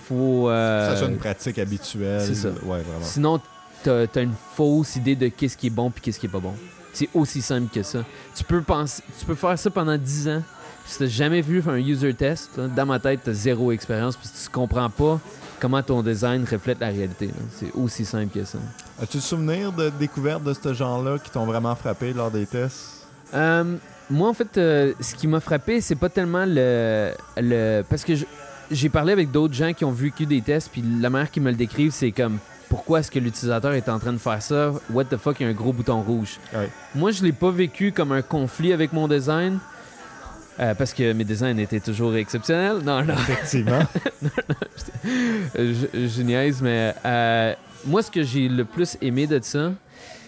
Faut. 0.08 0.48
euh, 0.48 0.90
ça 0.90 0.96
soit 0.96 1.08
une 1.08 1.18
pratique 1.18 1.58
habituelle. 1.58 2.22
c'est 2.24 2.34
ça. 2.34 2.48
Ouais, 2.62 2.80
vraiment. 2.80 3.02
Sinon, 3.02 3.40
t'as 3.82 4.04
as 4.14 4.20
une 4.20 4.34
fausse 4.54 4.96
idée 4.96 5.16
de 5.16 5.28
qu'est-ce 5.28 5.56
qui 5.56 5.66
est 5.66 5.70
bon 5.70 5.90
puis 5.90 6.00
qu'est-ce 6.00 6.18
qui 6.18 6.26
est 6.26 6.30
pas 6.30 6.38
bon. 6.40 6.54
C'est 6.92 7.08
aussi 7.14 7.42
simple 7.42 7.68
que 7.72 7.82
ça. 7.82 8.04
Tu 8.34 8.42
peux 8.44 8.62
penser, 8.62 9.02
tu 9.18 9.26
peux 9.26 9.34
faire 9.34 9.58
ça 9.58 9.70
pendant 9.70 9.96
10 9.98 10.28
ans. 10.28 10.42
Si 10.88 10.98
t'as 10.98 11.06
jamais 11.06 11.42
vu 11.42 11.62
un 11.68 11.76
user 11.76 12.14
test, 12.14 12.56
là, 12.56 12.66
dans 12.66 12.86
ma 12.86 12.98
tête, 12.98 13.20
t'as 13.22 13.34
zéro 13.34 13.72
expérience 13.72 14.16
puis 14.16 14.26
tu 14.26 14.48
comprends 14.48 14.88
pas 14.88 15.20
comment 15.60 15.82
ton 15.82 16.02
design 16.02 16.46
reflète 16.50 16.80
la 16.80 16.88
réalité. 16.88 17.28
C'est 17.52 17.70
aussi 17.74 18.06
simple 18.06 18.38
que 18.38 18.44
ça. 18.44 18.58
As-tu 19.00 19.18
le 19.18 19.22
souvenir 19.22 19.70
de 19.70 19.90
découvertes 19.90 20.42
de 20.44 20.54
ce 20.54 20.72
genre-là 20.72 21.18
qui 21.18 21.30
t'ont 21.30 21.44
vraiment 21.44 21.74
frappé 21.74 22.14
lors 22.14 22.30
des 22.30 22.46
tests? 22.46 23.06
Euh, 23.34 23.76
moi, 24.08 24.30
en 24.30 24.32
fait, 24.32 24.56
euh, 24.56 24.94
ce 24.98 25.14
qui 25.14 25.26
m'a 25.26 25.40
frappé, 25.40 25.82
c'est 25.82 25.94
pas 25.94 26.08
tellement 26.08 26.46
le. 26.46 27.12
le 27.36 27.82
parce 27.82 28.02
que 28.02 28.14
j'ai 28.70 28.88
parlé 28.88 29.12
avec 29.12 29.30
d'autres 29.30 29.54
gens 29.54 29.74
qui 29.74 29.84
ont 29.84 29.92
vécu 29.92 30.24
des 30.24 30.40
tests, 30.40 30.70
puis 30.72 30.82
la 31.00 31.10
manière 31.10 31.30
qu'ils 31.30 31.42
me 31.42 31.50
le 31.50 31.56
décrivent, 31.56 31.92
c'est 31.92 32.12
comme 32.12 32.38
pourquoi 32.70 33.00
est-ce 33.00 33.10
que 33.10 33.18
l'utilisateur 33.18 33.72
est 33.72 33.90
en 33.90 33.98
train 33.98 34.14
de 34.14 34.18
faire 34.18 34.40
ça? 34.40 34.72
What 34.90 35.04
the 35.04 35.18
fuck, 35.18 35.38
il 35.40 35.42
y 35.42 35.46
a 35.46 35.50
un 35.50 35.54
gros 35.54 35.74
bouton 35.74 36.00
rouge. 36.00 36.38
Ouais. 36.54 36.70
Moi, 36.94 37.10
je 37.10 37.22
l'ai 37.22 37.32
pas 37.32 37.50
vécu 37.50 37.92
comme 37.92 38.12
un 38.12 38.22
conflit 38.22 38.72
avec 38.72 38.94
mon 38.94 39.06
design. 39.06 39.58
Euh, 40.60 40.74
parce 40.74 40.92
que 40.92 41.12
mes 41.12 41.24
designs 41.24 41.58
étaient 41.58 41.80
toujours 41.80 42.14
exceptionnels. 42.16 42.78
Non, 42.84 43.04
non. 43.04 43.14
Effectivement. 43.14 43.82
je, 45.54 45.86
je 45.94 46.22
niaise, 46.22 46.60
mais 46.62 46.94
euh, 47.04 47.54
moi, 47.84 48.02
ce 48.02 48.10
que 48.10 48.22
j'ai 48.22 48.48
le 48.48 48.64
plus 48.64 48.96
aimé 49.00 49.26
de 49.26 49.40
ça, 49.42 49.72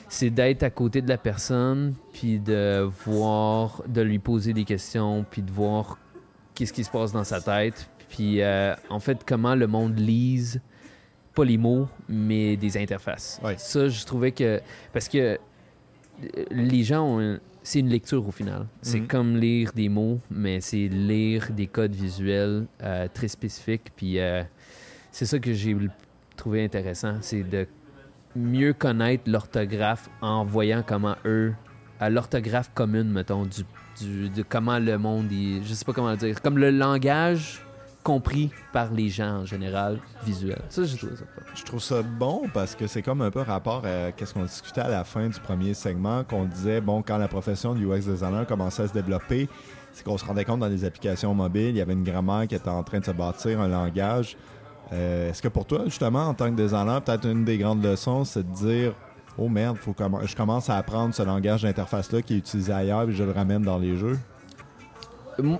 c'est 0.09 0.31
d'être 0.31 0.63
à 0.63 0.71
côté 0.71 1.03
de 1.03 1.09
la 1.09 1.19
personne, 1.19 1.95
puis 2.13 2.39
de 2.39 2.89
voir, 3.07 3.83
de 3.87 4.03
lui 4.03 4.19
poser 4.19 4.53
des 4.53 4.65
questions, 4.65 5.25
puis 5.29 5.43
de 5.43 5.51
voir 5.51 5.99
qu'est-ce 6.55 6.73
qui 6.73 6.85
se 6.85 6.91
passe 6.91 7.13
dans 7.13 7.25
sa 7.25 7.41
tête, 7.41 7.89
puis 8.09 8.43
euh, 8.43 8.75
en 8.89 9.01
fait, 9.01 9.19
comment 9.25 9.55
le 9.55 9.67
monde 9.67 9.99
lise, 9.99 10.61
pas 11.35 11.45
les 11.45 11.57
mots, 11.57 11.89
mais 12.09 12.57
des 12.57 12.77
interfaces. 12.77 13.41
Ouais. 13.43 13.55
Ça, 13.57 13.89
je 13.89 14.05
trouvais 14.05 14.33
que... 14.33 14.61
Parce 14.93 15.09
que 15.09 15.39
les 16.51 16.83
gens 16.83 17.05
ont... 17.05 17.39
C'est 17.63 17.81
une 17.81 17.89
lecture 17.89 18.27
au 18.27 18.31
final. 18.31 18.67
C'est 18.83 19.01
Mhm. 19.01 19.07
comme 19.07 19.37
lire 19.37 19.73
des 19.75 19.89
mots, 19.89 20.19
mais 20.31 20.61
c'est 20.61 20.89
lire 20.89 21.49
des 21.51 21.67
codes 21.67 21.95
visuels 21.95 22.67
euh, 22.83 23.07
très 23.13 23.29
spécifiques. 23.29 23.91
Puis 23.95 24.19
euh, 24.19 24.43
c'est 25.11 25.27
ça 25.27 25.39
que 25.39 25.53
j'ai 25.53 25.77
trouvé 26.37 26.65
intéressant, 26.65 27.17
c'est 27.21 27.43
de 27.43 27.67
mieux 28.35 28.73
connaître 28.73 29.25
l'orthographe 29.31 30.09
en 30.23 30.45
voyant 30.45 30.83
comment 30.87 31.17
eux, 31.27 31.53
à 31.99 32.09
l'orthographe 32.09 32.71
commune, 32.75 33.11
mettons, 33.11 33.45
du, 33.45 33.63
du- 34.01 34.31
de 34.31 34.43
comment 34.43 34.79
le 34.79 34.97
monde, 34.97 35.31
il- 35.31 35.63
je 35.65 35.75
sais 35.75 35.85
pas 35.85 35.93
comment 35.93 36.13
le 36.13 36.17
dire, 36.17 36.41
comme 36.41 36.57
le 36.57 36.71
langage 36.71 37.61
compris 38.03 38.51
par 38.73 38.93
les 38.93 39.09
gens 39.09 39.41
en 39.41 39.45
général, 39.45 39.99
visuel. 40.25 40.61
Ça, 40.69 40.85
j'ai 40.85 40.97
trouvé 40.97 41.17
ça. 41.17 41.25
Je 41.55 41.65
trouve 41.65 41.81
ça 41.81 42.03
bon 42.03 42.43
parce 42.53 42.75
que 42.75 42.87
c'est 42.87 43.03
comme 43.03 43.21
un 43.23 43.31
peu 43.31 43.41
rapport 43.41 43.85
à 43.85 44.11
ce 44.25 44.33
qu'on 44.33 44.45
discutait 44.45 44.81
à 44.81 44.89
la 44.89 45.05
fin 45.05 45.29
du 45.29 45.39
premier 45.41 45.75
segment, 45.75 46.25
qu'on 46.25 46.45
disait, 46.45 46.81
bon, 46.81 47.03
quand 47.03 47.19
la 47.19 47.29
profession 47.29 47.75
de 47.75 47.81
UX 47.81 48.01
designer 48.07 48.47
commençait 48.47 48.85
à 48.85 48.89
se 48.89 48.93
développer, 48.93 49.49
c'est 49.93 50.05
qu'on 50.05 50.17
se 50.17 50.25
rendait 50.25 50.45
compte 50.45 50.61
dans 50.61 50.69
les 50.69 50.85
applications 50.85 51.35
mobiles, 51.35 51.71
il 51.71 51.77
y 51.77 51.81
avait 51.81 51.93
une 51.93 52.05
grammaire 52.05 52.47
qui 52.47 52.55
était 52.55 52.69
en 52.69 52.83
train 52.83 53.01
de 53.01 53.05
se 53.05 53.11
bâtir, 53.11 53.61
un 53.61 53.69
langage. 53.69 54.37
Euh, 54.93 55.31
Est-ce 55.31 55.43
que 55.43 55.49
pour 55.49 55.67
toi, 55.67 55.83
justement, 55.85 56.27
en 56.27 56.35
tant 56.35 56.51
que 56.51 56.61
designer, 56.61 57.03
peut-être 57.03 57.27
une 57.27 57.45
des 57.45 57.59
grandes 57.59 57.85
leçons, 57.85 58.25
c'est 58.25 58.49
de 58.49 58.55
dire, 58.55 58.95
oh 59.37 59.49
merde, 59.49 59.77
faut 59.77 59.95
je 60.25 60.37
commence 60.37 60.71
à 60.71 60.77
apprendre 60.77 61.15
ce 61.15 61.23
langage 61.23 61.63
d'interface-là 61.63 62.23
qui 62.23 62.35
est 62.35 62.39
utilisé 62.39 62.73
ailleurs 62.73 63.09
et 63.09 63.13
je 63.13 63.25
le 63.25 63.33
ramène 63.33 63.63
dans 63.63 63.79
les 63.79 63.97
jeux? 63.97 64.19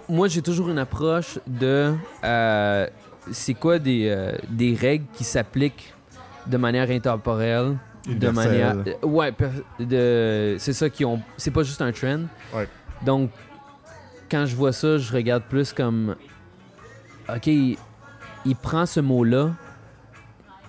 Moi, 0.09 0.29
j'ai 0.29 0.43
toujours 0.43 0.69
une 0.69 0.79
approche 0.79 1.39
de 1.47 1.95
euh, 2.25 2.87
c'est 3.31 3.55
quoi 3.55 3.79
des, 3.79 4.09
euh, 4.09 4.33
des 4.49 4.75
règles 4.75 5.07
qui 5.15 5.25
s'appliquent 5.25 5.95
de 6.47 6.57
manière 6.57 6.91
intemporelle, 6.91 7.77
de 8.07 8.29
manière 8.31 8.77
ouais, 9.03 9.33
de 9.79 10.57
c'est 10.59 10.73
ça 10.73 10.89
qui 10.91 11.05
ont 11.05 11.21
c'est 11.37 11.51
pas 11.51 11.63
juste 11.63 11.83
un 11.83 11.93
trend. 11.93 12.21
Ouais. 12.55 12.67
Donc 13.05 13.31
quand 14.31 14.47
je 14.47 14.57
vois 14.57 14.73
ça, 14.73 14.99
je 14.99 15.13
regarde 15.13 15.43
plus 15.45 15.73
comme 15.73 16.17
OK, 17.29 17.47
il, 17.47 17.77
il 18.47 18.57
prend 18.57 18.87
ce 18.87 19.01
mot-là 19.01 19.51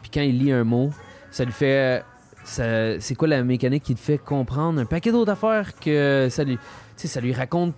puis 0.01 0.11
quand 0.13 0.21
il 0.21 0.37
lit 0.39 0.51
un 0.51 0.63
mot, 0.63 0.91
ça 1.31 1.45
lui 1.45 1.53
fait 1.53 2.03
ça- 2.43 2.99
c'est 2.99 3.15
quoi 3.15 3.27
la 3.29 3.43
mécanique 3.43 3.83
qui 3.83 3.95
te 3.95 3.99
fait 3.99 4.17
comprendre 4.17 4.79
un 4.81 4.85
paquet 4.85 5.11
d'autres 5.11 5.31
affaires 5.31 5.71
que 5.79 6.27
ça 6.29 6.43
lui 6.43 6.57
tu 6.57 6.61
sais, 6.97 7.07
ça 7.07 7.21
lui 7.21 7.33
raconte 7.33 7.73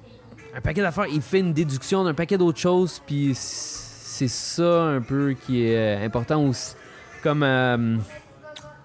un 0.55 0.61
paquet 0.61 0.81
d'affaires, 0.81 1.07
il 1.11 1.21
fait 1.21 1.39
une 1.39 1.53
déduction 1.53 2.03
d'un 2.03 2.13
paquet 2.13 2.37
d'autres 2.37 2.59
choses, 2.59 3.01
puis 3.05 3.31
c'est 3.35 4.27
ça 4.27 4.83
un 4.83 5.01
peu 5.01 5.33
qui 5.45 5.63
est 5.65 5.75
euh, 6.01 6.05
important 6.05 6.43
aussi. 6.47 6.75
Comme 7.23 7.41
euh, 7.43 7.97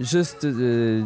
juste, 0.00 0.44
euh, 0.44 1.04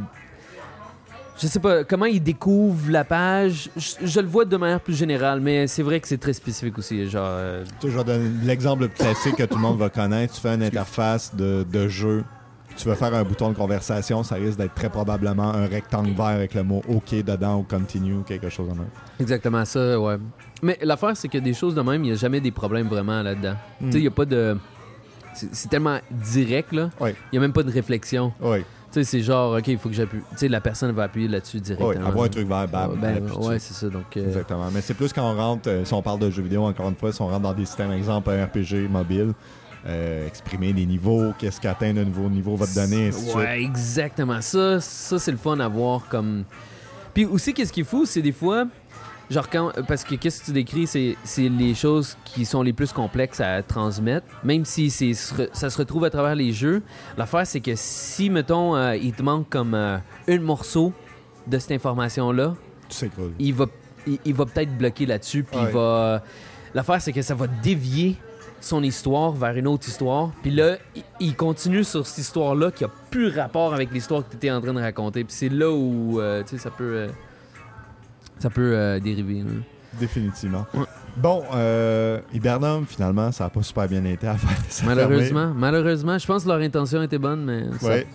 je 1.40 1.46
sais 1.46 1.58
pas, 1.60 1.82
comment 1.82 2.04
il 2.04 2.22
découvre 2.22 2.90
la 2.90 3.04
page, 3.04 3.70
je, 3.76 4.06
je 4.06 4.20
le 4.20 4.26
vois 4.26 4.44
de 4.44 4.56
manière 4.56 4.80
plus 4.80 4.94
générale, 4.94 5.40
mais 5.40 5.66
c'est 5.66 5.82
vrai 5.82 5.98
que 5.98 6.06
c'est 6.06 6.18
très 6.18 6.34
spécifique 6.34 6.78
aussi, 6.78 7.08
genre. 7.08 7.24
euh, 7.26 7.64
Tu 7.80 7.86
sais, 7.88 7.92
je 7.92 7.98
vais 7.98 8.04
donner 8.04 8.30
l'exemple 8.44 8.88
classique 8.88 9.36
que 9.36 9.44
tout 9.44 9.56
le 9.56 9.62
monde 9.62 9.78
va 9.78 9.88
connaître. 9.88 10.34
Tu 10.34 10.40
fais 10.40 10.54
une 10.54 10.62
interface 10.62 11.34
de, 11.34 11.64
de 11.68 11.88
jeu. 11.88 12.22
Tu 12.76 12.88
veux 12.88 12.94
faire 12.94 13.12
un 13.14 13.22
bouton 13.24 13.50
de 13.50 13.54
conversation, 13.54 14.22
ça 14.22 14.36
risque 14.36 14.56
d'être 14.56 14.74
très 14.74 14.88
probablement 14.88 15.52
un 15.52 15.66
rectangle 15.66 16.12
vert 16.12 16.26
avec 16.26 16.54
le 16.54 16.62
mot 16.62 16.80
OK 16.88 17.14
dedans 17.22 17.58
ou 17.58 17.62
continue 17.64 18.14
ou 18.14 18.22
quelque 18.22 18.48
chose 18.48 18.68
de 18.68 18.74
même. 18.74 18.88
exactement 19.20 19.64
ça, 19.66 20.00
ouais. 20.00 20.16
Mais 20.62 20.78
l'affaire, 20.82 21.16
c'est 21.16 21.28
que 21.28 21.38
des 21.38 21.54
choses 21.54 21.74
de 21.74 21.82
même, 21.82 22.04
il 22.04 22.08
n'y 22.08 22.12
a 22.12 22.16
jamais 22.16 22.40
des 22.40 22.52
problèmes 22.52 22.86
vraiment 22.86 23.20
là-dedans. 23.20 23.54
Tu 23.80 23.92
sais, 23.92 23.98
il 23.98 24.02
n'y 24.02 24.06
a 24.06 24.12
pas 24.12 24.24
de. 24.24 24.56
C'est 25.34 25.68
tellement 25.68 25.98
direct, 26.10 26.72
là. 26.72 26.90
Il 27.00 27.14
n'y 27.32 27.38
a 27.38 27.40
même 27.40 27.52
pas 27.52 27.62
de 27.62 27.70
réflexion. 27.72 28.32
Oui. 28.40 28.58
sais, 28.90 29.02
c'est 29.02 29.22
genre, 29.22 29.56
OK, 29.56 29.66
il 29.66 29.78
faut 29.78 29.88
que 29.88 29.94
j'appuie. 29.94 30.20
Tu 30.32 30.36
sais, 30.36 30.48
la 30.48 30.60
personne 30.60 30.92
va 30.92 31.04
appuyer 31.04 31.26
là-dessus 31.26 31.58
directement. 31.58 32.06
avoir 32.06 32.26
un 32.26 32.28
truc 32.28 32.46
vert, 32.46 32.68
bam, 32.68 32.96
Ben, 33.00 33.22
ouais, 33.40 33.58
c'est 33.58 33.74
ça. 33.74 33.88
Donc, 33.88 34.16
euh, 34.16 34.26
Exactement. 34.26 34.68
Mais 34.72 34.82
c'est 34.82 34.94
plus 34.94 35.12
quand 35.12 35.28
on 35.28 35.34
rentre, 35.34 35.68
euh, 35.68 35.84
si 35.84 35.94
on 35.94 36.02
parle 36.02 36.20
de 36.20 36.30
jeux 36.30 36.42
vidéo, 36.42 36.64
encore 36.64 36.88
une 36.88 36.96
fois, 36.96 37.12
si 37.12 37.20
on 37.22 37.26
rentre 37.26 37.40
dans 37.40 37.54
des 37.54 37.64
systèmes, 37.64 37.90
exemple, 37.90 38.30
un 38.30 38.44
RPG 38.44 38.88
mobile, 38.88 39.32
euh, 39.84 40.28
exprimer 40.28 40.72
des 40.72 40.86
niveaux, 40.86 41.32
qu'est-ce 41.38 41.60
qu'atteindre 41.60 42.02
un 42.02 42.04
nouveau 42.04 42.28
niveau 42.28 42.54
va 42.54 42.66
te 42.66 42.74
donner, 42.74 43.08
ainsi 43.08 43.22
suite. 43.24 43.34
Ouais, 43.34 43.62
exactement. 43.62 44.40
Ça, 44.40 44.80
ça 44.80 45.18
c'est 45.18 45.32
le 45.32 45.38
fun 45.38 45.58
à 45.58 45.66
voir 45.66 46.02
comme. 46.08 46.44
Puis 47.14 47.24
aussi, 47.24 47.52
qu'est-ce 47.52 47.72
qui 47.72 47.80
est 47.80 47.84
fou, 47.84 48.06
c'est 48.06 48.22
des 48.22 48.32
fois. 48.32 48.66
Genre, 49.32 49.48
quand. 49.48 49.72
Parce 49.88 50.04
que 50.04 50.14
qu'est-ce 50.14 50.40
que 50.40 50.46
tu 50.46 50.52
décris, 50.52 50.86
c'est, 50.86 51.16
c'est 51.24 51.48
les 51.48 51.74
choses 51.74 52.16
qui 52.24 52.44
sont 52.44 52.62
les 52.62 52.72
plus 52.72 52.92
complexes 52.92 53.40
à 53.40 53.62
transmettre. 53.62 54.26
Même 54.44 54.64
si 54.64 54.90
c'est, 54.90 55.14
ça 55.14 55.70
se 55.70 55.78
retrouve 55.78 56.04
à 56.04 56.10
travers 56.10 56.34
les 56.34 56.52
jeux. 56.52 56.82
L'affaire, 57.16 57.46
c'est 57.46 57.60
que 57.60 57.72
si, 57.74 58.28
mettons, 58.30 58.76
euh, 58.76 58.94
il 58.96 59.12
te 59.12 59.22
manque 59.22 59.48
comme 59.48 59.74
euh, 59.74 59.96
un 60.28 60.38
morceau 60.38 60.92
de 61.46 61.58
cette 61.58 61.72
information-là, 61.72 62.54
Tu 62.88 62.96
sais 62.96 63.08
quoi. 63.08 63.24
il 63.38 63.54
va, 63.54 63.66
il, 64.06 64.18
il 64.24 64.34
va 64.34 64.44
peut-être 64.46 64.76
bloquer 64.76 65.06
là-dessus. 65.06 65.42
Puis 65.44 65.58
Ouais. 65.58 65.64
il 65.68 65.72
va. 65.72 66.22
L'affaire, 66.74 67.00
c'est 67.00 67.12
que 67.12 67.22
ça 67.22 67.34
va 67.34 67.46
dévier 67.46 68.16
son 68.60 68.82
histoire 68.82 69.32
vers 69.32 69.56
une 69.56 69.66
autre 69.66 69.88
histoire. 69.88 70.30
Puis 70.42 70.50
là, 70.52 70.76
il, 71.20 71.34
continue 71.34 71.84
sur 71.84 72.06
cette 72.06 72.18
histoire-là 72.18 72.70
qui 72.70 72.84
a 72.84 72.90
plus 73.10 73.28
rapport 73.28 73.74
avec 73.74 73.90
l'histoire 73.92 74.24
que 74.24 74.30
tu 74.30 74.36
étais 74.36 74.50
en 74.50 74.60
train 74.60 74.72
de 74.72 74.80
raconter. 74.80 75.24
Puis 75.24 75.34
c'est 75.34 75.48
là 75.48 75.70
où, 75.70 76.20
euh, 76.20 76.42
tu 76.44 76.50
sais, 76.50 76.58
ça 76.62 76.70
peut. 76.70 77.08
Ça 78.42 78.50
peut 78.50 78.72
euh, 78.76 78.98
dériver. 79.00 79.44
Définitivement. 80.00 80.66
Ouais. 80.74 80.84
Bon, 81.16 81.42
euh, 81.54 82.20
Hibernum, 82.32 82.86
finalement, 82.86 83.30
ça 83.30 83.44
n'a 83.44 83.50
pas 83.50 83.62
super 83.62 83.86
bien 83.88 84.04
été 84.04 84.26
à 84.26 84.34
faire. 84.36 84.56
Ça 84.68 84.84
Malheureusement, 84.86 85.52
malheureusement, 85.54 86.18
je 86.18 86.26
pense 86.26 86.44
que 86.44 86.48
leur 86.48 86.58
intention 86.60 87.02
était 87.02 87.18
bonne, 87.18 87.44
mais. 87.44 87.64
ça-. 87.78 87.86
Ouais. 87.86 88.06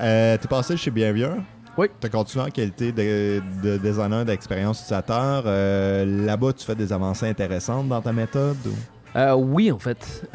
Euh, 0.00 0.36
T'es 0.36 0.48
passé 0.48 0.76
chez 0.76 0.90
Behavior? 0.90 1.36
Oui. 1.78 1.86
Tu 2.00 2.06
as 2.06 2.10
continué 2.10 2.44
en 2.44 2.50
qualité 2.50 2.92
de, 2.92 3.40
de 3.62 3.76
designer 3.78 4.24
d'expérience 4.24 4.78
utilisateur. 4.80 5.42
Euh, 5.46 6.24
Là-bas, 6.26 6.52
tu 6.52 6.64
fais 6.64 6.74
des 6.74 6.92
avancées 6.92 7.28
intéressantes 7.28 7.88
dans 7.88 8.00
ta 8.00 8.12
méthode. 8.12 8.56
ou- 8.66 9.18
Euh, 9.18 9.34
oui, 9.34 9.70
en 9.72 9.78
fait. 9.78 10.28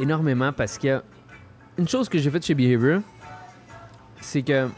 Énormément 0.00 0.52
parce 0.52 0.78
que 0.78 1.02
une 1.78 1.86
chose 1.88 2.08
que 2.08 2.18
j'ai 2.18 2.30
faite 2.30 2.44
chez 2.44 2.54
Behavior, 2.54 3.00
c'est 4.20 4.42
que 4.42 4.68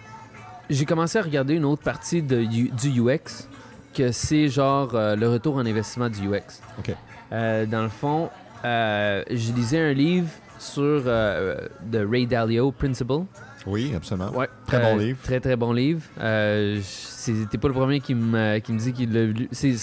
j'ai 0.70 0.84
commencé 0.84 1.18
à 1.18 1.22
regarder 1.22 1.54
une 1.54 1.64
autre 1.64 1.82
partie 1.82 2.22
de 2.22 2.44
du 2.44 3.00
UX, 3.00 3.48
que 3.94 4.12
c'est 4.12 4.48
genre 4.48 4.94
euh, 4.94 5.16
le 5.16 5.28
retour 5.28 5.56
en 5.56 5.66
investissement 5.66 6.08
du 6.08 6.28
UX. 6.28 6.60
Ok. 6.78 6.94
Euh, 7.32 7.66
dans 7.66 7.82
le 7.82 7.88
fond, 7.88 8.28
euh, 8.64 9.22
je 9.30 9.52
lisais 9.52 9.80
un 9.80 9.92
livre 9.92 10.28
sur 10.58 11.02
de 11.04 12.06
Ray 12.10 12.26
Dalio, 12.26 12.72
Principle. 12.72 13.24
Oui, 13.66 13.92
absolument. 13.96 14.30
Ouais. 14.30 14.48
Très 14.66 14.80
bon 14.80 14.96
livre. 14.96 15.18
Très, 15.22 15.40
très 15.40 15.56
bon 15.56 15.72
livre. 15.72 16.02
C'était 16.82 17.58
pas 17.58 17.68
le 17.68 17.74
premier 17.74 18.00
qui 18.00 18.14
me, 18.14 18.58
qui 18.58 18.72
me 18.72 18.78
dit 18.78 18.92
qu'il 18.92 19.12
l'a 19.12 19.24
lu. 19.24 19.48
C'est- 19.52 19.76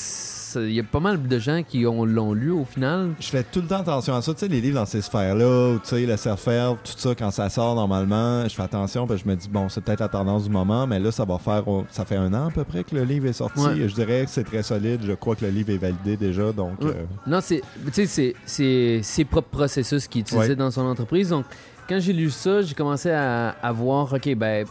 Il 0.56 0.72
y 0.74 0.80
a 0.80 0.84
pas 0.84 0.99
mal 0.99 1.22
de 1.28 1.39
gens 1.39 1.62
qui 1.64 1.86
ont- 1.86 2.06
l'ont 2.06 2.34
lu 2.34 2.52
au 2.52 2.66
final. 2.66 3.12
Je 3.20 3.28
fais 3.28 3.43
tout 3.43 3.62
le 3.62 3.68
temps 3.68 3.80
attention 3.82 4.16
à 4.16 4.22
ça. 4.22 4.34
Tu 4.34 4.39
sais, 4.41 4.47
les 4.47 4.62
livres 4.62 4.80
dans 4.80 4.86
ces 4.86 5.02
sphères-là, 5.02 5.74
ou 5.76 5.80
tu 5.80 5.88
sais, 5.89 6.06
le 6.06 6.16
self-help, 6.18 6.78
tout 6.84 6.93
ça, 6.97 7.16
quand 7.16 7.32
ça 7.32 7.49
sort 7.49 7.76
normalement, 7.76 8.43
je 8.47 8.54
fais 8.56 8.64
attention 8.64 9.08
parce 9.08 9.22
que 9.22 9.28
je 9.28 9.32
me 9.32 9.36
dis, 9.36 9.49
bon, 9.49 9.70
c'est 9.70 9.82
peut-être 9.82 9.99
la 10.02 10.10
tendance 10.10 10.43
du 10.45 10.49
moment, 10.49 10.88
mais 10.88 10.99
là, 10.99 11.12
ça 11.12 11.26
va 11.26 11.38
faire. 11.38 11.64
Ça 11.89 12.06
fait 12.06 12.16
un 12.18 12.34
an 12.34 12.47
à 12.47 12.52
peu 12.52 12.64
près 12.64 12.84
que 12.84 12.95
le 12.95 13.04
livre 13.04 13.28
est 13.28 13.34
sorti. 13.34 13.60
Ouais. 13.62 13.88
Je 13.88 13.93
dirais 13.93 14.26
que 14.26 14.32
c'est 14.32 14.43
très 14.43 14.64
solide. 14.64 15.02
Je 15.06 15.14
crois 15.14 15.36
que 15.36 15.45
le 15.45 15.52
livre 15.52 15.70
est 15.72 15.78
validé 15.78 16.18
déjà. 16.18 16.52
Donc, 16.52 16.82
Ouais. 16.82 16.89
euh, 16.89 17.04
Non, 17.28 17.39
c'est 17.41 17.62
tu 17.86 17.91
sais, 17.93 18.06
c'est- 18.06 18.36
c'est 18.45 18.99
ses 19.04 19.26
propres 19.26 19.49
processus 19.49 20.08
qu'il 20.08 20.22
utilisait 20.22 20.49
Ouais. 20.49 20.56
dans 20.56 20.72
son 20.72 20.82
entreprise. 20.86 21.30
Donc, 21.30 21.45
quand 21.88 21.99
j'ai 21.99 22.14
lu 22.14 22.30
ça, 22.30 22.62
j'ai 22.62 22.74
commencé 22.74 23.10
à, 23.12 23.49
à 23.62 23.72
voir, 23.72 24.14
OK, 24.14 24.36
ben, 24.36 24.66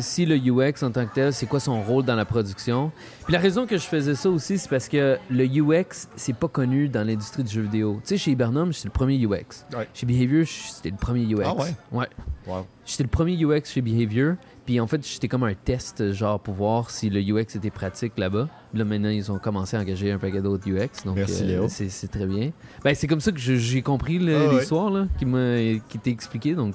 si 0.00 0.26
le 0.26 0.36
UX 0.36 0.82
en 0.82 0.90
tant 0.90 1.06
que 1.06 1.14
tel, 1.14 1.32
c'est 1.32 1.46
quoi 1.46 1.60
son 1.60 1.82
rôle 1.82 2.04
dans 2.04 2.14
la 2.16 2.24
production? 2.24 2.92
Puis 3.24 3.32
la 3.32 3.38
raison 3.38 3.66
que 3.66 3.76
je 3.76 3.84
faisais 3.84 4.14
ça 4.14 4.28
aussi, 4.30 4.58
c'est 4.58 4.68
parce 4.68 4.88
que 4.88 5.18
le 5.30 5.44
UX, 5.46 6.08
c'est 6.16 6.36
pas 6.36 6.48
connu 6.48 6.88
dans 6.88 7.06
l'industrie 7.06 7.44
du 7.44 7.52
jeu 7.52 7.62
vidéo. 7.62 8.00
Tu 8.02 8.08
sais, 8.10 8.18
chez 8.18 8.30
Hibernum, 8.32 8.72
j'étais 8.72 8.88
le 8.88 8.92
premier 8.92 9.16
UX. 9.24 9.64
Ouais. 9.76 9.88
Chez 9.94 10.06
Behavior, 10.06 10.46
c'était 10.46 10.90
le 10.90 10.96
premier 10.96 11.24
UX. 11.24 11.42
Ah 11.44 11.54
ouais? 11.54 11.74
Ouais. 11.92 12.06
wow. 12.46 12.66
J'étais 12.86 13.04
le 13.04 13.08
premier 13.08 13.36
UX 13.42 13.62
chez 13.66 13.80
Behavior. 13.80 14.34
Puis 14.66 14.80
en 14.80 14.86
fait, 14.86 15.06
j'étais 15.06 15.28
comme 15.28 15.44
un 15.44 15.52
test, 15.52 16.12
genre, 16.12 16.40
pour 16.40 16.54
voir 16.54 16.88
si 16.90 17.10
le 17.10 17.20
UX 17.20 17.54
était 17.54 17.70
pratique 17.70 18.14
là-bas. 18.16 18.48
Là, 18.72 18.84
maintenant, 18.84 19.10
ils 19.10 19.30
ont 19.30 19.38
commencé 19.38 19.76
à 19.76 19.80
engager 19.80 20.10
un 20.10 20.18
paquet 20.18 20.40
d'autres 20.40 20.66
UX. 20.66 21.04
Donc, 21.04 21.16
Merci, 21.16 21.42
euh, 21.42 21.46
Léo. 21.46 21.66
C'est 21.68 21.90
c'est 21.90 22.08
très 22.08 22.24
bien. 22.26 22.50
Ben, 22.82 22.94
c'est 22.94 23.06
comme 23.06 23.20
ça 23.20 23.30
que 23.30 23.38
j'ai 23.38 23.82
compris 23.82 24.18
Ah 24.22 24.48
ouais. 24.48 24.58
l'histoire, 24.58 25.06
qui 25.18 25.26
m'a 25.26 25.56
qui 25.88 25.98
t'est 25.98 26.10
expliqué. 26.10 26.54
Donc. 26.54 26.74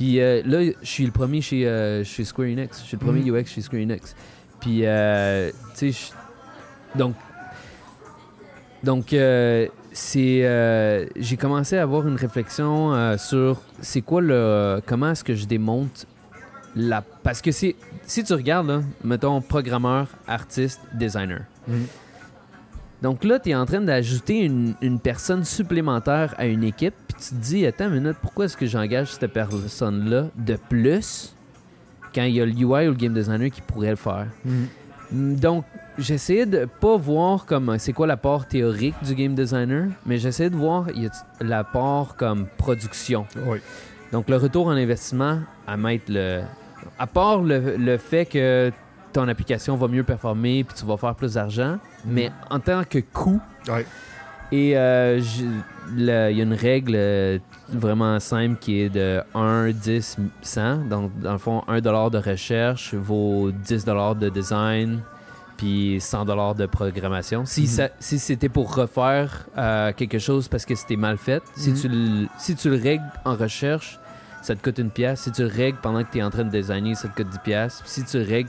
Puis 0.00 0.18
euh, 0.18 0.40
là, 0.46 0.62
je 0.80 0.86
suis 0.88 1.04
le 1.04 1.12
premier 1.12 1.42
chez, 1.42 1.68
euh, 1.68 2.02
chez 2.04 2.24
Square 2.24 2.48
Enix. 2.48 2.80
Je 2.80 2.86
suis 2.86 2.96
le 2.98 3.04
premier 3.04 3.20
Mhm. 3.20 3.36
UX 3.36 3.44
chez 3.50 3.60
Square 3.60 3.82
Enix. 3.82 4.16
Puis, 4.58 4.80
euh, 4.86 5.50
tu 5.76 5.92
sais, 5.92 6.12
donc, 6.94 7.14
donc, 8.82 9.12
euh, 9.12 9.66
c'est, 9.92 11.08
j'ai 11.16 11.36
commencé 11.36 11.76
à 11.76 11.82
avoir 11.82 12.08
une 12.08 12.16
réflexion 12.16 13.18
sur 13.18 13.60
c'est 13.82 14.00
quoi 14.00 14.22
le, 14.22 14.80
comment 14.86 15.10
est-ce 15.10 15.22
que 15.22 15.34
je 15.34 15.44
démonte 15.44 16.06
la, 16.74 17.02
parce 17.02 17.42
que 17.42 17.52
c'est, 17.52 17.76
si 18.06 18.24
tu 18.24 18.32
regardes 18.32 18.68
là, 18.68 18.80
mettons 19.04 19.42
programmeur, 19.42 20.06
artiste, 20.26 20.80
designer. 20.94 21.42
Mhm. 21.68 21.84
Donc 23.02 23.24
là, 23.24 23.38
tu 23.38 23.50
es 23.50 23.54
en 23.54 23.66
train 23.66 23.82
d'ajouter 23.82 24.44
une, 24.44 24.74
une 24.80 24.98
personne 24.98 25.44
supplémentaire 25.44 26.34
à 26.38 26.46
une 26.46 26.64
équipe, 26.64 26.94
tu 27.20 27.30
te 27.30 27.34
dis, 27.34 27.66
attends 27.66 27.86
une 27.88 28.00
minute, 28.00 28.16
pourquoi 28.20 28.46
est-ce 28.46 28.56
que 28.56 28.66
j'engage 28.66 29.12
cette 29.12 29.32
personne-là 29.32 30.26
de 30.36 30.56
plus 30.68 31.34
quand 32.14 32.22
il 32.22 32.34
y 32.34 32.40
a 32.40 32.46
le 32.46 32.52
UI 32.52 32.88
ou 32.88 32.90
le 32.90 32.94
game 32.94 33.12
designer 33.14 33.50
qui 33.50 33.60
pourrait 33.60 33.90
le 33.90 33.96
faire? 33.96 34.26
Mm, 34.44 35.34
Donc, 35.36 35.64
j'essayais 35.98 36.46
de 36.46 36.66
pas 36.80 36.96
voir 36.96 37.44
comme 37.46 37.76
c'est 37.78 37.92
quoi 37.92 38.06
l'apport 38.06 38.46
théorique 38.46 38.94
du 39.02 39.14
game 39.14 39.34
designer, 39.34 39.88
mais 40.06 40.18
j'essayais 40.18 40.50
de 40.50 40.56
voir 40.56 40.90
y 40.90 41.06
a 41.06 41.10
l'apport 41.40 42.16
comme 42.16 42.46
production? 42.56 43.26
Oui. 43.46 43.58
Donc, 44.12 44.28
le 44.28 44.36
retour 44.36 44.66
en 44.68 44.70
investissement 44.72 45.40
à 45.66 45.76
mettre 45.76 46.04
le. 46.08 46.42
À 46.98 47.06
part 47.06 47.42
le, 47.42 47.76
le 47.76 47.98
fait 47.98 48.24
que 48.26 48.72
ton 49.12 49.28
application 49.28 49.76
va 49.76 49.86
mieux 49.88 50.02
performer 50.04 50.64
puis 50.64 50.74
tu 50.78 50.86
vas 50.86 50.96
faire 50.96 51.14
plus 51.14 51.34
d'argent, 51.34 51.78
mais 52.06 52.30
en 52.50 52.58
tant 52.60 52.82
que 52.84 52.98
coût. 53.00 53.40
Et 54.52 54.76
euh, 54.76 55.20
il 55.96 56.04
y 56.04 56.10
a 56.10 56.30
une 56.30 56.54
règle 56.54 56.94
euh, 56.96 57.38
vraiment 57.68 58.18
simple 58.20 58.56
qui 58.60 58.80
est 58.80 58.88
de 58.88 59.22
1, 59.34 59.70
10, 59.70 60.16
100. 60.42 60.76
Donc, 60.88 61.12
dans 61.20 61.32
le 61.32 61.38
fond, 61.38 61.62
1 61.68 61.80
de 61.80 62.18
recherche 62.18 62.94
vaut 62.94 63.50
10 63.52 63.84
de 63.84 64.28
design, 64.28 65.00
puis 65.56 66.00
100 66.00 66.24
de 66.54 66.66
programmation. 66.66 67.44
Si, 67.44 67.62
Mhm. 67.62 67.66
ça- 67.66 67.88
si 67.98 68.18
c'était 68.18 68.48
pour 68.48 68.74
refaire 68.74 69.46
euh, 69.58 69.92
quelque 69.92 70.18
chose 70.18 70.48
parce 70.48 70.64
que 70.64 70.74
c'était 70.74 70.96
mal 70.96 71.16
fait, 71.18 71.42
si, 71.56 71.70
Mhm. 71.70 71.76
tu 71.80 71.88
le, 71.88 72.26
si 72.38 72.54
tu 72.56 72.70
le 72.70 72.76
règles 72.76 73.04
en 73.24 73.34
recherche, 73.36 73.98
ça 74.42 74.54
te 74.56 74.62
coûte 74.62 74.78
une 74.78 74.90
pièce. 74.90 75.20
Si 75.20 75.32
tu 75.32 75.42
le 75.42 75.48
règles 75.48 75.78
pendant 75.82 76.02
que 76.02 76.10
tu 76.10 76.18
es 76.18 76.22
en 76.22 76.30
train 76.30 76.44
de 76.44 76.50
designer, 76.50 76.94
ça 76.96 77.08
te 77.08 77.14
coûte 77.16 77.28
10 77.30 77.38
pièces. 77.40 77.82
Si 77.84 78.02
tu 78.04 78.18
le 78.18 78.24
règles 78.24 78.48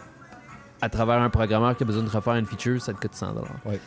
à 0.81 0.89
travers 0.89 1.19
un 1.21 1.29
programmeur 1.29 1.75
qui 1.75 1.83
a 1.83 1.85
besoin 1.85 2.01
de 2.03 2.09
refaire 2.09 2.35
une 2.35 2.45
feature, 2.45 2.81
ça 2.81 2.93
te 2.93 2.99
coûte 3.01 3.13
100 3.13 3.33
Ouais. 3.65 3.79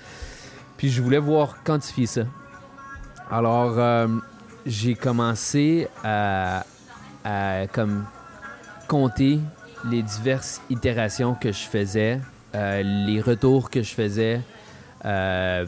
Puis 0.76 0.90
je 0.90 1.02
voulais 1.02 1.18
voir 1.18 1.62
quantifier 1.62 2.06
ça. 2.06 2.22
Alors, 3.30 3.78
euh, 3.78 4.08
j'ai 4.66 4.94
commencé 4.94 5.88
à, 6.02 6.64
à 7.24 7.66
comme 7.72 8.04
compter 8.88 9.40
les 9.90 10.02
diverses 10.02 10.60
itérations 10.70 11.34
que 11.34 11.52
je 11.52 11.64
faisais, 11.64 12.20
euh, 12.54 12.82
les 12.82 13.20
retours 13.20 13.70
que 13.70 13.82
je 13.82 13.94
faisais, 13.94 14.40
euh, 15.04 15.66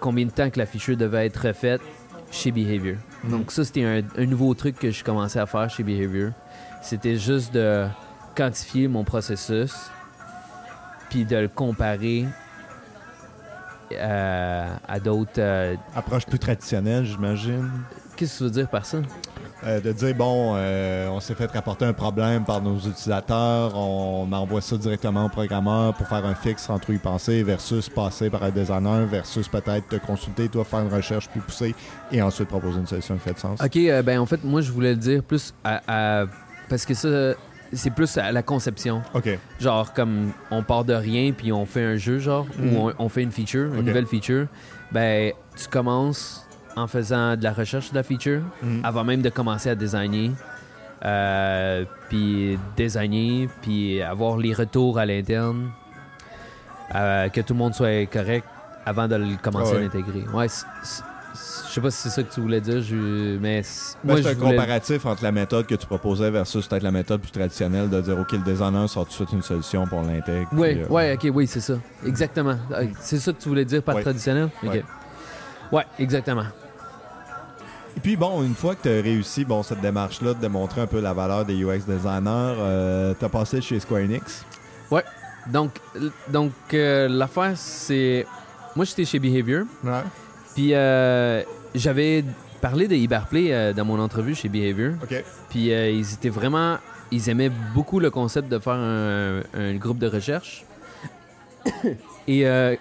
combien 0.00 0.26
de 0.26 0.30
temps 0.30 0.50
que 0.50 0.58
la 0.58 0.66
feature 0.66 0.96
devait 0.96 1.26
être 1.26 1.48
refaite 1.48 1.80
chez 2.30 2.50
Behavior. 2.50 2.96
Mhm. 3.24 3.30
Donc 3.30 3.52
ça, 3.52 3.64
c'était 3.64 3.84
un, 3.84 4.02
un 4.16 4.26
nouveau 4.26 4.54
truc 4.54 4.78
que 4.78 4.90
je 4.90 5.04
commençais 5.04 5.40
à 5.40 5.46
faire 5.46 5.68
chez 5.68 5.82
Behavior. 5.82 6.32
C'était 6.82 7.16
juste 7.16 7.52
de 7.52 7.86
quantifier 8.34 8.88
mon 8.88 9.04
processus, 9.04 9.90
puis 11.10 11.24
de 11.24 11.36
le 11.36 11.48
comparer 11.48 12.26
euh, 13.92 14.66
à 14.88 15.00
d'autres... 15.00 15.30
euh, 15.38 15.74
Approche 15.94 16.26
plus 16.26 16.38
traditionnelle, 16.38 17.04
j'imagine. 17.04 17.70
Qu'est-ce 18.16 18.32
que 18.34 18.38
tu 18.38 18.44
veux 18.44 18.50
dire 18.50 18.68
par 18.68 18.84
ça? 18.84 18.98
Euh, 19.64 19.80
de 19.80 19.92
dire, 19.92 20.14
bon, 20.14 20.54
euh, 20.56 21.08
on 21.08 21.20
s'est 21.20 21.34
fait 21.34 21.50
rapporter 21.50 21.84
un 21.84 21.92
problème 21.92 22.44
par 22.44 22.62
nos 22.62 22.76
utilisateurs, 22.78 23.76
on 23.76 24.30
envoie 24.32 24.60
ça 24.62 24.76
directement 24.76 25.26
au 25.26 25.28
programmeur 25.28 25.94
pour 25.94 26.06
faire 26.06 26.24
un 26.24 26.34
fixe 26.34 26.66
trop 26.80 26.92
y 26.92 26.98
penser, 26.98 27.42
versus 27.42 27.88
passer 27.88 28.30
par 28.30 28.42
un 28.42 28.50
designer, 28.50 29.06
versus 29.06 29.48
peut-être 29.48 29.88
te 29.88 29.96
consulter, 29.96 30.48
toi, 30.48 30.64
faire 30.64 30.80
une 30.80 30.92
recherche 30.92 31.28
plus 31.28 31.40
poussée 31.40 31.74
et 32.10 32.22
ensuite 32.22 32.48
proposer 32.48 32.78
une 32.78 32.86
solution 32.86 33.14
qui 33.16 33.20
fait 33.20 33.34
de 33.34 33.38
sens. 33.38 33.60
Ok, 33.60 33.78
ben 34.04 34.18
en 34.18 34.26
fait, 34.26 34.42
moi, 34.44 34.60
je 34.62 34.70
voulais 34.72 34.90
le 34.92 34.98
dire 35.00 35.22
plus 35.22 35.52
à... 35.64 35.80
à- 36.22 36.26
parce 36.68 36.84
que 36.86 36.94
ça, 36.94 37.34
c'est 37.72 37.90
plus 37.90 38.16
à 38.18 38.32
la 38.32 38.42
conception. 38.42 39.02
OK. 39.14 39.28
Genre, 39.60 39.92
comme 39.92 40.32
on 40.50 40.62
part 40.62 40.84
de 40.84 40.94
rien, 40.94 41.32
puis 41.32 41.52
on 41.52 41.66
fait 41.66 41.84
un 41.84 41.96
jeu, 41.96 42.18
genre, 42.18 42.46
Mhm. 42.58 42.76
ou 42.76 42.88
on, 42.88 42.92
on 42.98 43.08
fait 43.08 43.22
une 43.22 43.32
feature, 43.32 43.74
une 43.74 43.84
nouvelle 43.84 44.06
feature. 44.06 44.46
Ben, 44.92 45.32
tu 45.56 45.68
commences 45.68 46.46
en 46.76 46.86
faisant 46.86 47.36
de 47.36 47.44
la 47.44 47.52
recherche 47.52 47.90
de 47.90 47.96
la 47.96 48.02
feature, 48.02 48.42
Mhm. 48.62 48.80
avant 48.84 49.04
même 49.04 49.22
de 49.22 49.28
commencer 49.30 49.68
à 49.70 49.74
designer. 49.74 50.30
euh, 51.02 51.86
puis 52.10 52.58
designer, 52.76 53.48
puis 53.62 54.02
avoir 54.02 54.36
les 54.36 54.52
retours 54.52 54.98
à 54.98 55.06
l'interne, 55.06 55.70
euh, 56.94 57.30
que 57.30 57.40
tout 57.40 57.54
le 57.54 57.58
monde 57.58 57.74
soit 57.74 58.04
correct 58.04 58.44
avant 58.84 59.08
de 59.08 59.16
le 59.16 59.36
commencer 59.42 59.70
Ah 59.70 59.76
ouais. 59.76 59.80
à 59.80 59.82
l'intégrer. 59.84 60.24
Ouais, 60.34 60.46
je 61.34 61.72
sais 61.74 61.80
pas 61.80 61.90
si 61.90 61.98
c'est 62.02 62.08
ça 62.10 62.22
que 62.22 62.32
tu 62.32 62.40
voulais 62.40 62.60
dire, 62.60 62.82
je- 62.82 63.38
mais 63.38 63.62
Ben, 63.62 64.12
moi 64.14 64.22
c'est 64.22 64.30
un 64.30 64.34
voulais- 64.34 64.50
comparatif 64.56 65.06
entre 65.06 65.22
la 65.22 65.32
méthode 65.32 65.66
que 65.66 65.74
tu 65.74 65.86
proposais 65.86 66.30
versus 66.30 66.66
peut-être 66.66 66.82
la 66.82 66.90
méthode 66.90 67.20
plus 67.20 67.30
traditionnelle 67.30 67.88
de 67.88 68.00
dire 68.00 68.18
OK, 68.18 68.32
le 68.32 68.38
designer 68.38 68.88
sort 68.88 69.04
tout 69.04 69.10
de 69.10 69.14
suite 69.14 69.32
une 69.32 69.42
solution 69.42 69.86
pour 69.86 70.02
l'intègre. 70.02 70.48
Oui, 70.52 70.74
puis, 70.74 70.82
euh, 70.82 70.88
ouais, 70.88 71.14
ok, 71.14 71.28
oui, 71.34 71.46
c'est 71.46 71.60
ça. 71.60 71.74
Exactement. 72.06 72.56
Euh, 72.72 72.86
C'est 73.00 73.18
ça 73.18 73.32
que 73.32 73.40
tu 73.40 73.48
voulais 73.48 73.64
dire 73.64 73.82
par 73.82 73.94
Ouais. 73.96 74.02
traditionnel? 74.02 74.48
Ok. 74.62 74.70
Ouais. 74.70 74.84
Ouais, 75.72 75.84
exactement. 75.98 76.44
Et 77.96 78.00
puis 78.00 78.16
bon, 78.16 78.42
une 78.42 78.54
fois 78.54 78.74
que 78.74 78.82
tu 78.82 78.88
as 78.88 79.02
réussi 79.02 79.44
bon, 79.44 79.62
cette 79.62 79.80
démarche-là 79.80 80.34
de 80.34 80.40
démontrer 80.40 80.80
un 80.80 80.86
peu 80.86 81.00
la 81.00 81.12
valeur 81.12 81.44
des 81.44 81.54
UX 81.62 81.80
designers, 81.86 83.14
tu 83.18 83.24
as 83.24 83.28
passé 83.28 83.60
chez 83.60 83.78
Square 83.80 84.02
Enix? 84.02 84.44
Donc, 85.50 85.70
l- 85.96 86.10
donc 86.28 86.52
euh, 86.74 87.08
l'affaire, 87.08 87.52
c'est. 87.56 88.26
Moi, 88.76 88.84
j'étais 88.84 89.06
chez 89.06 89.18
Behavior, 89.18 89.64
Ouais. 89.82 90.02
Puis 90.54 90.74
euh, 90.74 91.42
j'avais 91.74 92.24
parlé 92.60 92.88
de 92.88 92.94
Hyperplay 92.94 93.52
euh, 93.52 93.72
dans 93.72 93.84
mon 93.84 93.98
entrevue 94.00 94.34
chez 94.34 94.48
Behavior, 94.48 94.94
OK. 95.02 95.24
puis 95.48 95.72
euh, 95.72 95.90
ils 95.90 96.12
étaient 96.14 96.28
vraiment. 96.28 96.78
Ils 97.12 97.28
aimaient 97.28 97.50
beaucoup 97.74 97.98
le 97.98 98.10
concept 98.10 98.48
de 98.48 98.58
faire 98.60 98.74
un, 98.74 99.40
un 99.54 99.74
groupe 99.74 99.98
de 99.98 100.06
recherche. 100.06 100.64
Et 102.28 102.46
euh, 102.46 102.76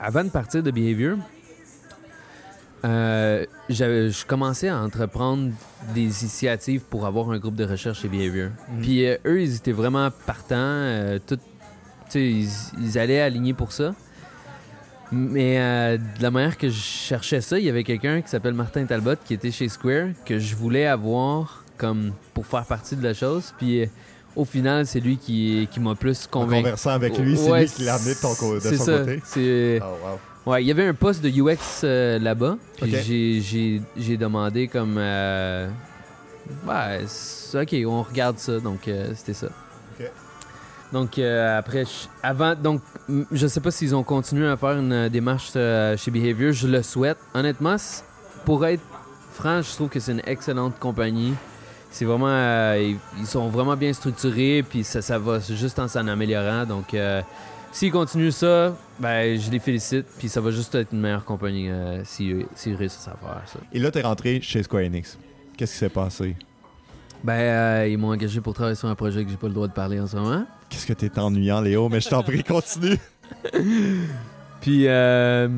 avant 0.00 0.24
de 0.24 0.30
partir 0.30 0.64
de 0.64 0.72
Behavior, 0.72 1.16
euh, 2.84 3.46
je 3.68 4.24
commençais 4.26 4.68
à 4.68 4.80
entreprendre 4.82 5.52
des 5.94 6.22
initiatives 6.22 6.82
pour 6.90 7.06
avoir 7.06 7.30
un 7.30 7.38
groupe 7.38 7.54
de 7.54 7.64
recherche 7.64 8.00
chez 8.00 8.08
Behavior. 8.08 8.50
Mhm. 8.68 8.80
Puis 8.82 9.04
eux, 9.04 9.42
ils 9.42 9.54
étaient 9.54 9.70
vraiment 9.70 10.10
partants. 10.26 11.18
tout, 11.24 11.38
ils 12.16 12.98
allaient 12.98 13.20
aligner 13.20 13.54
pour 13.54 13.70
ça. 13.70 13.94
Mais 15.10 15.58
euh, 15.58 15.96
de 15.96 16.22
la 16.22 16.30
manière 16.30 16.58
que 16.58 16.68
je 16.68 16.74
cherchais 16.80 17.40
ça, 17.40 17.58
il 17.58 17.64
y 17.64 17.70
avait 17.70 17.84
quelqu'un 17.84 18.20
qui 18.20 18.28
s'appelle 18.28 18.54
Martin 18.54 18.84
Talbot 18.84 19.14
qui 19.24 19.34
était 19.34 19.50
chez 19.50 19.68
Square 19.68 20.08
que 20.26 20.38
je 20.38 20.54
voulais 20.54 20.86
avoir 20.86 21.64
comme 21.78 22.12
pour 22.34 22.46
faire 22.46 22.64
partie 22.66 22.94
de 22.96 23.02
la 23.02 23.14
chose. 23.14 23.54
Puis 23.56 23.82
euh, 23.82 23.86
au 24.36 24.44
final, 24.44 24.86
c'est 24.86 25.00
lui 25.00 25.16
qui, 25.16 25.66
qui 25.70 25.80
m'a 25.80 25.94
plus 25.94 26.26
En 26.26 26.40
convaincu. 26.40 26.62
conversant 26.64 26.90
avec 26.90 27.16
lui, 27.18 27.36
c'est 27.36 27.50
Ouais, 27.50 27.60
lui 27.62 27.68
qui 27.70 27.82
l'a 27.84 27.94
amené 27.94 28.14
de, 28.14 28.20
ton 28.20 28.34
co- 28.34 28.54
de 28.56 28.60
c'est 28.60 28.76
son 28.76 28.84
ça. 28.84 28.98
côté. 28.98 29.22
C'est 29.24 29.80
Oh, 29.82 29.86
wow. 30.46 30.52
Ouais, 30.52 30.62
il 30.62 30.66
y 30.66 30.70
avait 30.70 30.86
un 30.86 30.94
poste 30.94 31.22
de 31.22 31.28
UX 31.30 31.56
euh, 31.84 32.18
là-bas. 32.18 32.56
Puis 32.80 32.90
j'ai- 33.02 33.40
j'ai, 33.40 33.82
j'ai 33.96 34.16
demandé 34.16 34.68
comme. 34.68 34.96
euh, 34.98 35.68
ouais, 36.66 37.04
ok, 37.54 37.76
on 37.86 38.02
regarde 38.02 38.38
ça. 38.38 38.58
Donc 38.60 38.88
euh, 38.88 39.12
c'était 39.14 39.34
ça. 39.34 39.48
Donc 40.92 41.18
euh, 41.18 41.58
après, 41.58 41.84
avant, 42.22 42.54
donc 42.54 42.80
je 43.30 43.46
sais 43.46 43.60
pas 43.60 43.70
s'ils 43.70 43.94
ont 43.94 44.02
continué 44.02 44.46
à 44.48 44.56
faire 44.56 44.78
une 44.78 44.92
euh, 44.92 45.08
démarche 45.08 45.50
euh, 45.56 45.96
chez 45.96 46.10
Behavior. 46.10 46.52
Je 46.52 46.66
le 46.66 46.82
souhaite. 46.82 47.18
Honnêtement, 47.34 47.76
pour 48.44 48.64
être 48.66 48.82
franc, 49.32 49.60
je 49.62 49.70
trouve 49.72 49.88
que 49.88 50.00
c'est 50.00 50.12
une 50.12 50.22
excellente 50.26 50.78
compagnie. 50.78 51.34
C'est 51.90 52.04
vraiment, 52.04 52.28
euh, 52.28 52.94
ils, 53.18 53.26
sont 53.26 53.48
vraiment 53.48 53.76
bien 53.76 53.92
structurés, 53.92 54.62
puis 54.68 54.84
ça, 54.84 55.00
ça 55.00 55.18
va 55.18 55.40
juste 55.40 55.78
en 55.78 55.88
s'en 55.88 56.06
améliorant. 56.06 56.66
Donc, 56.66 56.92
euh, 56.92 57.22
s'ils 57.72 57.90
continuent 57.90 58.30
ça, 58.30 58.76
ben, 58.98 59.38
je 59.40 59.50
les 59.50 59.58
félicite, 59.58 60.06
puis 60.18 60.28
ça 60.28 60.40
va 60.40 60.50
juste 60.50 60.74
être 60.74 60.92
une 60.92 61.00
meilleure 61.00 61.24
compagnie 61.24 61.70
s'ils 62.04 62.46
s'ils 62.54 62.76
réussissent 62.76 63.08
à 63.08 63.16
faire 63.16 63.42
ça. 63.46 63.58
Et 63.72 63.78
là, 63.78 63.90
tu 63.90 63.98
es 63.98 64.02
rentré 64.02 64.40
chez 64.42 64.62
Square 64.62 64.84
Enix. 64.84 65.18
Qu'est-ce 65.56 65.72
qui 65.72 65.78
s'est 65.78 65.88
passé? 65.88 66.36
Ben, 67.24 67.32
euh, 67.32 67.88
ils 67.88 67.98
m'ont 67.98 68.10
engagé 68.12 68.40
pour 68.40 68.54
travailler 68.54 68.76
sur 68.76 68.88
un 68.88 68.94
projet 68.94 69.24
que 69.24 69.30
j'ai 69.30 69.36
pas 69.36 69.48
le 69.48 69.52
droit 69.54 69.66
de 69.68 69.72
parler 69.72 69.98
en 70.00 70.06
ce 70.06 70.16
moment. 70.16 70.44
Qu'est-ce 70.68 70.86
que 70.86 70.92
t'es 70.92 71.18
ennuyant, 71.18 71.60
Léo? 71.60 71.88
Mais 71.88 72.00
je 72.00 72.08
t'en 72.08 72.22
prie, 72.22 72.44
continue. 72.44 72.96
Puis, 74.60 74.86
euh, 74.86 75.48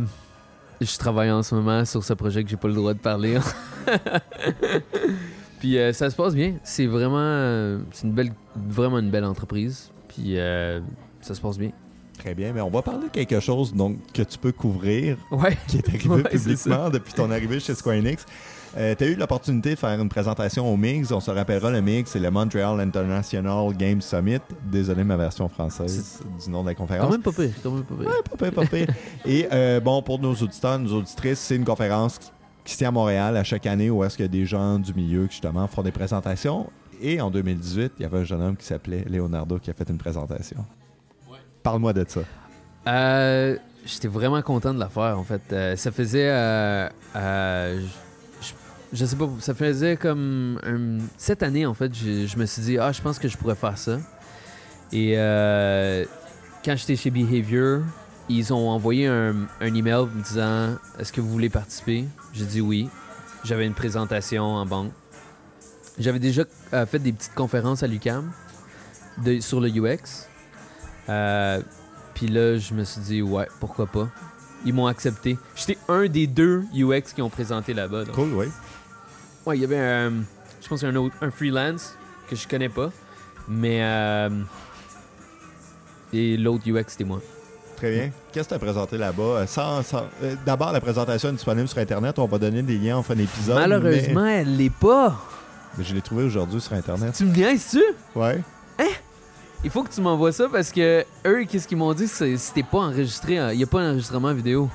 je 0.81 0.97
travaille 0.99 1.31
en 1.31 1.43
ce 1.43 1.55
moment 1.55 1.85
sur 1.85 2.03
ce 2.05 2.13
projet 2.15 2.43
que 2.45 2.51
j'ai 2.51 2.57
pas 2.57 2.69
le 2.69 2.75
droit 2.75 2.95
de 2.95 2.99
parler. 2.99 3.39
puis, 5.61 5.79
euh, 5.79 5.93
ça 5.93 6.11
se 6.11 6.17
passe 6.17 6.35
bien. 6.35 6.55
C'est 6.65 6.87
vraiment, 6.87 7.19
euh, 7.19 7.79
c'est 7.93 8.07
une 8.07 8.13
belle, 8.13 8.33
vraiment 8.57 8.99
une 8.99 9.11
belle 9.11 9.25
entreprise. 9.25 9.91
Puis, 10.09 10.39
euh, 10.39 10.81
ça 11.21 11.35
se 11.35 11.41
passe 11.41 11.59
bien. 11.59 11.71
Très 12.19 12.35
bien, 12.35 12.53
mais 12.53 12.61
on 12.61 12.71
va 12.71 12.83
parler 12.83 13.07
de 13.07 13.13
quelque 13.13 13.41
chose 13.41 13.73
donc, 13.75 13.97
que 14.13 14.23
tu 14.23 14.37
peux 14.39 14.53
couvrir, 14.53 15.17
Ouais. 15.31 15.57
qui 15.67 15.79
est 15.79 15.89
arrivé 15.89 16.09
Ouais, 16.11 16.23
publiquement 16.23 16.91
depuis 16.91 17.15
ton 17.15 17.31
arrivée 17.31 17.61
chez 17.61 17.75
Square 17.75 17.97
Enix. 17.97 18.27
Tu 18.75 19.05
as 19.05 19.07
eu 19.07 19.15
l'opportunité 19.17 19.71
de 19.71 19.75
faire 19.79 20.01
une 20.01 20.09
présentation 20.09 20.73
au 20.73 20.77
MIGS. 20.77 21.13
On 21.13 21.21
se 21.21 21.31
rappellera, 21.31 21.71
le 21.71 21.81
MIGS, 21.81 22.07
c'est 22.07 22.19
le 22.21 22.31
Montreal 22.31 22.79
International 22.81 23.75
Game 23.77 24.01
Summit. 24.01 24.39
Désolé, 24.65 25.05
ma 25.05 25.17
version 25.17 25.49
française 25.49 26.21
du 26.45 26.51
nom 26.51 26.63
de 26.63 26.69
la 26.69 26.75
Quand 26.75 26.85
conférence. 26.87 27.11
même 27.11 27.23
pas 27.23 27.33
pire. 27.33 27.51
Quand 27.63 27.71
même 27.73 27.85
pas 27.85 27.95
pire. 27.95 28.07
Ouais, 28.07 28.23
pas 28.31 28.37
pire, 28.37 28.53
pas 28.55 28.67
pire. 28.67 28.87
Et 29.27 29.49
euh, 29.53 29.81
bon, 29.81 30.03
pour 30.03 30.19
nos 30.19 30.35
auditeurs, 30.35 30.79
nos 30.79 30.93
auditrices, 30.99 31.39
c'est 31.41 31.57
une 31.57 31.65
conférence 31.65 32.19
qui 32.65 32.73
se 32.75 32.79
tient 32.79 32.89
à 32.89 32.93
Montréal 32.93 33.37
à 33.37 33.43
chaque 33.45 33.67
année 33.67 33.91
où 33.91 34.05
est-ce 34.05 34.17
que 34.19 34.25
des 34.25 34.45
gens 34.47 34.79
du 34.79 34.95
milieu 34.95 35.27
qui 35.27 35.33
justement 35.33 35.67
font 35.67 35.83
des 35.83 35.91
présentations. 35.93 36.71
Et 37.03 37.21
en 37.21 37.31
2018, 37.31 37.93
il 37.99 38.03
y 38.03 38.05
avait 38.05 38.19
un 38.19 38.25
jeune 38.25 38.43
homme 38.43 38.57
qui 38.57 38.67
s'appelait 38.67 39.05
Leonardo 39.09 39.59
qui 39.59 39.71
a 39.71 39.73
fait 39.73 39.89
une 39.89 39.97
présentation. 39.99 40.65
Parle-moi 41.63 41.93
de 41.93 42.05
ça. 42.07 42.21
Euh, 42.87 43.57
J'étais 43.87 44.09
vraiment 44.09 44.43
content 44.43 44.75
de 44.75 44.79
la 44.79 44.91
faire, 44.91 45.19
en 45.19 45.25
fait. 45.25 45.41
Euh, 45.53 45.75
ça 45.77 45.91
faisait. 45.91 46.29
euh, 46.31 46.89
euh, 47.17 47.81
je, 48.93 49.05
sais 49.05 49.17
pas, 49.17 49.29
ça 49.41 49.55
faisait 49.55 49.97
comme. 49.97 50.61
un- 50.65 50.99
cette 51.17 51.43
année, 51.43 51.67
en 51.67 51.75
fait, 51.75 51.93
je, 51.95 52.37
me 52.37 52.47
suis 52.47 52.63
dit, 52.63 52.79
ah, 52.79 52.93
je 52.93 53.01
pense 53.01 53.19
que 53.19 53.29
je 53.29 53.37
pourrais 53.37 53.55
faire 53.55 53.79
ça. 53.79 53.99
Et 54.93 55.15
euh, 55.17 56.05
quand 56.65 56.77
j'étais 56.77 56.97
chez 56.97 57.11
Behavior, 57.11 57.83
ils 58.29 58.53
ont 58.53 58.69
envoyé 58.69 59.07
un, 59.07 59.35
email 59.61 60.07
me 60.15 60.23
disant 60.23 60.77
Est-ce 60.99 61.13
que 61.13 61.21
vous 61.21 61.31
voulez 61.31 61.49
participer? 61.49 62.05
J'ai 62.33 62.45
dit 62.45 62.61
oui. 62.61 62.89
J'avais 63.45 63.67
une 63.67 63.75
présentation 63.75 64.45
en 64.45 64.67
banque. 64.67 64.93
J'avais 65.99 66.19
déjà 66.19 66.43
euh, 66.73 66.87
fait 66.87 66.99
des 66.99 67.13
petites 67.13 67.35
conférences 67.35 67.83
à 67.83 67.87
l'UCAM 67.87 68.31
sur 69.41 69.61
le 69.61 69.69
UX. 69.69 70.29
Euh, 71.09 71.61
Puis 72.15 72.29
là, 72.29 72.57
je 72.59 72.75
me 72.75 72.85
suis 72.85 73.01
dit, 73.01 73.23
ouais, 73.23 73.49
pourquoi 73.61 73.87
pas? 73.87 74.09
Ils 74.65 74.75
m'ont 74.75 74.87
accepté. 74.87 75.39
J'étais 75.57 75.79
un 75.89 76.07
des 76.07 76.27
deux 76.27 76.65
UX 76.75 77.13
qui 77.15 77.23
ont 77.23 77.31
présenté 77.31 77.73
là-bas. 77.75 78.05
Cool, 78.13 78.33
oui. 78.35 78.47
Ouais, 79.47 79.57
il 79.57 79.61
y 79.63 79.65
avait 79.65 79.79
un. 79.79 80.13
Je 80.63 80.69
pense 80.69 80.85
un 80.85 80.95
autre, 80.97 81.15
un 81.23 81.31
freelance 81.31 81.95
que 82.29 82.37
je 82.37 82.47
connais 82.47 82.69
pas. 82.69 82.91
Mais. 83.49 83.79
euh, 83.83 84.29
et 86.13 86.37
l'autre 86.37 86.65
UX, 86.69 86.85
c'était 86.89 87.05
moi. 87.05 87.21
Très 87.77 87.91
bien. 87.91 88.11
Qu'est-ce 88.33 88.45
que 88.49 88.51
tu 88.51 88.55
as 88.57 88.59
présenté 88.59 88.99
là-bas? 88.99 89.23
Euh, 89.23 89.47
sans- 89.47 89.83
sans- 89.83 90.05
euh, 90.23 90.35
D'abord, 90.45 90.73
la 90.73 90.81
présentation 90.81 91.31
est 91.31 91.33
disponible 91.33 91.69
sur 91.69 91.79
Internet. 91.79 92.19
On 92.19 92.27
va 92.27 92.39
donner 92.39 92.63
des 92.63 92.77
liens 92.79 92.99
en 92.99 93.03
fin 93.03 93.15
d'épisode. 93.15 93.57
Malheureusement, 93.57 94.27
elle 94.27 94.57
l'est 94.57 94.71
pas. 94.71 95.17
Mais, 95.79 95.85
je 95.85 95.95
l'ai 95.95 96.03
trouvé 96.03 96.25
aujourd'hui 96.25 96.61
sur 96.61 96.73
Internet. 96.75 97.15
Tu 97.17 97.25
me 97.25 97.35
niaises-tu? 97.35 97.83
Ouais. 98.15 98.41
Il 99.63 99.69
faut 99.71 99.83
que 99.83 99.91
tu 99.93 100.01
m'envoies 100.01 100.33
ça 100.33 100.47
parce 100.51 100.73
que 100.73 101.05
eux, 101.27 101.45
qu'est-ce 101.45 101.69
qu'ils 101.69 101.77
m'ont 101.77 101.93
dit? 101.93 102.09
C'était 102.09 102.63
pas 102.63 102.79
enregistré. 102.79 103.37
hein. 103.39 103.53
Il 103.53 103.59
n'y 103.59 103.63
a 103.63 103.67
pas 103.67 103.83
d'enregistrement 103.83 104.33
vidéo. 104.33 104.71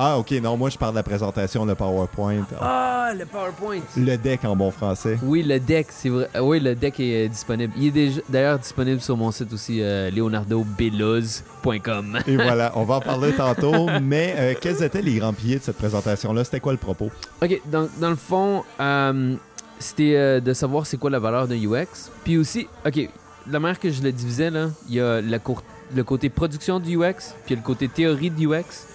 Ah, 0.00 0.16
OK. 0.16 0.30
Non, 0.40 0.56
moi, 0.56 0.70
je 0.70 0.78
parle 0.78 0.92
de 0.92 0.98
la 0.98 1.02
présentation, 1.02 1.64
le 1.64 1.74
PowerPoint. 1.74 2.46
Ah, 2.60 3.10
le 3.18 3.26
PowerPoint! 3.26 3.80
Le 3.96 4.14
deck 4.16 4.44
en 4.44 4.54
bon 4.54 4.70
français. 4.70 5.18
Oui, 5.24 5.42
le 5.42 5.58
deck, 5.58 5.88
c'est 5.90 6.08
vrai. 6.08 6.28
euh, 6.36 6.40
Oui, 6.40 6.60
le 6.60 6.76
deck 6.76 7.00
est 7.00 7.26
euh, 7.26 7.28
disponible. 7.28 7.72
Il 7.76 7.88
est 7.88 7.90
déjà- 7.90 8.20
d'ailleurs 8.28 8.60
disponible 8.60 9.00
sur 9.00 9.16
mon 9.16 9.32
site 9.32 9.52
aussi, 9.52 9.82
euh, 9.82 10.08
leonardobeluz.com. 10.12 12.18
Et 12.26 12.36
voilà, 12.36 12.72
on 12.76 12.84
va 12.84 12.96
en 12.96 13.00
parler 13.00 13.32
tantôt. 13.32 13.86
Mais 14.02 14.34
euh, 14.36 14.54
quels 14.60 14.82
étaient 14.82 15.02
les 15.02 15.16
grands 15.18 15.32
piliers 15.32 15.58
de 15.58 15.62
cette 15.64 15.76
présentation-là? 15.78 16.44
C'était 16.44 16.60
quoi 16.60 16.72
le 16.72 16.78
propos? 16.78 17.10
Ok, 17.42 17.60
donc 17.66 17.90
dans 17.98 18.10
le 18.10 18.16
fond, 18.16 18.64
euh, 18.80 19.34
c'était 19.78 20.14
euh, 20.16 20.40
de 20.40 20.52
savoir 20.52 20.86
c'est 20.86 20.96
quoi 20.96 21.10
la 21.10 21.18
valeur 21.18 21.48
d'un 21.48 21.56
UX. 21.56 22.10
Puis 22.24 22.36
aussi, 22.38 22.66
ok, 22.86 23.08
la 23.50 23.58
manière 23.58 23.80
que 23.80 23.90
je 23.90 24.02
le 24.02 24.12
divisais, 24.12 24.50
là, 24.50 24.68
il 24.88 24.96
y 24.96 25.00
a 25.00 25.20
la 25.20 25.38
cour- 25.38 25.62
le 25.94 26.04
côté 26.04 26.28
production 26.28 26.78
du 26.80 26.96
UX, 26.98 27.34
puis 27.44 27.48
il 27.48 27.50
y 27.50 27.52
a 27.54 27.56
le 27.56 27.62
côté 27.66 27.88
théorie 27.88 28.30
du 28.30 28.46
UX. 28.46 28.86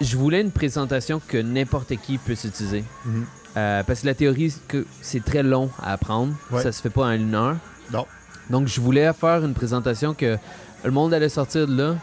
Je 0.00 0.16
voulais 0.16 0.40
une 0.40 0.52
présentation 0.52 1.20
que 1.26 1.38
n'importe 1.38 1.96
qui 1.96 2.18
puisse 2.18 2.44
utiliser. 2.44 2.84
Mhm. 3.04 3.26
Euh, 3.56 3.82
parce 3.82 4.02
que 4.02 4.06
la 4.06 4.14
théorie, 4.14 4.54
que 4.68 4.86
c'est 5.00 5.24
très 5.24 5.42
long 5.42 5.70
à 5.82 5.92
apprendre. 5.92 6.34
Ouais. 6.50 6.62
Ça 6.62 6.70
se 6.70 6.80
fait 6.80 6.90
pas 6.90 7.06
en 7.06 7.12
une 7.12 7.34
heure. 7.34 7.56
Non. 7.92 8.06
Donc, 8.50 8.68
je 8.68 8.80
voulais 8.80 9.12
faire 9.12 9.44
une 9.44 9.54
présentation 9.54 10.14
que 10.14 10.36
le 10.84 10.90
monde 10.90 11.12
allait 11.12 11.28
sortir 11.28 11.66
de 11.66 11.76
là, 11.76 11.96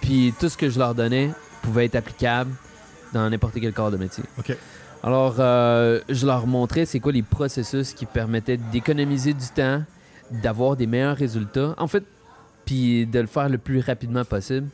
puis 0.00 0.34
tout 0.38 0.48
ce 0.48 0.56
que 0.56 0.68
je 0.68 0.78
leur 0.78 0.94
donnais 0.94 1.30
pouvait 1.62 1.86
être 1.86 1.96
applicable 1.96 2.50
dans 3.12 3.28
n'importe 3.28 3.54
quel 3.60 3.72
corps 3.72 3.90
de 3.90 3.96
métier. 3.96 4.24
OK. 4.38 4.56
Alors, 5.02 5.36
euh, 5.38 6.00
je 6.08 6.26
leur 6.26 6.46
montrais 6.46 6.84
c'est 6.84 7.00
quoi 7.00 7.12
les 7.12 7.22
processus 7.22 7.94
qui 7.94 8.04
permettaient 8.04 8.58
d'économiser 8.58 9.32
du 9.32 9.46
temps, 9.46 9.82
d'avoir 10.30 10.76
des 10.76 10.86
meilleurs 10.86 11.16
résultats. 11.16 11.74
En 11.78 11.86
fait, 11.86 12.04
puis 12.66 13.06
de 13.06 13.20
le 13.20 13.26
faire 13.26 13.48
le 13.48 13.58
plus 13.58 13.80
rapidement 13.80 14.24
possible 14.24 14.68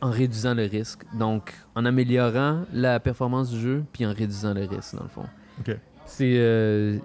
en 0.00 0.10
réduisant 0.10 0.54
le 0.54 0.64
risque. 0.64 1.00
Donc, 1.18 1.52
en 1.74 1.84
améliorant 1.84 2.62
la 2.72 3.00
performance 3.00 3.50
du 3.50 3.60
jeu, 3.60 3.84
puis 3.92 4.04
en 4.06 4.10
réduisant 4.10 4.54
le 4.54 4.62
risque, 4.64 4.94
dans 4.96 5.02
le 5.04 5.08
fond. 5.08 5.24
OK. 5.60 5.76
C'est 6.06 6.34
euh, 6.38 6.98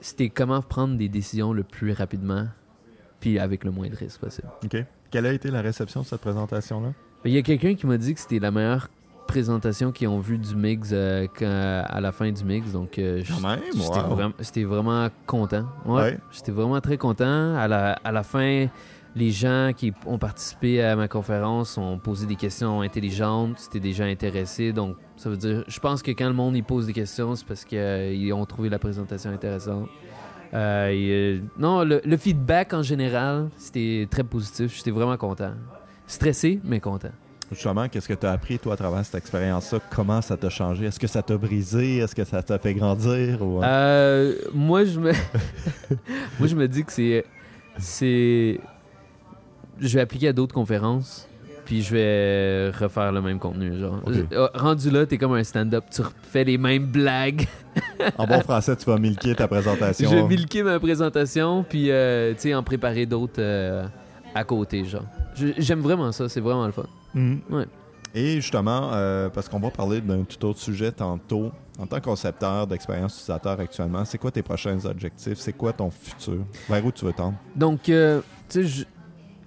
c'était 0.00 0.28
comment 0.28 0.62
prendre 0.62 0.96
des 0.96 1.08
décisions 1.08 1.52
le 1.52 1.62
plus 1.64 1.92
rapidement, 1.92 2.46
puis 3.20 3.38
avec 3.38 3.64
le 3.64 3.70
moins 3.70 3.88
de 3.88 3.96
risque 3.96 4.20
possible. 4.20 4.48
OK. 4.64 4.84
Quelle 5.10 5.26
a 5.26 5.32
été 5.32 5.50
la 5.50 5.60
réception 5.60 6.02
de 6.02 6.06
cette 6.06 6.20
présentation-là? 6.20 6.92
Il 7.24 7.32
y 7.32 7.38
a 7.38 7.42
quelqu'un 7.42 7.74
qui 7.74 7.86
m'a 7.86 7.98
dit 7.98 8.14
que 8.14 8.20
c'était 8.20 8.38
la 8.38 8.50
meilleure 8.50 8.88
présentation 9.26 9.92
qu'ils 9.92 10.08
ont 10.08 10.18
vue 10.20 10.38
du 10.38 10.54
mix 10.56 10.90
euh, 10.92 11.26
quand- 11.38 11.84
à 11.86 12.00
la 12.00 12.12
fin 12.12 12.30
du 12.32 12.44
mix. 12.44 12.72
Donc, 12.72 12.98
euh, 12.98 13.22
Quand 13.28 13.46
même, 13.48 13.60
j'étais 13.74 14.00
wow. 14.00 14.14
vraiment, 14.14 14.34
j'étais 14.40 14.64
vraiment 14.64 15.08
content. 15.26 15.66
Ouais, 15.84 16.02
Ouais. 16.02 16.18
J'étais 16.32 16.52
vraiment 16.52 16.80
très 16.80 16.96
content. 16.96 17.54
À 17.56 17.68
la, 17.68 17.92
à 17.92 18.10
la 18.12 18.22
fin, 18.22 18.66
les 19.16 19.30
gens 19.30 19.72
qui 19.76 19.92
ont 20.06 20.18
participé 20.18 20.82
à 20.82 20.96
ma 20.96 21.08
conférence 21.08 21.76
ont 21.78 21.98
posé 21.98 22.26
des 22.26 22.36
questions 22.36 22.80
intelligentes. 22.80 23.58
C'était 23.58 23.80
des 23.80 23.92
gens 23.92 24.04
intéressés. 24.04 24.72
Donc, 24.72 24.96
ça 25.16 25.28
veut 25.30 25.36
dire, 25.36 25.64
je 25.66 25.80
pense 25.80 26.02
que 26.02 26.10
quand 26.12 26.28
le 26.28 26.34
monde 26.34 26.56
y 26.56 26.62
pose 26.62 26.86
des 26.86 26.92
questions, 26.92 27.34
c'est 27.34 27.46
parce 27.46 27.64
qu'ils 27.64 28.32
ont 28.32 28.46
trouvé 28.46 28.68
la 28.68 28.78
présentation 28.78 29.30
intéressante. 29.30 29.88
Euh, 30.54 30.88
et, 30.88 31.10
euh, 31.10 31.40
non, 31.58 31.84
le, 31.84 32.00
le 32.04 32.16
feedback 32.16 32.72
en 32.72 32.82
général, 32.82 33.50
c'était 33.56 34.08
très 34.10 34.24
positif. 34.24 34.76
J'étais 34.76 34.90
vraiment 34.90 35.16
content. 35.16 35.52
Stressé, 36.06 36.60
mais 36.64 36.80
content. 36.80 37.10
Justement, 37.52 37.88
qu'est-ce 37.88 38.06
que 38.06 38.14
tu 38.14 38.26
as 38.26 38.30
appris, 38.30 38.60
toi, 38.60 38.74
à 38.74 38.76
travers 38.76 39.04
cette 39.04 39.16
expérience-là? 39.16 39.80
Comment 39.90 40.22
ça 40.22 40.36
t'a 40.36 40.50
changé? 40.50 40.86
Est-ce 40.86 41.00
que 41.00 41.08
ça 41.08 41.20
t'a 41.20 41.36
brisé? 41.36 41.98
Est-ce 41.98 42.14
que 42.14 42.24
ça 42.24 42.42
t'a 42.42 42.58
fait 42.60 42.74
grandir? 42.74 43.42
Ou... 43.42 43.62
Euh, 43.62 44.36
moi, 44.54 44.84
je 44.84 45.00
me, 45.00 45.12
moi, 46.38 46.46
je 46.46 46.54
me 46.54 46.68
dis 46.68 46.84
que 46.84 46.92
c'est, 46.92 47.24
c'est, 47.76 48.60
je 49.80 49.94
vais 49.94 50.00
appliquer 50.00 50.28
à 50.28 50.32
d'autres 50.32 50.54
conférences, 50.54 51.28
puis 51.64 51.82
je 51.82 51.94
vais 51.94 52.70
refaire 52.70 53.12
le 53.12 53.20
même 53.22 53.38
contenu, 53.38 53.78
genre. 53.78 54.00
Euh, 54.32 54.48
Rendu 54.54 54.90
là, 54.90 55.06
t'es 55.06 55.18
comme 55.18 55.32
un 55.34 55.44
stand-up, 55.44 55.84
tu 55.90 56.02
refais 56.02 56.44
les 56.44 56.58
mêmes 56.58 56.86
blagues. 56.86 57.46
En 58.18 58.26
bon 58.26 58.40
français, 58.40 58.74
tu 58.76 58.86
vas 58.86 58.98
milquer 58.98 59.34
ta 59.34 59.46
présentation. 59.46 60.10
Je 60.10 60.16
vais 60.16 60.22
milquer 60.22 60.62
ma 60.62 60.80
présentation, 60.80 61.62
puis 61.68 61.90
euh, 61.90 62.32
tu 62.34 62.40
sais, 62.40 62.54
en 62.54 62.62
préparer 62.62 63.04
d'autres 63.06 63.34
euh, 63.40 63.84
à 64.34 64.42
côté, 64.44 64.84
genre. 64.84 65.04
J'aime 65.58 65.80
vraiment 65.80 66.10
ça, 66.10 66.28
c'est 66.28 66.40
vraiment 66.40 66.66
le 66.66 66.72
fun. 66.72 66.86
Mhm. 67.14 67.40
Ouais. 67.50 67.66
Et 68.14 68.40
justement, 68.40 68.90
euh, 68.92 69.28
parce 69.28 69.48
qu'on 69.48 69.60
va 69.60 69.70
parler 69.70 70.00
d'un 70.00 70.24
tout 70.24 70.44
autre 70.46 70.58
sujet 70.58 70.90
tantôt, 70.90 71.52
en 71.78 71.86
tant 71.86 71.98
que 72.00 72.04
concepteur 72.04 72.66
d'expérience 72.66 73.14
utilisateur 73.14 73.60
actuellement, 73.60 74.04
c'est 74.04 74.18
quoi 74.18 74.30
tes 74.32 74.42
prochains 74.42 74.84
objectifs? 74.84 75.38
C'est 75.38 75.52
quoi 75.52 75.72
ton 75.72 75.90
futur? 75.90 76.38
Vers 76.68 76.84
où 76.84 76.90
tu 76.90 77.04
veux 77.04 77.12
tendre? 77.12 77.36
Donc, 77.54 77.88
euh, 77.88 78.20
tu 78.48 78.62
sais, 78.62 78.66
je- 78.66 78.84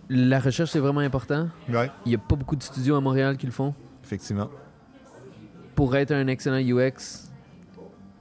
la 0.10 0.39
recherche, 0.39 0.72
c'est 0.72 0.80
vraiment 0.80 0.99
important. 0.99 1.49
Ouais. 1.70 1.89
Il 2.06 2.12
y 2.12 2.16
a 2.16 2.20
pas 2.20 2.36
beaucoup 2.36 2.56
de 2.56 2.64
studios 2.64 2.95
à 2.95 3.01
Montréal 3.01 3.38
qui 3.38 3.45
le 3.45 3.51
font. 3.51 3.74
Effectivement. 4.04 4.49
pour 5.76 5.95
être 5.95 6.12
un 6.12 6.28
excellent 6.28 6.60
UX, 6.60 7.32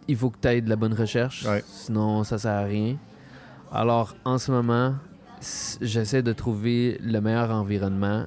il 0.08 0.16
faut 0.16 0.30
que 0.30 0.38
tu 0.40 0.48
aies 0.48 0.60
de 0.60 0.68
la 0.70 0.76
bonne 0.76 0.94
recherche. 0.94 1.44
Ouais. 1.44 1.62
Sinon, 1.66 2.24
ça 2.24 2.38
sert 2.38 2.52
à 2.52 2.62
rien. 2.62 2.96
Alors, 3.70 4.14
en 4.24 4.38
ce 4.38 4.50
moment, 4.52 4.94
j'essaie 5.80 6.22
de 6.22 6.32
trouver 6.32 6.98
le 7.02 7.20
meilleur 7.20 7.50
environnement 7.50 8.24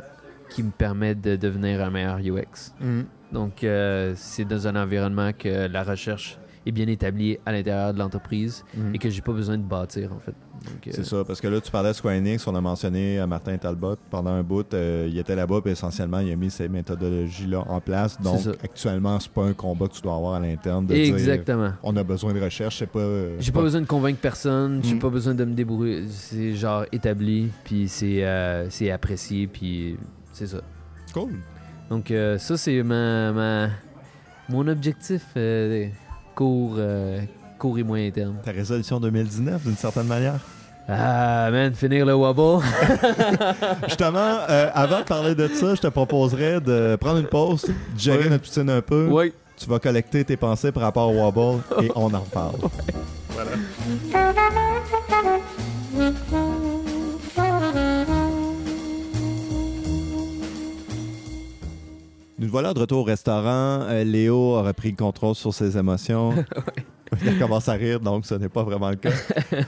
qui 0.50 0.62
me 0.64 0.72
permet 0.72 1.16
de 1.16 1.36
devenir 1.38 1.84
un 1.84 1.90
meilleur 1.90 2.18
UX. 2.20 2.74
Mhm. 2.80 3.06
Donc, 3.32 3.64
euh, 3.64 4.14
c'est 4.16 4.46
dans 4.46 4.68
un 4.68 4.76
environnement 4.76 5.32
que 5.34 5.68
la 5.68 5.84
recherche 5.84 6.38
est 6.66 6.72
bien 6.72 6.88
établie 6.88 7.38
à 7.46 7.52
l'intérieur 7.52 7.94
de 7.94 8.00
l'entreprise 8.00 8.64
Mhm. 8.76 8.96
et 8.96 8.98
que 8.98 9.10
j'ai 9.10 9.22
pas 9.22 9.34
besoin 9.34 9.58
de 9.58 9.64
bâtir, 9.64 10.12
en 10.14 10.20
fait. 10.20 10.34
Donc, 10.66 10.88
euh, 10.88 10.92
C'est 10.94 11.06
ça, 11.06 11.24
parce 11.24 11.40
que 11.42 11.48
là, 11.48 11.62
tu 11.62 11.70
parlais 11.70 11.90
de 11.90 11.94
Square 11.94 12.16
Enix, 12.16 12.48
on 12.48 12.56
a 12.56 12.62
mentionné 12.62 13.20
euh, 13.20 13.28
Martin 13.28 13.56
Talbot 13.58 13.98
pendant 14.10 14.32
un 14.32 14.42
bout. 14.42 14.74
euh, 14.74 15.08
il 15.12 15.18
était 15.20 15.36
là-bas, 15.36 15.62
puis 15.62 15.72
essentiellement, 15.74 16.20
il 16.20 16.32
a 16.32 16.36
mis 16.36 16.50
ces 16.50 16.68
méthodologies-là 16.68 17.66
en 17.68 17.80
place. 17.82 18.20
Donc, 18.20 18.42
actuellement, 18.64 19.20
c'est 19.20 19.32
pas 19.32 19.44
un 19.44 19.54
combat 19.54 19.88
que 19.88 19.94
tu 19.94 20.02
dois 20.02 20.16
avoir 20.16 20.34
à 20.36 20.40
l'interne 20.40 20.88
de 20.88 20.94
dire 20.96 21.14
Exactement. 21.14 21.74
on 21.84 21.96
a 21.98 22.04
besoin 22.04 22.34
de 22.34 22.42
recherche, 22.42 22.78
c'est 22.80 22.88
pas. 22.90 23.00
euh, 23.00 23.36
J'ai 23.40 23.52
pas 23.52 23.62
besoin 23.62 23.82
de 23.82 23.86
convaincre 23.86 24.20
personne, 24.20 24.82
j'ai 24.84 24.96
Mm. 24.96 25.00
pas 25.00 25.10
besoin 25.10 25.36
de 25.36 25.46
me 25.46 25.54
débrouiller. 25.54 26.08
C'est 26.08 26.54
genre 26.56 26.86
établi, 26.92 27.50
puis 27.64 27.88
c'est 27.88 28.24
c'est 28.70 28.90
apprécié, 28.90 29.46
puis 29.48 29.98
c'est 30.32 30.48
ça. 30.48 30.62
Cool. 31.14 31.34
Donc 31.92 32.12
ça, 32.40 32.58
c'est 32.58 32.82
ma, 32.82 33.32
ma- 33.34 33.70
mon 34.50 34.68
objectif 34.68 35.24
court, 36.36 36.76
euh, 36.78 37.22
court 37.58 37.80
et 37.80 37.84
moyen 37.84 38.12
terme. 38.12 38.36
Ta 38.44 38.52
résolution 38.52 39.00
2019, 39.00 39.64
d'une 39.64 39.78
certaine 39.78 40.08
manière? 40.08 40.40
Ah, 40.88 41.50
man, 41.52 41.74
finir 41.74 42.06
le 42.06 42.14
wobble. 42.14 42.64
Justement, 43.88 44.38
euh, 44.50 44.70
avant 44.74 45.00
de 45.00 45.04
parler 45.06 45.34
de 45.34 45.48
ça, 45.48 45.74
je 45.74 45.82
te 45.82 45.88
proposerais 45.88 46.62
de 46.62 46.96
prendre 46.98 47.18
une 47.18 47.26
pause, 47.28 47.66
gérer 47.98 48.26
Ouais. 48.26 48.30
notre 48.30 48.44
piscine 48.44 48.70
un 48.70 48.82
peu. 48.82 49.08
oui. 49.10 49.34
Tu 49.58 49.70
vas 49.70 49.80
collecter 49.80 50.26
tes 50.26 50.36
pensées 50.36 50.74
par 50.74 50.84
rapport 50.84 51.10
au 51.10 51.14
Wobble 51.14 51.62
et 51.82 51.90
on 51.96 52.14
en 52.14 52.20
reparle. 52.20 52.56
Nous 62.38 62.50
voilà 62.50 62.74
de 62.74 62.80
retour 62.80 63.00
au 63.00 63.04
restaurant. 63.04 63.82
Euh, 63.84 64.04
Léo 64.04 64.56
a 64.56 64.64
repris 64.64 64.92
le 64.92 64.98
contrôle 64.98 65.36
sur 65.36 65.54
ses 65.54 65.78
émotions. 65.78 66.34
Il 67.26 67.40
commence 67.40 67.70
à 67.70 67.74
rire, 67.74 68.00
donc 68.02 68.26
ce 68.26 68.36
n'est 68.36 68.50
pas 68.50 68.64
vraiment 68.64 68.90
le 68.90 68.98
cas. 68.98 69.12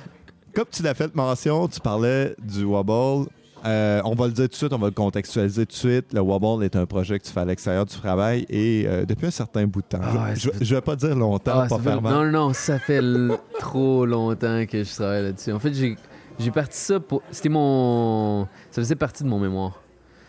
Comme 0.54 0.66
tu 0.72 0.84
l'as 0.84 0.94
fait 0.94 1.14
mention, 1.16 1.68
tu 1.68 1.80
parlais 1.80 2.36
du 2.44 2.66
Wobble. 2.66 3.30
Euh, 3.66 4.02
on 4.06 4.16
va 4.16 4.28
le 4.28 4.34
dire 4.34 4.46
tout 4.46 4.52
de 4.52 4.56
suite, 4.56 4.74
on 4.74 4.78
va 4.78 4.88
le 4.88 4.94
contextualiser 4.94 5.66
tout 5.66 5.72
de 5.72 5.78
suite. 5.78 6.14
Le 6.14 6.20
Wobble 6.20 6.64
est 6.66 6.76
un 6.76 6.86
projet 6.86 7.18
que 7.20 7.26
tu 7.26 7.32
fais 7.32 7.40
à 7.40 7.46
l'extérieur 7.46 7.86
du 7.86 7.96
travail 7.96 8.46
et 8.50 8.86
euh, 8.86 9.06
depuis 9.06 9.28
un 9.28 9.32
certain 9.32 9.66
bout 9.66 9.82
de 9.82 9.88
temps. 9.88 10.00
Ah 10.04 10.36
je, 10.36 10.50
je 10.60 10.76
vais 10.76 10.82
pas 10.82 10.96
dire 10.96 11.16
longtemps, 11.16 11.62
Ah, 11.62 11.68
pas 11.68 11.80
faire 11.80 12.02
mal. 12.02 12.14
non, 12.14 12.48
non, 12.48 12.54
ça 12.54 12.80
fait 12.80 13.02
trop 13.60 14.06
longtemps 14.06 14.66
que 14.70 14.84
je 14.84 14.94
travaille 14.94 15.24
là-dessus. 15.24 15.52
En 15.54 15.60
fait, 15.60 15.74
j'ai 15.74 15.96
j'ai 16.40 16.52
parti 16.52 16.78
ça 16.78 17.00
pour. 17.00 17.22
C'était 17.32 17.50
mon. 17.50 18.44
Ça 18.72 18.82
faisait 18.82 18.96
partie 18.96 19.24
de 19.24 19.30
mon 19.30 19.40
mémoire. 19.40 19.82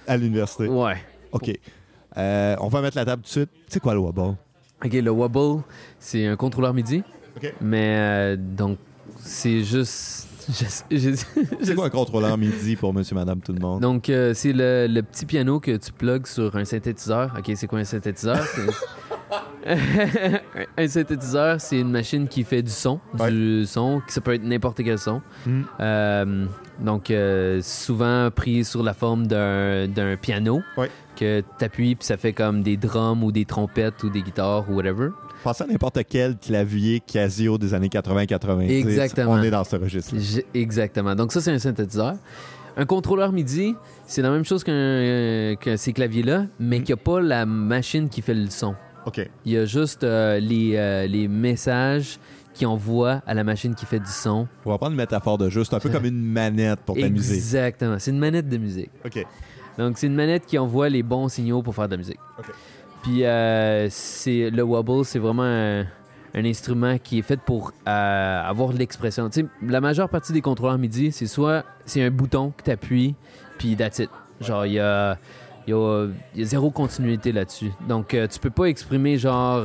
À 0.07 0.16
l'université. 0.16 0.68
Ouais. 0.68 0.97
OK. 1.32 1.51
Euh, 2.18 2.56
on 2.60 2.68
va 2.68 2.80
mettre 2.82 2.96
la 2.96 3.04
table 3.04 3.22
tout 3.22 3.26
de 3.26 3.30
suite. 3.30 3.50
C'est 3.68 3.80
quoi 3.80 3.94
le 3.94 4.00
Wobble? 4.00 4.36
Ok, 4.84 4.92
le 4.92 5.10
Wobble, 5.10 5.62
c'est 5.98 6.26
un 6.26 6.36
contrôleur 6.36 6.74
MIDI. 6.74 7.02
OK. 7.36 7.54
Mais 7.60 7.96
euh, 7.96 8.36
donc, 8.36 8.78
c'est 9.18 9.62
juste. 9.62 10.26
C'est 10.48 11.74
quoi 11.74 11.84
un 11.86 11.90
contrôleur 11.90 12.38
MIDI 12.38 12.74
pour 12.76 12.94
monsieur, 12.94 13.14
madame, 13.14 13.42
tout 13.42 13.52
le 13.52 13.58
monde? 13.60 13.82
Donc, 13.82 14.08
euh, 14.08 14.32
c'est 14.32 14.54
le, 14.54 14.86
le 14.88 15.02
petit 15.02 15.26
piano 15.26 15.60
que 15.60 15.76
tu 15.76 15.92
plugues 15.92 16.26
sur 16.26 16.56
un 16.56 16.64
synthétiseur. 16.64 17.34
Ok, 17.36 17.52
c'est 17.54 17.66
quoi 17.66 17.80
un 17.80 17.84
synthétiseur? 17.84 18.38
Un 20.76 20.88
synthétiseur, 20.88 21.60
c'est 21.60 21.78
une 21.80 21.90
machine 21.90 22.28
qui 22.28 22.44
fait 22.44 22.62
du 22.62 22.70
son. 22.70 23.00
Du 23.28 23.66
son, 23.66 24.00
ça 24.08 24.20
peut 24.20 24.34
être 24.34 24.42
n'importe 24.42 24.82
quel 24.82 24.98
son. 24.98 25.20
Hmm. 25.46 25.62
Euh, 25.80 26.46
donc, 26.80 27.10
euh, 27.10 27.60
souvent 27.62 28.30
pris 28.30 28.64
sur 28.64 28.82
la 28.82 28.94
forme 28.94 29.26
d'un 29.26 29.86
d'un 29.88 30.16
piano 30.16 30.62
Ouais. 30.76 30.90
Que 31.18 31.42
tu 31.58 31.64
appuies, 31.64 31.94
puis 31.94 32.06
ça 32.06 32.16
fait 32.16 32.32
comme 32.32 32.62
des 32.62 32.76
drums 32.76 33.22
ou 33.24 33.32
des 33.32 33.44
trompettes 33.44 34.02
ou 34.04 34.10
des 34.10 34.22
guitares 34.22 34.68
ou 34.70 34.74
whatever. 34.74 35.08
Pensez 35.44 35.64
à 35.64 35.66
n'importe 35.66 36.00
quel 36.08 36.36
clavier 36.36 37.00
Casio 37.00 37.58
des 37.58 37.72
années 37.74 37.88
80-90. 37.88 38.70
Exactement. 38.70 39.32
On 39.32 39.42
est 39.42 39.50
dans 39.50 39.64
ce 39.64 39.76
registre 39.76 40.14
J'ai- 40.18 40.46
Exactement. 40.54 41.14
Donc 41.14 41.32
ça, 41.32 41.40
c'est 41.40 41.52
un 41.52 41.58
synthétiseur. 41.58 42.14
Un 42.76 42.84
contrôleur 42.86 43.32
MIDI, 43.32 43.74
c'est 44.06 44.22
la 44.22 44.30
même 44.30 44.44
chose 44.44 44.62
qu'un 44.62 44.72
euh, 44.72 45.54
que 45.56 45.76
ces 45.76 45.92
claviers-là, 45.92 46.46
mais 46.60 46.78
Mm. 46.78 46.82
qui 46.84 46.92
n'a 46.92 46.96
pas 46.96 47.20
la 47.20 47.44
machine 47.46 48.08
qui 48.08 48.22
fait 48.22 48.34
le 48.34 48.50
son. 48.50 48.74
OK. 49.06 49.20
Il 49.44 49.52
y 49.52 49.56
a 49.56 49.64
juste 49.64 50.04
euh, 50.04 50.38
les, 50.38 50.76
euh, 50.76 51.06
les 51.06 51.26
messages 51.28 52.18
qui 52.54 52.66
envoient 52.66 53.22
à 53.26 53.34
la 53.34 53.44
machine 53.44 53.74
qui 53.74 53.86
fait 53.86 54.00
du 54.00 54.10
son. 54.10 54.46
On 54.64 54.70
va 54.70 54.78
prendre 54.78 54.92
une 54.92 54.96
métaphore 54.98 55.38
de 55.38 55.48
jeu. 55.48 55.62
C'est 55.64 55.74
un 55.74 55.80
peu 55.80 55.88
comme 55.90 56.04
une 56.04 56.20
manette 56.22 56.80
pour 56.80 56.96
t'amuser. 56.96 57.34
Exactement. 57.36 57.96
C'est 57.98 58.10
une 58.10 58.18
manette 58.18 58.48
de 58.48 58.56
musique. 58.58 58.90
OK. 59.04 59.24
Donc 59.78 59.96
c'est 59.96 60.08
une 60.08 60.14
manette 60.14 60.44
qui 60.44 60.58
envoie 60.58 60.88
les 60.88 61.02
bons 61.02 61.28
signaux 61.28 61.62
pour 61.62 61.74
faire 61.74 61.86
de 61.86 61.92
la 61.92 61.96
musique. 61.98 62.18
Puis 63.02 63.24
euh, 63.24 63.86
c'est 63.90 64.50
le 64.50 64.62
wobble, 64.62 65.04
c'est 65.04 65.20
vraiment 65.20 65.44
un, 65.44 65.82
un 65.82 66.44
instrument 66.44 66.98
qui 66.98 67.20
est 67.20 67.22
fait 67.22 67.40
pour 67.40 67.72
euh, 67.86 68.42
avoir 68.42 68.72
de 68.72 68.78
l'expression. 68.78 69.30
Tu 69.30 69.42
sais, 69.42 69.46
la 69.62 69.80
majeure 69.80 70.08
partie 70.08 70.32
des 70.32 70.40
contrôleurs 70.42 70.78
MIDI, 70.78 71.12
c'est 71.12 71.28
soit 71.28 71.64
c'est 71.86 72.02
un 72.02 72.10
bouton 72.10 72.52
que 72.56 72.64
tu 72.64 72.70
appuies, 72.72 73.14
puis 73.56 73.76
that's 73.76 74.00
it. 74.00 74.10
Genre 74.40 74.66
il 74.66 74.72
y 74.72 74.80
a, 74.80 75.16
y, 75.68 75.72
a, 75.72 76.06
il 76.34 76.40
y 76.40 76.42
a 76.42 76.46
zéro 76.46 76.70
continuité 76.70 77.30
là-dessus. 77.30 77.70
Donc 77.88 78.14
euh, 78.14 78.26
tu 78.26 78.40
peux 78.40 78.50
pas 78.50 78.64
exprimer 78.64 79.16
genre 79.16 79.64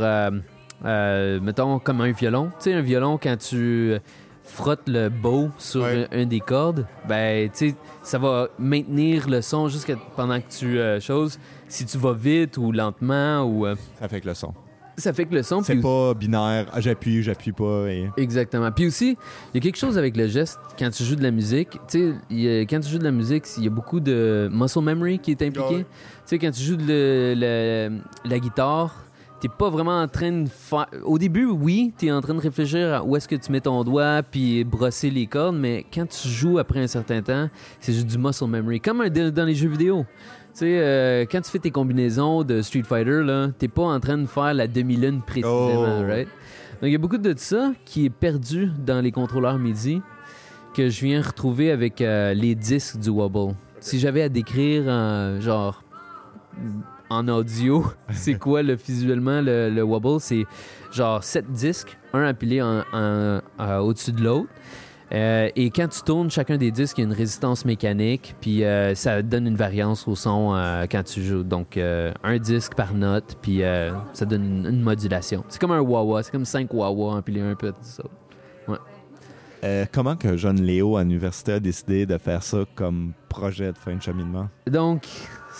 mettons 0.83 1.79
comme 1.79 2.01
un 2.01 2.11
violon. 2.11 2.51
Tu 2.59 2.65
sais 2.69 2.73
un 2.73 2.81
violon 2.81 3.17
quand 3.21 3.37
tu 3.37 3.97
frottes 4.43 4.87
le 4.87 5.09
bow 5.09 5.49
sur 5.57 5.83
Ouais. 5.83 6.07
un, 6.11 6.21
un 6.21 6.25
des 6.25 6.39
cordes, 6.39 6.85
ben 7.07 7.49
tu 7.49 7.69
sais 7.69 7.75
ça 8.03 8.17
va 8.17 8.49
maintenir 8.59 9.29
le 9.29 9.41
son 9.41 9.67
jusqu'à 9.69 9.95
pendant 10.15 10.39
que 10.39 10.49
tu 10.49 10.77
euh, 10.79 10.99
choses. 10.99 11.39
Si 11.67 11.85
tu 11.85 11.97
vas 11.97 12.13
vite 12.13 12.57
ou 12.57 12.71
lentement 12.71 13.43
ou 13.43 13.65
euh, 13.65 13.75
Ça 13.99 14.07
fait 14.07 14.21
que 14.21 14.27
le 14.27 14.33
son. 14.33 14.53
ça 14.97 15.11
fait 15.13 15.25
que 15.25 15.33
le 15.33 15.41
son. 15.41 15.63
C'est 15.63 15.77
pas 15.77 16.13
binaire. 16.13 16.67
Ah, 16.71 16.79
j'appuie, 16.81 17.23
j'appuie 17.23 17.51
pas. 17.53 17.87
Et... 17.87 18.09
Exactement. 18.17 18.71
Puis 18.71 18.85
aussi, 18.87 19.17
il 19.53 19.55
y 19.55 19.57
a 19.57 19.61
quelque 19.61 19.77
chose 19.79 19.97
avec 19.97 20.15
le 20.15 20.27
geste 20.27 20.59
quand 20.77 20.89
tu 20.91 21.03
joues 21.03 21.15
de 21.15 21.23
la 21.23 21.31
musique. 21.31 21.71
Tu 21.71 21.79
sais, 21.87 22.13
il 22.29 22.39
y 22.41 22.47
a- 22.49 22.61
quand 22.61 22.79
tu 22.79 22.89
joues 22.89 22.99
de 22.99 23.03
la 23.03 23.11
musique, 23.11 23.45
il 23.57 23.63
y 23.63 23.67
a 23.67 23.71
beaucoup 23.71 23.99
de 23.99 24.49
muscle 24.53 24.81
memory 24.81 25.17
qui 25.19 25.31
est 25.31 25.41
impliqué. 25.41 25.77
Tu 25.79 25.85
sais, 26.25 26.37
quand 26.37 26.51
tu 26.51 26.61
joues 26.61 26.75
de 26.75 26.85
le- 26.85 27.33
le- 27.35 27.99
la 28.29 28.39
guitare, 28.39 28.93
t'es 29.43 29.49
pas 29.49 29.69
vraiment 29.69 29.99
en 30.01 30.07
train 30.07 30.31
de 30.31 30.47
faire. 30.47 30.85
Au 31.03 31.17
début, 31.17 31.45
oui, 31.47 31.93
t'es 31.97 32.09
en 32.13 32.21
train 32.21 32.33
de 32.33 32.39
réfléchir 32.39 32.93
à 32.93 33.03
où 33.03 33.17
est-ce 33.17 33.27
que 33.27 33.35
tu 33.35 33.51
mets 33.51 33.59
ton 33.59 33.83
doigt 33.83 34.23
puis 34.23 34.63
brosser 34.63 35.09
les 35.09 35.27
cordes, 35.27 35.57
mais 35.57 35.85
quand 35.93 36.07
tu 36.07 36.29
joues 36.29 36.59
après 36.59 36.79
un 36.79 36.87
certain 36.87 37.21
temps, 37.21 37.49
c'est 37.81 37.91
juste 37.91 38.07
du 38.07 38.17
muscle 38.17 38.47
memory, 38.47 38.79
comme 38.79 39.09
dans 39.09 39.43
les 39.45 39.53
jeux 39.53 39.67
vidéo. 39.67 40.05
Tu 40.53 40.59
sais, 40.59 40.79
euh, 40.79 41.25
quand 41.29 41.41
tu 41.41 41.51
fais 41.51 41.59
tes 41.59 41.71
combinaisons 41.71 42.43
de 42.43 42.61
Street 42.61 42.83
Fighter, 42.83 43.21
là, 43.21 43.49
t'es 43.57 43.67
pas 43.67 43.83
en 43.83 43.99
train 43.99 44.17
de 44.17 44.27
faire 44.27 44.53
la 44.53 44.65
demi-lune 44.65 45.19
précisément, 45.27 45.99
Oh. 45.99 46.07
right? 46.07 46.27
Donc, 46.81 46.83
il 46.83 46.91
y 46.91 46.95
a 46.95 46.99
beaucoup 46.99 47.17
de 47.17 47.33
ça 47.35 47.73
qui 47.83 48.05
est 48.05 48.09
perdu 48.09 48.69
dans 48.85 49.01
les 49.01 49.11
contrôleurs 49.11 49.59
MIDI 49.59 50.01
que 50.73 50.87
je 50.87 51.05
viens 51.05 51.21
retrouver 51.21 51.69
avec 51.69 51.99
euh, 51.99 52.33
les 52.33 52.55
disques 52.55 52.97
du 52.97 53.09
Wobble. 53.09 53.55
Si 53.81 53.99
j'avais 53.99 54.21
à 54.21 54.29
décrire, 54.29 54.83
euh, 54.87 55.41
genre, 55.41 55.83
en 57.13 57.27
audio, 57.27 57.85
c'est 58.11 58.35
quoi 58.39 58.63
le, 58.63 58.73
visuellement 58.75 59.41
le, 59.41 59.69
le 59.69 59.83
Wobble? 59.83 60.19
C'est 60.19 60.45
genre 60.91 61.23
sept 61.23 61.49
disques, 61.51 61.97
un 62.13 62.23
appelé 62.25 62.61
en, 62.61 62.79
en- 62.93 63.41
euh, 63.59 63.77
au-dessus 63.79 64.11
de 64.11 64.23
l'autre. 64.23 64.49
Euh, 65.11 65.47
et 65.55 65.69
quand 65.69 65.87
tu 65.89 66.01
tournes 66.01 66.31
chacun 66.31 66.57
des 66.57 66.71
disques, 66.71 66.97
il 66.97 67.01
y 67.01 67.03
a 67.03 67.07
une 67.07 67.13
résistance 67.15 67.65
mécanique, 67.65 68.35
puis 68.41 68.63
euh, 68.63 68.95
ça 68.95 69.21
donne 69.21 69.45
une 69.45 69.55
variance 69.55 70.07
au 70.07 70.15
son 70.15 70.55
euh, 70.55 70.85
quand 70.89 71.03
tu 71.03 71.21
joues. 71.21 71.43
Donc, 71.43 71.77
un 71.77 72.37
disque 72.39 72.73
par 72.73 72.93
note, 72.95 73.37
puis 73.41 73.61
ça 74.13 74.25
donne 74.25 74.43
une, 74.43 74.65
une 74.65 74.81
modulation. 74.81 75.43
C'est 75.49 75.61
comme 75.61 75.71
un 75.71 75.81
wah-wah, 75.81 76.23
c'est 76.23 76.31
comme 76.31 76.45
cinq 76.45 76.73
wah-wah 76.73 77.13
empilés 77.17 77.41
un 77.41 77.53
peu. 77.55 77.71
Ça. 77.81 78.03
Euh, 79.63 79.85
comment 79.93 80.15
que 80.17 80.35
jeune 80.35 80.61
Léo 80.61 80.97
à 80.97 81.03
l'université 81.03 81.53
a 81.53 81.59
décidé 81.59 82.05
de 82.05 82.17
faire 82.17 82.43
ça 82.43 82.65
comme 82.75 83.13
projet 83.29 83.71
de 83.71 83.77
fin 83.77 83.95
de 83.95 84.01
cheminement? 84.01 84.49
Donc, 84.69 85.03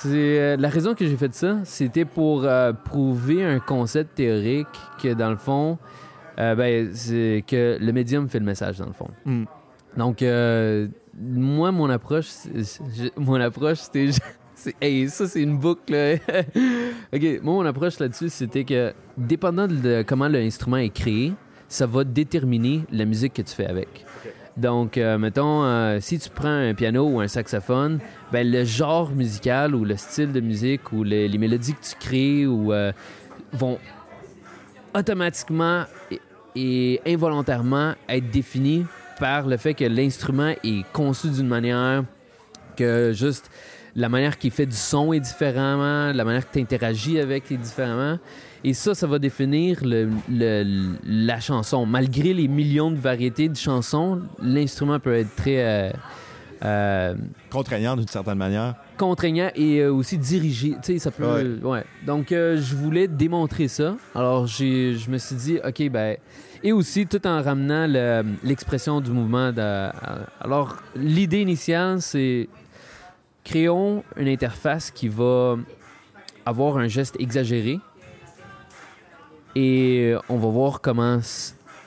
c'est 0.03 0.39
euh, 0.39 0.57
la 0.57 0.67
raison 0.67 0.95
que 0.95 1.05
j'ai 1.05 1.15
fait 1.15 1.33
ça, 1.33 1.59
c'était 1.63 2.03
pour 2.03 2.43
euh, 2.43 2.73
prouver 2.73 3.43
un 3.43 3.59
concept 3.59 4.15
théorique 4.15 4.67
que 5.01 5.13
dans 5.13 5.29
le 5.29 5.37
fond, 5.37 5.77
euh, 6.39 6.55
ben, 6.55 6.89
c'est 6.93 7.43
que 7.47 7.77
le 7.79 7.91
médium 7.93 8.27
fait 8.27 8.39
le 8.39 8.45
message 8.45 8.79
dans 8.79 8.87
le 8.87 8.91
fond. 8.91 9.07
Hmm. 9.25 9.45
Donc, 9.95 10.21
euh, 10.21 10.87
moi, 11.17 11.71
mon 11.71 11.89
approche, 11.89 12.27
mon 13.17 13.39
approche, 13.39 13.79
c'était. 13.79 14.09
Hey, 14.79 15.09
ça, 15.09 15.27
c'est 15.27 15.41
une 15.41 15.57
boucle. 15.57 15.93
OK, 17.13 17.21
moi, 17.41 17.55
mon 17.55 17.65
approche 17.65 17.99
là-dessus, 17.99 18.29
c'était 18.29 18.63
que, 18.63 18.93
dépendant 19.17 19.67
de 19.67 20.05
comment 20.07 20.29
l'instrument 20.29 20.77
est 20.77 20.93
créé, 20.93 21.33
ça 21.67 21.85
va 21.85 22.05
déterminer 22.05 22.83
la 22.89 23.03
musique 23.03 23.33
que 23.33 23.41
tu 23.41 23.53
fais 23.53 23.65
avec. 23.65 24.05
Donc, 24.55 24.97
euh, 24.97 25.17
mettons, 25.17 25.63
euh, 25.63 25.97
si 25.99 26.19
tu 26.19 26.29
prends 26.29 26.47
un 26.47 26.73
piano 26.75 27.07
ou 27.07 27.19
un 27.19 27.27
saxophone, 27.27 27.99
ben, 28.31 28.49
le 28.49 28.63
genre 28.63 29.09
musical 29.09 29.73
ou 29.73 29.83
le 29.83 29.97
style 29.97 30.31
de 30.31 30.39
musique 30.39 30.91
ou 30.91 31.03
les, 31.03 31.27
les 31.27 31.37
mélodies 31.39 31.73
que 31.73 31.83
tu 31.83 31.95
crées 31.99 32.43
euh, 32.45 32.91
vont 33.51 33.79
automatiquement 34.93 35.85
et, 36.55 37.01
involontairement 37.07 37.93
être 38.07 38.29
définis 38.29 38.85
par 39.19 39.47
le 39.47 39.57
fait 39.57 39.73
que 39.73 39.85
l'instrument 39.85 40.53
est 40.63 40.85
conçu 40.91 41.29
d'une 41.29 41.47
manière 41.47 42.03
que 42.77 43.11
juste 43.11 43.49
la 43.95 44.09
manière 44.09 44.37
qu'il 44.37 44.51
fait 44.51 44.65
du 44.65 44.75
son 44.75 45.13
est 45.13 45.19
différemment, 45.19 46.13
la 46.13 46.23
manière 46.23 46.47
que 46.47 46.53
tu 46.53 46.59
interagis 46.59 47.19
avec 47.19 47.51
est 47.51 47.57
différemment. 47.57 48.19
Et 48.63 48.73
ça, 48.73 48.95
ça 48.95 49.07
va 49.07 49.19
définir 49.19 49.79
le- 49.83 50.09
le- 50.29 50.95
la 51.03 51.39
chanson. 51.39 51.85
Malgré 51.85 52.33
les 52.33 52.47
millions 52.47 52.91
de 52.91 52.97
variétés 52.97 53.49
de 53.49 53.55
chansons, 53.57 54.21
l'instrument 54.41 54.99
peut 54.99 55.15
être 55.15 55.35
très 55.35 55.57
euh, 55.63 55.91
euh, 56.63 57.15
Contraignant 57.51 57.97
d'une 57.97 58.07
certaine 58.07 58.37
manière. 58.37 58.75
contraignant 58.97 59.49
et 59.55 59.79
euh, 59.79 59.91
aussi 59.93 60.17
dirigé. 60.17 60.71
Tu 60.81 60.93
sais, 60.93 60.99
ça 60.99 61.11
peut. 61.11 61.59
Ouais. 61.61 61.69
Ouais. 61.69 61.83
Donc, 62.05 62.27
je 62.29 62.75
voulais 62.75 63.09
démontrer 63.09 63.67
ça. 63.67 63.97
Alors, 64.15 64.47
je 64.47 65.09
me 65.09 65.17
suis 65.17 65.35
dit, 65.35 65.59
OK, 65.65 65.89
ben. 65.89 66.15
Et 66.65 66.71
aussi, 66.71 67.05
tout 67.05 67.27
en 67.27 67.41
ramenant 67.41 67.85
le- 67.87 68.23
l'expression 68.45 69.01
du 69.01 69.11
mouvement. 69.11 69.51
de- 69.51 69.89
alors, 70.39 70.77
l'idée 70.95 71.41
initiale, 71.41 72.01
c'est 72.01 72.47
créons 73.43 74.03
une 74.15 74.29
interface 74.29 74.89
qui 74.89 75.09
va 75.09 75.57
avoir 76.45 76.77
un 76.77 76.87
geste 76.87 77.17
exagéré. 77.19 77.79
Et 79.55 80.13
on 80.29 80.37
va 80.37 80.47
voir 80.49 80.81
comment, 80.81 81.19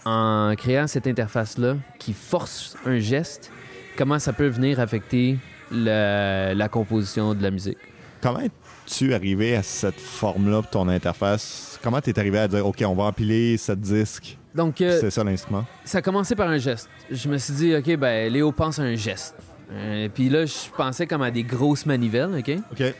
en 0.04 0.54
créant 0.56 0.86
cette 0.86 1.06
interface-là, 1.06 1.76
qui 1.98 2.12
force 2.12 2.76
un 2.86 2.98
geste, 2.98 3.50
comment 3.96 4.18
ça 4.18 4.32
peut 4.32 4.46
venir 4.48 4.78
affecter 4.80 5.38
la 5.70 6.68
composition 6.68 7.34
de 7.34 7.42
la 7.42 7.50
musique. 7.50 7.78
Comment 8.22 8.40
es-tu 8.40 9.14
arrivé 9.14 9.56
à 9.56 9.62
cette 9.62 10.00
forme-là 10.00 10.62
pour 10.62 10.70
ton 10.70 10.88
interface? 10.88 11.78
Comment 11.82 12.00
t'es 12.00 12.18
arrivé 12.18 12.38
à 12.38 12.48
dire, 12.48 12.66
OK, 12.66 12.82
on 12.86 12.94
va 12.94 13.04
empiler 13.04 13.56
ce 13.56 13.72
disque, 13.72 14.38
Donc, 14.54 14.80
euh, 14.80 14.98
c'est 15.00 15.10
ça 15.10 15.22
l'instrument? 15.22 15.64
ça 15.84 15.98
a 15.98 16.02
commencé 16.02 16.34
par 16.34 16.48
un 16.48 16.58
geste. 16.58 16.88
Je 17.10 17.28
me 17.28 17.36
suis 17.38 17.52
dit, 17.54 17.74
OK, 17.76 17.96
ben, 17.96 18.32
Léo 18.32 18.52
pense 18.52 18.78
à 18.78 18.82
un 18.82 18.94
geste. 18.96 19.34
Euh, 19.72 20.08
Puis 20.12 20.28
là, 20.28 20.46
je 20.46 20.54
pensais 20.76 21.06
comme 21.06 21.22
à 21.22 21.30
des 21.30 21.42
grosses 21.42 21.84
manivelles, 21.86 22.30
OK? 22.38 22.50
OK. 22.72 22.94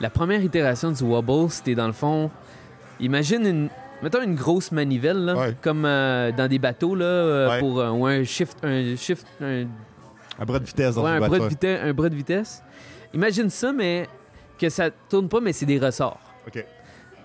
La 0.00 0.10
première 0.10 0.42
itération 0.42 0.90
du 0.92 1.02
wobble, 1.02 1.50
c'était 1.50 1.74
dans 1.74 1.86
le 1.86 1.92
fond, 1.92 2.30
imagine 3.00 3.46
une, 3.46 3.68
mettons 4.02 4.22
une 4.22 4.34
grosse 4.34 4.72
manivelle, 4.72 5.24
là, 5.24 5.36
Ouais. 5.36 5.56
comme 5.62 5.84
euh, 5.84 6.30
dans 6.32 6.48
des 6.48 6.58
bateaux, 6.58 6.94
là, 6.94 7.04
euh, 7.04 7.48
Ouais. 7.50 7.60
pour, 7.60 7.80
euh, 7.80 7.90
ou 7.90 8.06
un 8.06 8.24
shift, 8.24 8.56
un 8.62 8.96
shift, 8.96 9.26
un, 9.40 9.64
Un 10.40 10.44
bras 10.44 10.58
de 10.58 10.64
vitesse 10.64 10.94
dans 10.94 11.04
ouais, 11.04 11.10
un, 11.10 11.18
bras 11.20 11.38
de 11.38 11.48
vitesse, 11.48 11.80
un 11.82 11.92
bras 11.92 12.08
de 12.08 12.14
vitesse. 12.14 12.62
Imagine 13.12 13.50
ça, 13.50 13.72
mais 13.72 14.06
que 14.58 14.68
ça 14.68 14.90
tourne 14.90 15.28
pas, 15.28 15.40
mais 15.40 15.52
c'est 15.52 15.66
des 15.66 15.78
ressorts. 15.78 16.20
OK. 16.46 16.64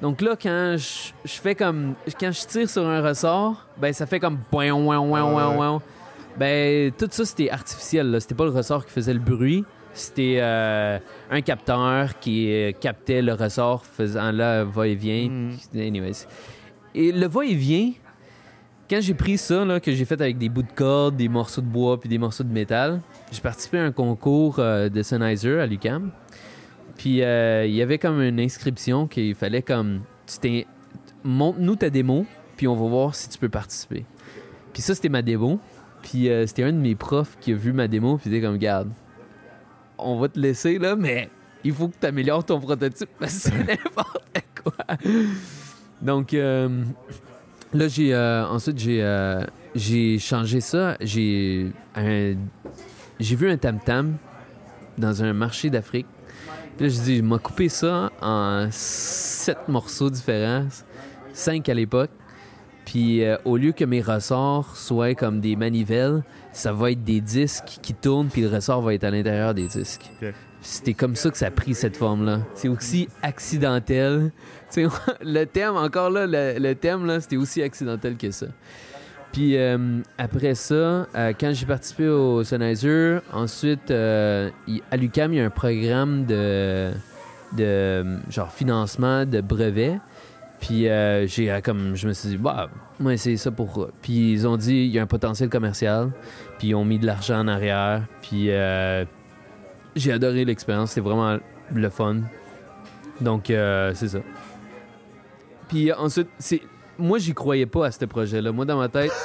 Donc 0.02 0.22
là, 0.22 0.36
quand 0.42 0.76
je, 0.78 1.12
je 1.24 1.40
fais 1.40 1.56
comme. 1.56 1.94
Quand 2.20 2.32
je 2.32 2.46
tire 2.48 2.70
sur 2.70 2.86
un 2.88 3.02
ressort, 3.02 3.68
ben 3.78 3.94
ça 3.94 4.06
fait 4.06 4.20
comme. 4.20 4.40
Ouin, 4.52 4.72
ouin, 4.72 5.00
ouin, 5.00 5.24
ouin, 5.24 5.50
ouais. 5.52 5.58
ouin. 5.58 5.82
Ben 6.38 6.92
tout 6.92 7.08
ça, 7.12 7.24
c'était 7.26 7.50
artificiel. 7.50 8.10
là. 8.12 8.20
C'était 8.20 8.36
pas 8.36 8.46
le 8.46 8.50
ressort 8.52 8.86
qui 8.86 8.92
faisait 8.92 9.14
le 9.14 9.20
bruit. 9.20 9.64
C'était 9.94 10.40
euh, 10.42 10.98
un 11.30 11.42
capteur 11.42 12.18
qui 12.20 12.52
euh, 12.52 12.72
captait 12.72 13.22
le 13.22 13.34
ressort 13.34 13.86
faisant 13.86 14.32
là 14.32 14.64
va-et-vient. 14.64 15.30
Mm. 15.30 15.52
Anyways. 15.78 16.26
Et 16.96 17.12
le 17.12 17.28
va-et-vient, 17.28 17.92
quand 18.90 19.02
j'ai 19.02 19.14
pris 19.14 19.38
ça, 19.38 19.66
que 19.82 19.92
j'ai 19.92 20.06
fait 20.06 20.20
avec 20.22 20.38
des 20.38 20.50
bouts 20.50 20.64
de 20.64 20.72
corde, 20.72 21.16
des 21.16 21.28
morceaux 21.28 21.62
de 21.62 21.68
bois 21.68 22.00
puis 22.00 22.10
des 22.10 22.18
morceaux 22.18 22.44
de 22.44 22.52
métal, 22.52 23.02
j'ai 23.32 23.42
participé 23.42 23.80
à 23.80 23.86
un 23.86 23.92
concours 23.92 24.60
euh, 24.60 24.90
de 24.90 25.02
Sennheiser 25.02 25.60
à 25.60 25.66
l'UQAM. 25.66 26.12
Puis 26.98 27.24
euh, 27.24 27.66
il 27.66 27.74
y 27.74 27.82
avait 27.82 27.98
comme 27.98 28.22
une 28.22 28.40
inscription 28.40 29.08
qu'il 29.08 29.34
fallait 29.36 29.64
comme 29.64 30.02
montre-nous 31.24 31.76
ta 31.76 31.90
démo 31.90 32.26
puis 32.56 32.68
on 32.68 32.76
va 32.76 32.88
voir 32.88 33.16
si 33.16 33.30
tu 33.30 33.40
peux 33.40 33.50
participer. 33.50 34.06
Puis 34.74 34.84
ça 34.84 34.94
c'était 34.94 35.10
ma 35.10 35.24
démo. 35.24 35.60
Puis 36.04 36.30
euh, 36.30 36.46
c'était 36.46 36.64
un 36.64 36.74
de 36.74 36.78
mes 36.78 36.96
profs 36.96 37.38
qui 37.40 37.54
a 37.54 37.56
vu 37.56 37.74
ma 37.74 37.88
démo 37.88 38.18
puis 38.18 38.30
il 38.30 38.36
était 38.36 38.46
comme 38.46 38.58
garde. 38.58 38.92
On 39.98 40.20
va 40.20 40.28
te 40.28 40.40
laisser 40.40 40.78
là 40.78 40.96
mais 40.96 41.30
il 41.64 41.74
faut 41.74 41.88
que 41.88 41.96
tu 42.00 42.06
améliores 42.06 42.46
ton 42.46 42.60
prototype 42.60 43.10
parce 43.20 43.34
que 43.34 43.40
c'est 43.50 43.64
n'importe 43.68 44.44
quoi. 44.64 44.98
Donc 46.04 46.34
euh, 46.34 46.84
là 47.74 47.88
j'ai 47.88 48.14
euh, 48.14 48.46
ensuite 48.48 48.78
j'ai 48.78 49.02
euh, 49.02 49.46
j'ai 49.74 50.20
changé 50.20 50.60
ça, 50.60 50.98
j'ai 51.00 51.72
j'ai 53.20 53.36
vu 53.36 53.50
un 53.50 53.58
tam 53.58 53.80
tam 53.80 54.18
dans 54.98 55.24
un 55.24 55.34
marché 55.34 55.70
d'Afrique. 55.70 56.06
Là, 56.80 56.88
je 56.90 57.00
dis, 57.02 57.18
je 57.18 57.22
m'ai 57.22 57.38
coupé 57.38 57.70
ça 57.70 58.12
en 58.20 58.68
sept 58.72 59.68
morceaux 59.68 60.10
différents, 60.10 60.68
cinq 61.32 61.70
à 61.70 61.74
l'époque. 61.74 62.10
Puis 62.86 63.22
au 63.46 63.58
lieu 63.58 63.72
que 63.72 63.86
mes 63.86 64.02
ressorts 64.02 64.76
soient 64.76 65.16
comme 65.16 65.40
des 65.40 65.56
manivelles, 65.56 66.24
ça 66.52 66.74
va 66.74 66.92
être 66.92 67.04
des 67.04 67.22
disques 67.22 67.80
qui 67.82 67.94
tournent, 67.94 68.28
puis 68.28 68.42
le 68.42 68.50
ressort 68.50 68.82
va 68.82 68.94
être 68.94 69.04
à 69.04 69.12
l'intérieur 69.12 69.54
des 69.54 69.68
disques. 69.68 70.12
C'était 70.64 70.94
comme 70.94 71.18
ça 71.18 71.30
que 71.30 71.38
ça 71.38 71.48
a 71.48 71.52
pris 71.52 71.76
cette 71.76 71.98
forme-là. 71.98 72.40
C'est 72.56 72.70
aussi 72.70 73.10
accidentel. 73.22 74.32
Le 75.22 75.44
thème, 75.44 75.76
encore 75.76 76.10
là, 76.10 76.26
le, 76.26 76.74
thème, 76.74 77.06
là, 77.06 77.20
c'était 77.20 77.38
aussi 77.38 77.62
accidentel 77.62 78.16
que 78.18 78.32
ça. 78.32 78.48
Puis 79.34 79.58
euh, 79.58 80.00
après 80.18 80.56
ça, 80.56 80.74
euh, 80.74 81.34
quand 81.40 81.52
j'ai 81.54 81.66
participé 81.66 82.08
au 82.08 82.44
Sennheiser, 82.44 83.18
ensuite, 83.32 83.92
euh, 83.92 84.50
à 84.90 84.98
l'UQAM, 84.98 85.34
il 85.34 85.38
y 85.38 85.42
a 85.42 85.46
un 85.46 85.50
programme 85.50 86.26
de, 86.26 86.92
de 87.58 88.06
genre 88.30 88.52
financement 88.52 89.26
de 89.26 89.42
brevets. 89.42 90.00
Puis 90.60 90.88
j'ai 91.28 91.60
comme 91.62 91.96
je 91.96 92.08
me 92.08 92.14
suis 92.14 92.30
dit 92.30 92.38
bah 92.38 92.70
moi 92.98 93.18
c'est 93.18 93.36
ça 93.36 93.52
pour 93.52 93.90
puis 94.02 94.32
ils 94.32 94.48
ont 94.48 94.56
dit 94.56 94.86
il 94.86 94.92
y 94.92 95.00
a 95.00 95.02
un 95.02 95.08
potentiel 95.08 95.50
commercial 95.50 96.12
puis 96.58 96.70
ils 96.70 96.76
ont 96.76 96.86
mis 96.86 97.00
de 97.00 97.06
l'argent 97.06 97.38
en 97.38 97.50
arrière 97.50 98.04
puis 98.22 98.50
j'ai 99.96 100.12
adoré 100.12 100.46
l'expérience 100.46 100.90
c'était 100.92 101.02
vraiment 101.02 101.38
le 101.74 101.90
fun 101.90 102.18
donc 103.22 103.50
euh, 103.50 103.92
c'est 103.96 104.08
ça 104.10 104.20
puis 105.68 105.92
euh, 105.92 105.96
ensuite 105.98 106.28
c'est 106.40 106.62
moi 106.98 107.18
j'y 107.20 107.34
croyais 107.34 107.66
pas 107.66 107.88
à 107.88 107.92
ce 107.92 108.06
projet 108.06 108.42
là 108.42 108.52
moi 108.52 108.66
dans 108.66 108.78
ma 108.78 108.90
tête 108.90 109.12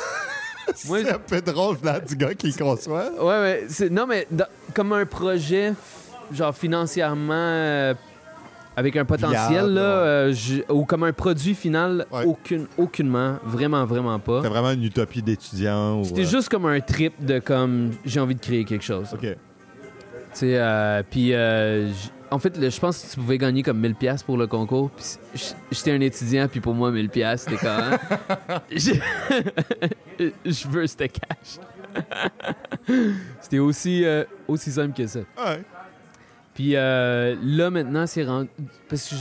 Moi, 0.86 0.98
c'est 1.02 1.14
un 1.14 1.18
peu 1.18 1.40
drôle 1.40 1.78
là, 1.82 1.98
du 1.98 2.14
gars 2.14 2.34
qui 2.34 2.48
le 2.48 2.52
conçoit. 2.62 3.10
Ouais, 3.18 3.40
ouais. 3.40 3.64
c'est- 3.70 3.88
Non, 3.88 4.06
mais 4.06 4.26
dans- 4.30 4.44
comme 4.74 4.92
un 4.92 5.06
projet, 5.06 5.72
genre 6.30 6.54
financièrement 6.54 7.32
euh, 7.32 7.94
avec 8.76 8.94
un 8.98 9.06
potentiel, 9.06 9.48
Viable, 9.50 9.70
là, 9.70 9.80
ouais. 9.80 10.06
euh, 10.06 10.32
je- 10.34 10.70
ou 10.70 10.84
comme 10.84 11.04
un 11.04 11.12
produit 11.14 11.54
final, 11.54 12.04
Ouais. 12.12 12.24
aucune, 12.26 12.66
aucunement, 12.76 13.36
vraiment, 13.46 13.86
vraiment 13.86 14.18
pas. 14.18 14.42
C'était 14.42 14.52
vraiment 14.52 14.72
une 14.72 14.84
utopie 14.84 15.22
d'étudiant. 15.22 16.00
ou, 16.00 16.04
C'était 16.04 16.26
juste 16.26 16.50
comme 16.50 16.66
un 16.66 16.80
trip 16.80 17.14
de 17.24 17.38
comme 17.38 17.92
j'ai 18.04 18.20
envie 18.20 18.34
de 18.34 18.40
créer 18.40 18.66
quelque 18.66 18.84
chose. 18.84 19.06
Ok. 19.14 19.26
Tu 20.38 20.46
sais, 20.46 20.56
euh, 20.56 21.02
puis 21.10 21.30
euh, 21.34 21.90
en 22.30 22.38
fait, 22.38 22.56
le- 22.56 22.70
je 22.70 22.78
pense 22.78 23.02
que 23.02 23.10
tu 23.10 23.16
pouvais 23.16 23.38
gagner 23.38 23.64
comme 23.64 23.80
1000 23.80 23.96
pièces 23.96 24.22
pour 24.22 24.36
le 24.36 24.46
concours. 24.46 24.88
Puis 24.90 25.04
j'étais 25.72 25.90
un 25.90 26.00
étudiant, 26.00 26.46
puis 26.46 26.60
pour 26.60 26.74
moi 26.74 26.92
1000 26.92 27.08
pièces, 27.08 27.42
c'était 27.48 27.56
quand 27.56 27.76
même. 27.76 27.98
je 28.70 28.92
je 30.44 30.68
veux 30.68 30.86
ce 30.86 30.94
cash. 30.96 31.58
c'était 33.40 33.58
aussi 33.58 34.04
euh, 34.04 34.22
aussi 34.46 34.70
simple 34.70 34.94
que 34.94 35.08
ça. 35.08 35.18
Ouais. 35.44 35.64
Puis 36.54 36.76
euh, 36.76 37.34
là 37.42 37.70
maintenant, 37.70 38.06
c'est 38.06 38.24
rendu 38.24 38.48
parce 38.88 39.08
que 39.08 39.16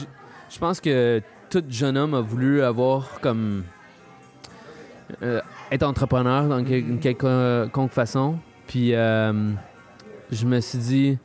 je, 0.52 0.60
pense 0.60 0.80
que 0.80 1.20
tout 1.50 1.64
jeune 1.68 1.98
homme 1.98 2.14
a 2.14 2.22
voulu 2.22 2.62
avoir 2.62 3.20
comme 3.22 3.64
euh, 5.24 5.42
être 5.72 5.82
entrepreneur 5.84 6.48
dans 6.48 6.64
quel- 6.64 6.88
une 6.88 7.00
quelconque 7.00 7.92
façon. 7.92 8.38
Puis 8.68 8.94
euh, 8.94 9.52
je 10.32 10.46
me 10.46 10.60
suis 10.60 10.78
dit, 10.78 11.18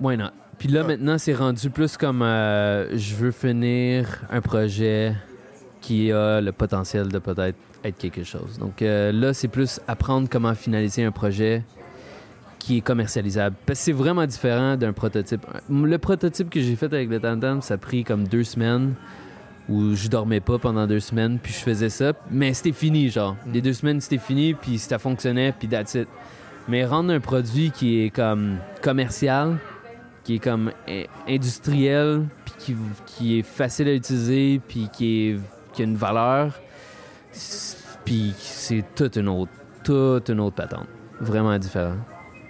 why 0.00 0.16
not? 0.16 0.30
Puis 0.58 0.68
là, 0.68 0.84
maintenant, 0.84 1.16
c'est 1.16 1.34
rendu 1.34 1.70
plus 1.70 1.96
comme 1.96 2.22
euh, 2.22 2.96
je 2.96 3.14
veux 3.14 3.30
finir 3.30 4.22
un 4.30 4.40
projet 4.40 5.14
qui 5.80 6.12
a 6.12 6.40
le 6.40 6.52
potentiel 6.52 7.08
de 7.08 7.18
peut-être 7.18 7.56
être 7.82 7.96
quelque 7.96 8.24
chose. 8.24 8.58
Donc 8.58 8.82
euh, 8.82 9.10
là, 9.10 9.32
c'est 9.32 9.48
plus 9.48 9.80
apprendre 9.88 10.28
comment 10.30 10.54
finaliser 10.54 11.02
un 11.04 11.12
projet 11.12 11.64
qui 12.58 12.76
est 12.76 12.80
commercialisable. 12.82 13.56
Parce 13.64 13.78
que 13.78 13.84
c'est 13.86 13.92
vraiment 13.92 14.26
différent 14.26 14.76
d'un 14.76 14.92
prototype. 14.92 15.46
Le 15.70 15.96
prototype 15.98 16.50
que 16.50 16.60
j'ai 16.60 16.76
fait 16.76 16.92
avec 16.92 17.08
le 17.08 17.18
Tantam, 17.18 17.62
ça 17.62 17.74
a 17.74 17.78
pris 17.78 18.04
comme 18.04 18.28
deux 18.28 18.44
semaines 18.44 18.94
où 19.68 19.94
je 19.94 20.08
dormais 20.08 20.40
pas 20.40 20.58
pendant 20.58 20.86
deux 20.86 21.00
semaines, 21.00 21.38
puis 21.42 21.52
je 21.52 21.60
faisais 21.60 21.88
ça. 21.88 22.12
Mais 22.30 22.52
c'était 22.52 22.72
fini, 22.72 23.08
genre. 23.08 23.36
Les 23.52 23.62
deux 23.62 23.72
semaines, 23.72 24.00
c'était 24.00 24.18
fini, 24.18 24.52
puis 24.52 24.78
ça 24.78 24.98
fonctionnait, 24.98 25.52
puis 25.58 25.68
that's 25.68 25.94
it. 25.94 26.08
Mais 26.70 26.84
rendre 26.84 27.12
un 27.12 27.18
produit 27.18 27.72
qui 27.72 28.04
est 28.04 28.10
comme 28.10 28.58
commercial, 28.80 29.58
qui 30.22 30.36
est 30.36 30.38
comme 30.38 30.70
in- 30.88 31.02
industriel, 31.28 32.26
puis 32.44 32.54
qui, 32.58 32.76
qui 33.06 33.38
est 33.40 33.42
facile 33.42 33.88
à 33.88 33.92
utiliser, 33.94 34.60
puis 34.68 34.88
qui, 34.92 35.30
est, 35.30 35.40
qui 35.72 35.82
a 35.82 35.84
une 35.84 35.96
valeur, 35.96 36.52
puis 38.04 38.32
c'est 38.38 38.84
toute 38.94 39.16
une 39.16 39.28
autre, 39.28 39.50
toute 39.82 40.28
une 40.28 40.38
autre 40.38 40.54
patente. 40.54 40.86
Vraiment 41.20 41.58
différent. 41.58 41.96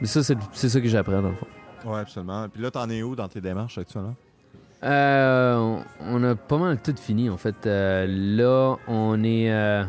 Mais 0.03 0.07
ça, 0.07 0.23
c'est 0.23 0.69
ça 0.69 0.81
que 0.81 0.89
j'apprends, 0.89 1.23
dans 1.23 1.31
le 1.31 1.35
fond. 1.37 1.47
Ouais, 1.87 2.01
absolument. 2.01 2.47
Puis 2.51 2.63
là, 2.63 2.71
t'en 2.71 2.91
es 2.91 3.03
où 3.03 3.17
dans 3.17 3.27
tes 3.29 3.41
démarches 3.41 3.79
actuellement? 3.79 4.15
Euh, 4.85 5.57
on- 5.57 5.83
on 6.03 6.25
a 6.25 6.35
pas 6.35 6.59
mal 6.59 6.79
tout 6.83 6.95
fini, 7.01 7.31
en 7.31 7.39
fait. 7.39 7.57
Euh, 7.67 8.07
là, 8.07 8.77
on 8.87 9.23
est, 9.25 9.51
euh, 9.51 9.83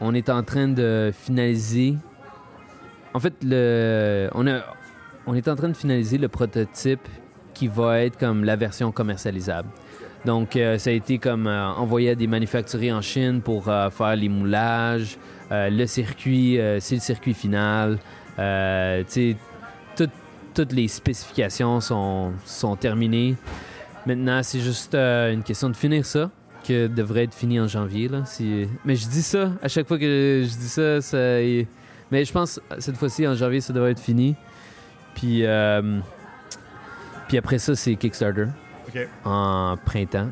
on 0.00 0.12
est 0.12 0.28
en 0.28 0.42
train 0.42 0.66
de 0.66 1.12
finaliser. 1.14 1.96
En 3.16 3.18
fait, 3.18 3.32
on, 4.34 5.34
est 5.34 5.48
en 5.48 5.56
train 5.56 5.70
de 5.70 5.76
finaliser 5.76 6.18
le 6.18 6.28
prototype 6.28 7.00
qui 7.54 7.66
va 7.66 8.02
être 8.02 8.18
comme 8.18 8.44
la 8.44 8.56
version 8.56 8.92
commercialisable. 8.92 9.70
Donc, 10.26 10.54
euh, 10.54 10.76
ça 10.76 10.90
a 10.90 10.92
été 10.92 11.16
comme 11.16 11.46
euh, 11.46 11.66
envoyé 11.66 12.10
à 12.10 12.14
des 12.14 12.26
manufacturiers 12.26 12.92
en 12.92 13.00
Chine 13.00 13.40
pour 13.40 13.70
euh, 13.70 13.88
faire 13.88 14.16
les 14.16 14.28
moulages. 14.28 15.16
Le 15.50 15.86
circuit, 15.86 16.58
c'est 16.80 16.96
le 16.96 17.00
circuit 17.00 17.32
final. 17.32 17.98
Toutes 20.52 20.72
les 20.72 20.88
spécifications 20.88 21.80
sont, 21.80 22.76
terminées. 22.78 23.36
Maintenant, 24.04 24.42
c'est 24.42 24.60
juste 24.60 24.94
une 24.94 25.42
question 25.42 25.70
de 25.70 25.76
finir 25.76 26.04
ça, 26.04 26.30
que 26.68 26.86
devrait 26.86 27.24
être 27.24 27.34
fini 27.34 27.58
en 27.60 27.66
janvier. 27.66 28.10
Mais 28.84 28.94
je 28.94 29.08
dis 29.08 29.22
ça, 29.22 29.52
à 29.62 29.68
chaque 29.68 29.88
fois 29.88 29.98
que 29.98 30.42
je 30.44 30.54
dis 30.58 30.68
ça, 30.68 31.00
ça... 31.00 31.38
mais 32.10 32.24
je 32.24 32.32
pense 32.32 32.60
cette 32.78 32.96
fois-ci, 32.96 33.26
en 33.26 33.34
janvier, 33.34 33.60
ça 33.60 33.72
devrait 33.72 33.92
être 33.92 34.00
fini. 34.00 34.34
Puis, 35.14 35.44
euh, 35.46 35.98
puis 37.28 37.38
après 37.38 37.58
ça, 37.58 37.74
c'est 37.74 37.94
Kickstarter 37.96 38.46
en 39.24 39.76
printemps. 39.84 40.28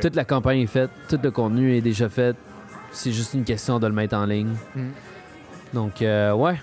Toute 0.00 0.16
la 0.16 0.24
campagne 0.24 0.60
est 0.60 0.66
faite, 0.66 0.90
tout 1.08 1.18
le 1.22 1.30
contenu 1.30 1.74
est 1.74 1.80
déjà 1.80 2.08
fait. 2.08 2.36
C'est 2.90 3.12
juste 3.12 3.34
une 3.34 3.44
question 3.44 3.78
de 3.78 3.86
le 3.86 3.92
mettre 3.92 4.16
en 4.16 4.24
ligne. 4.26 4.54
Mhm. 4.74 4.90
Donc, 5.74 6.02
euh, 6.02 6.32
ouais, 6.32 6.60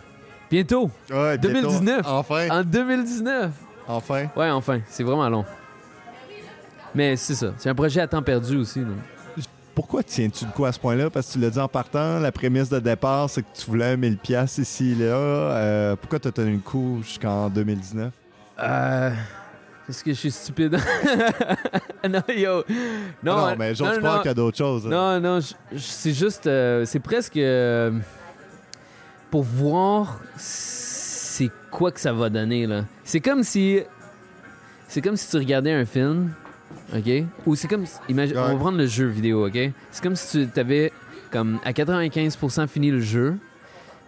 bientôt, 0.50 0.90
Ouais, 1.10 1.38
bientôt. 1.38 1.62
2019. 1.62 2.02
Enfin. 2.08 2.48
en 2.50 2.64
2019. 2.64 3.52
Enfin. 3.88 4.28
Ouais, 4.36 4.50
enfin, 4.50 4.80
c'est 4.88 5.04
vraiment 5.04 5.30
long. 5.30 5.46
Mais 6.96 7.16
c'est 7.16 7.36
ça, 7.36 7.54
c'est 7.58 7.70
un 7.70 7.76
projet 7.76 8.02
à 8.02 8.08
temps 8.08 8.22
perdu 8.22 8.58
aussi. 8.58 8.80
là. 8.82 8.88
Pourquoi 9.76 10.04
tiens-tu 10.04 10.46
de 10.46 10.52
quoi 10.52 10.68
à 10.68 10.72
ce 10.72 10.80
point-là? 10.80 11.10
Parce 11.10 11.28
que 11.28 11.34
tu 11.34 11.40
l'as 11.40 11.50
dit 11.50 11.60
en 11.60 11.68
partant, 11.68 12.20
la 12.20 12.32
prémisse 12.32 12.70
de 12.70 12.80
départ, 12.80 13.30
c'est 13.30 13.42
que 13.42 13.48
tu 13.56 13.66
voulais 13.66 13.98
1000 13.98 14.18
pièces 14.18 14.60
ici 14.60 14.92
et 14.92 15.06
là. 15.06 15.16
Euh, 15.16 15.96
pourquoi 15.96 16.20
t'as 16.20 16.32
tenu 16.32 16.54
le 16.54 16.60
coup 16.60 17.00
jusqu'en 17.02 17.50
2019? 17.50 18.12
Euh. 18.60 19.12
Parce 19.88 20.02
que 20.04 20.12
je 20.14 20.18
suis 20.18 20.32
stupide. 20.32 20.78
non, 22.10 22.22
yo. 22.30 22.64
Non, 23.24 23.36
non, 23.50 23.56
mais 23.58 23.76
j'ose 23.76 23.98
croire 23.98 24.22
qu'il 24.22 24.30
y 24.30 24.32
a 24.32 24.34
d'autres 24.36 24.58
choses. 24.58 24.86
hein. 24.88 25.20
Non, 25.20 25.20
non, 25.20 25.40
c'est 25.76 26.14
juste. 26.14 26.48
euh, 26.48 26.86
c'est 26.86 27.00
presque. 27.00 27.36
euh, 27.38 27.92
pour 29.32 29.44
voir 29.44 30.20
c'est 30.38 31.50
quoi 31.72 31.92
que 31.92 32.00
ça 32.00 32.14
va 32.14 32.30
donner, 32.30 32.68
là. 32.68 32.84
C'est 33.04 33.20
comme 33.20 33.44
si. 33.44 33.80
C'est 34.88 35.02
comme 35.02 35.18
si 35.18 35.28
tu 35.30 35.38
regardais 35.38 35.74
un 35.74 35.86
film, 35.86 36.32
OK? 36.96 37.24
Ou 37.46 37.56
c'est 37.56 37.68
comme. 37.68 37.86
si- 37.86 37.98
Imagine, 38.10 38.38
On 38.38 38.48
va 38.54 38.56
prendre 38.56 38.78
le 38.78 38.88
jeu 38.88 39.08
vidéo, 39.08 39.48
OK? 39.48 39.58
C'est 39.92 40.04
comme 40.04 40.16
si 40.16 40.48
tu 40.54 40.60
avais, 40.60 40.92
comme, 41.32 41.60
à 41.64 41.72
95% 41.72 42.68
fini 42.68 42.92
le 42.92 43.00
jeu, 43.02 43.38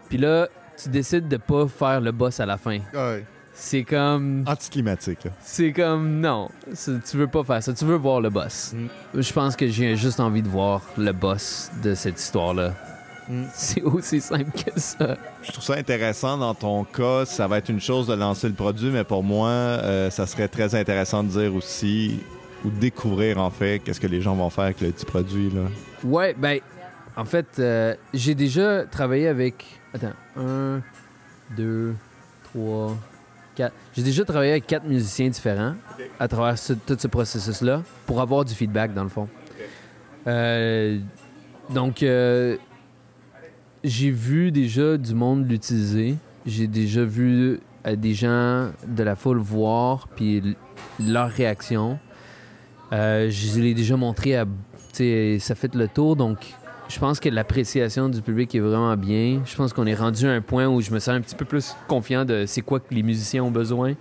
puis 0.10 0.18
là, 0.18 0.48
tu 0.82 0.90
décides 0.90 1.28
de 1.28 1.38
pas 1.38 1.68
faire 1.68 2.02
le 2.02 2.12
boss 2.12 2.40
à 2.40 2.46
la 2.46 2.58
fin. 2.58 2.80
Ouais. 2.94 3.26
C'est 3.54 3.84
comme. 3.84 4.44
Anticlimatique. 4.46 5.28
C'est 5.42 5.72
comme 5.72 6.20
non, 6.20 6.50
tu 7.10 7.18
veux 7.18 7.28
pas 7.28 7.44
faire 7.46 7.64
ça, 7.64 7.74
tu 7.74 7.86
veux 7.86 7.96
voir 7.96 8.20
le 8.20 8.30
boss. 8.30 8.74
Je 9.14 9.32
pense 9.34 9.56
que 9.56 9.68
j'ai 9.68 9.96
juste 9.96 10.20
envie 10.20 10.42
de 10.42 10.50
voir 10.50 10.82
le 10.98 11.14
boss 11.14 11.72
de 11.82 11.96
cette 11.96 12.20
histoire-là. 12.20 12.74
Mm. 13.30 13.44
C'est 13.54 13.82
aussi 13.82 14.20
simple 14.22 14.52
que 14.52 14.80
ça. 14.80 15.18
Je 15.42 15.52
trouve 15.52 15.64
ça 15.64 15.76
intéressant 15.76 16.38
dans 16.38 16.54
ton 16.54 16.84
cas. 16.84 17.26
Ça 17.26 17.48
va 17.48 17.58
être 17.58 17.70
une 17.70 17.80
chose 17.80 18.08
de 18.08 18.14
lancer 18.14 18.48
le 18.50 18.54
produit, 18.54 18.90
mais 18.92 19.04
pour 19.06 19.24
moi, 19.24 19.48
euh, 19.50 20.10
ça 20.12 20.28
serait 20.28 20.48
très 20.50 20.76
intéressant 20.76 21.24
de 21.24 21.30
dire 21.30 21.56
aussi 21.56 22.20
ou 22.66 22.70
découvrir 22.70 23.38
en 23.40 23.50
fait 23.50 23.80
qu'est-ce 23.80 24.00
que 24.00 24.08
les 24.08 24.22
gens 24.22 24.36
vont 24.36 24.50
faire 24.50 24.66
avec 24.66 24.82
le 24.82 24.92
petit 24.92 25.06
produit. 25.06 25.50
Là? 25.52 25.62
Ouais, 26.04 26.34
ben, 26.38 26.60
en 27.16 27.26
fait, 27.26 27.48
euh, 27.60 27.96
j'ai 28.14 28.36
déjà 28.36 28.84
travaillé 28.86 29.28
avec. 29.28 29.66
Attends, 29.94 30.14
un, 30.38 30.82
deux, 31.56 31.94
trois, 32.44 32.96
quatre. 33.56 33.74
J'ai 33.96 34.04
déjà 34.04 34.26
travaillé 34.26 34.52
avec 34.52 34.68
quatre 34.68 34.86
musiciens 34.86 35.30
différents 35.30 35.76
à 36.20 36.28
travers 36.28 36.58
ce- 36.58 36.74
tout 36.74 36.98
ce 37.00 37.08
processus-là 37.08 37.84
pour 38.06 38.20
avoir 38.20 38.44
du 38.44 38.54
feedback, 38.54 38.94
dans 38.94 39.04
le 39.04 39.10
fond. 39.10 39.30
Euh, 40.28 41.00
donc, 41.70 42.04
euh, 42.04 42.58
j'ai 43.84 44.10
vu 44.10 44.52
déjà 44.52 44.98
du 44.98 45.14
monde 45.14 45.48
l'utiliser. 45.50 46.16
J'ai 46.46 46.68
déjà 46.68 47.04
vu 47.04 47.60
des 47.86 48.14
gens 48.14 48.72
de 48.88 49.04
la 49.04 49.16
foule 49.16 49.38
voir, 49.38 50.08
puis 50.10 50.56
leur 51.00 51.30
réaction. 51.30 52.00
Euh, 52.94 53.30
je 53.30 53.60
l'ai 53.60 53.74
déjà 53.74 53.98
montré 53.98 54.36
à. 54.36 54.46
Ça 54.94 55.56
fait 55.56 55.76
le 55.76 55.90
tour, 55.90 56.16
donc 56.16 56.54
je 56.88 57.00
pense 57.00 57.20
que 57.20 57.28
l'appréciation 57.28 58.08
du 58.08 58.22
public 58.22 58.56
est 58.56 58.60
vraiment 58.60 58.96
bien. 58.96 59.42
Je 59.46 59.56
pense 59.56 59.74
qu'on 59.74 59.86
est 59.86 59.96
rendu 59.96 60.26
à 60.26 60.32
un 60.32 60.42
point 60.42 60.68
où 60.68 60.80
je 60.80 60.92
me 60.92 61.00
sens 61.00 61.16
un 61.16 61.22
petit 61.22 61.36
peu 61.36 61.44
plus 61.44 61.76
confiant 61.88 62.24
de 62.24 62.46
c'est 62.46 62.62
quoi 62.62 62.80
que 62.80 62.94
les 62.94 63.04
musiciens 63.04 63.44
ont 63.44 63.52
besoin. 63.52 63.96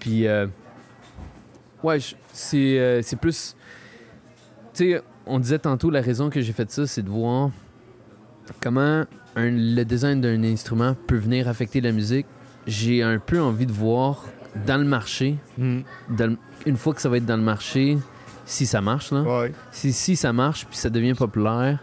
Puis, 0.00 0.26
euh, 0.26 0.46
ouais, 1.84 1.98
euh, 2.54 3.00
c'est 3.02 3.18
plus. 3.20 3.54
Tu 4.74 4.92
sais, 4.92 5.02
on 5.26 5.38
disait 5.38 5.58
tantôt, 5.58 5.90
la 5.90 6.00
raison 6.00 6.30
que 6.30 6.40
j'ai 6.40 6.52
fait 6.52 6.70
ça, 6.70 6.86
c'est 6.86 7.02
de 7.02 7.10
voir 7.10 7.50
comment 8.60 9.04
le 9.36 9.84
design 9.84 10.20
d'un 10.20 10.42
instrument 10.42 10.96
peut 11.06 11.16
venir 11.16 11.46
affecter 11.46 11.80
la 11.80 11.92
musique. 11.92 12.26
J'ai 12.66 13.02
un 13.02 13.18
peu 13.18 13.40
envie 13.40 13.66
de 13.66 13.72
voir 13.72 14.24
dans 14.66 14.76
le 14.78 14.84
marché, 14.84 15.36
dans 15.58 16.26
le- 16.30 16.38
une 16.66 16.76
fois 16.76 16.94
que 16.94 17.00
ça 17.00 17.08
va 17.08 17.16
être 17.18 17.26
dans 17.26 17.36
le 17.36 17.42
marché, 17.42 17.96
si 18.44 18.66
ça 18.66 18.80
marche, 18.80 19.12
là. 19.12 19.22
Ouais. 19.22 19.52
Si, 19.70 19.92
si 19.92 20.16
ça 20.16 20.32
marche 20.32 20.66
puis 20.66 20.76
ça 20.76 20.90
devient 20.90 21.14
populaire, 21.14 21.78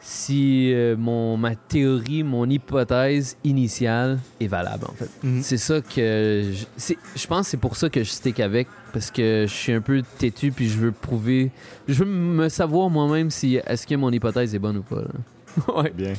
si 0.00 0.72
euh, 0.74 0.96
mon, 0.96 1.36
ma 1.36 1.54
théorie, 1.54 2.24
mon 2.24 2.48
hypothèse 2.50 3.36
initiale 3.44 4.18
est 4.40 4.48
valable, 4.48 4.84
en 4.88 4.92
fait. 4.94 5.08
Mhm. 5.22 5.42
C'est 5.42 5.58
ça 5.58 5.80
que. 5.80 6.50
Je, 6.52 6.64
c'est- 6.76 6.98
je 7.14 7.26
pense 7.28 7.46
que 7.46 7.50
c'est 7.52 7.56
pour 7.56 7.76
ça 7.76 7.88
que 7.88 8.02
je 8.02 8.10
stick 8.10 8.40
avec, 8.40 8.66
parce 8.92 9.12
que 9.12 9.44
je 9.46 9.52
suis 9.52 9.72
un 9.72 9.80
peu 9.80 10.02
têtu 10.18 10.50
puis 10.50 10.68
je 10.68 10.78
veux 10.78 10.90
prouver. 10.92 11.52
Je 11.86 12.02
veux 12.02 12.10
me 12.10 12.48
savoir 12.48 12.90
moi-même 12.90 13.30
si 13.30 13.56
est-ce 13.64 13.86
que 13.86 13.94
mon 13.94 14.10
hypothèse 14.10 14.54
est 14.54 14.58
bonne 14.58 14.78
ou 14.78 14.82
pas. 14.82 15.02
là. 15.02 15.74
ouais. 15.82 15.92
Bien. 15.94 16.14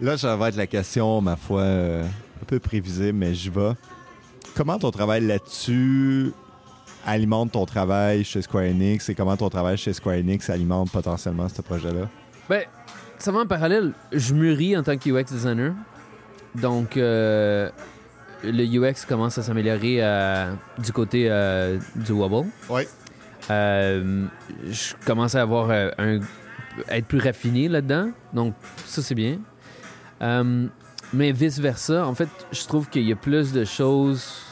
Là, 0.00 0.16
ça 0.16 0.34
va 0.36 0.48
être 0.48 0.56
la 0.56 0.66
question, 0.66 1.20
ma 1.20 1.36
foi, 1.36 1.60
euh, 1.62 2.02
un 2.04 2.44
peu 2.46 2.58
prévisible, 2.58 3.12
mais 3.18 3.34
j'y 3.34 3.50
vais. 3.50 3.72
Comment 4.56 4.78
ton 4.78 4.90
travail 4.90 5.26
là-dessus 5.26 6.32
alimente 7.04 7.52
ton 7.52 7.66
travail 7.66 8.24
chez 8.24 8.42
Square 8.42 8.64
Enix 8.64 9.08
et 9.08 9.14
comment 9.14 9.36
ton 9.36 9.48
travail 9.48 9.76
chez 9.76 9.92
Square 9.92 10.16
Enix 10.16 10.50
alimente 10.50 10.90
potentiellement 10.90 11.48
ce 11.48 11.62
projet-là? 11.62 12.08
Ben, 12.48 12.62
ça 13.18 13.30
va 13.30 13.40
en 13.40 13.46
parallèle. 13.46 13.92
Je 14.12 14.34
mûris 14.34 14.76
en 14.76 14.82
tant 14.82 14.96
que 14.96 15.10
UX 15.10 15.24
designer. 15.30 15.72
Donc, 16.54 16.96
euh, 16.96 17.70
le 18.42 18.64
UX 18.64 19.04
commence 19.06 19.38
à 19.38 19.42
s'améliorer 19.42 19.98
euh, 20.00 20.52
du 20.78 20.90
côté 20.90 21.26
euh, 21.30 21.78
du 21.94 22.12
Wobble. 22.12 22.50
Oui. 22.70 22.82
Euh, 23.50 24.26
je 24.68 24.94
commence 25.04 25.34
à 25.34 25.42
avoir 25.42 25.70
euh, 25.70 25.90
un, 25.98 26.20
être 26.88 27.06
plus 27.06 27.20
raffiné 27.20 27.68
là-dedans. 27.68 28.10
Donc, 28.32 28.54
ça, 28.86 29.02
c'est 29.02 29.14
bien. 29.14 29.38
Euh, 30.22 30.66
mais 31.12 31.30
vice-versa, 31.30 32.06
en 32.06 32.14
fait, 32.14 32.28
je 32.50 32.64
trouve 32.64 32.88
qu'il 32.88 33.02
y 33.02 33.12
a 33.12 33.16
plus 33.16 33.52
de 33.52 33.64
choses 33.64 34.45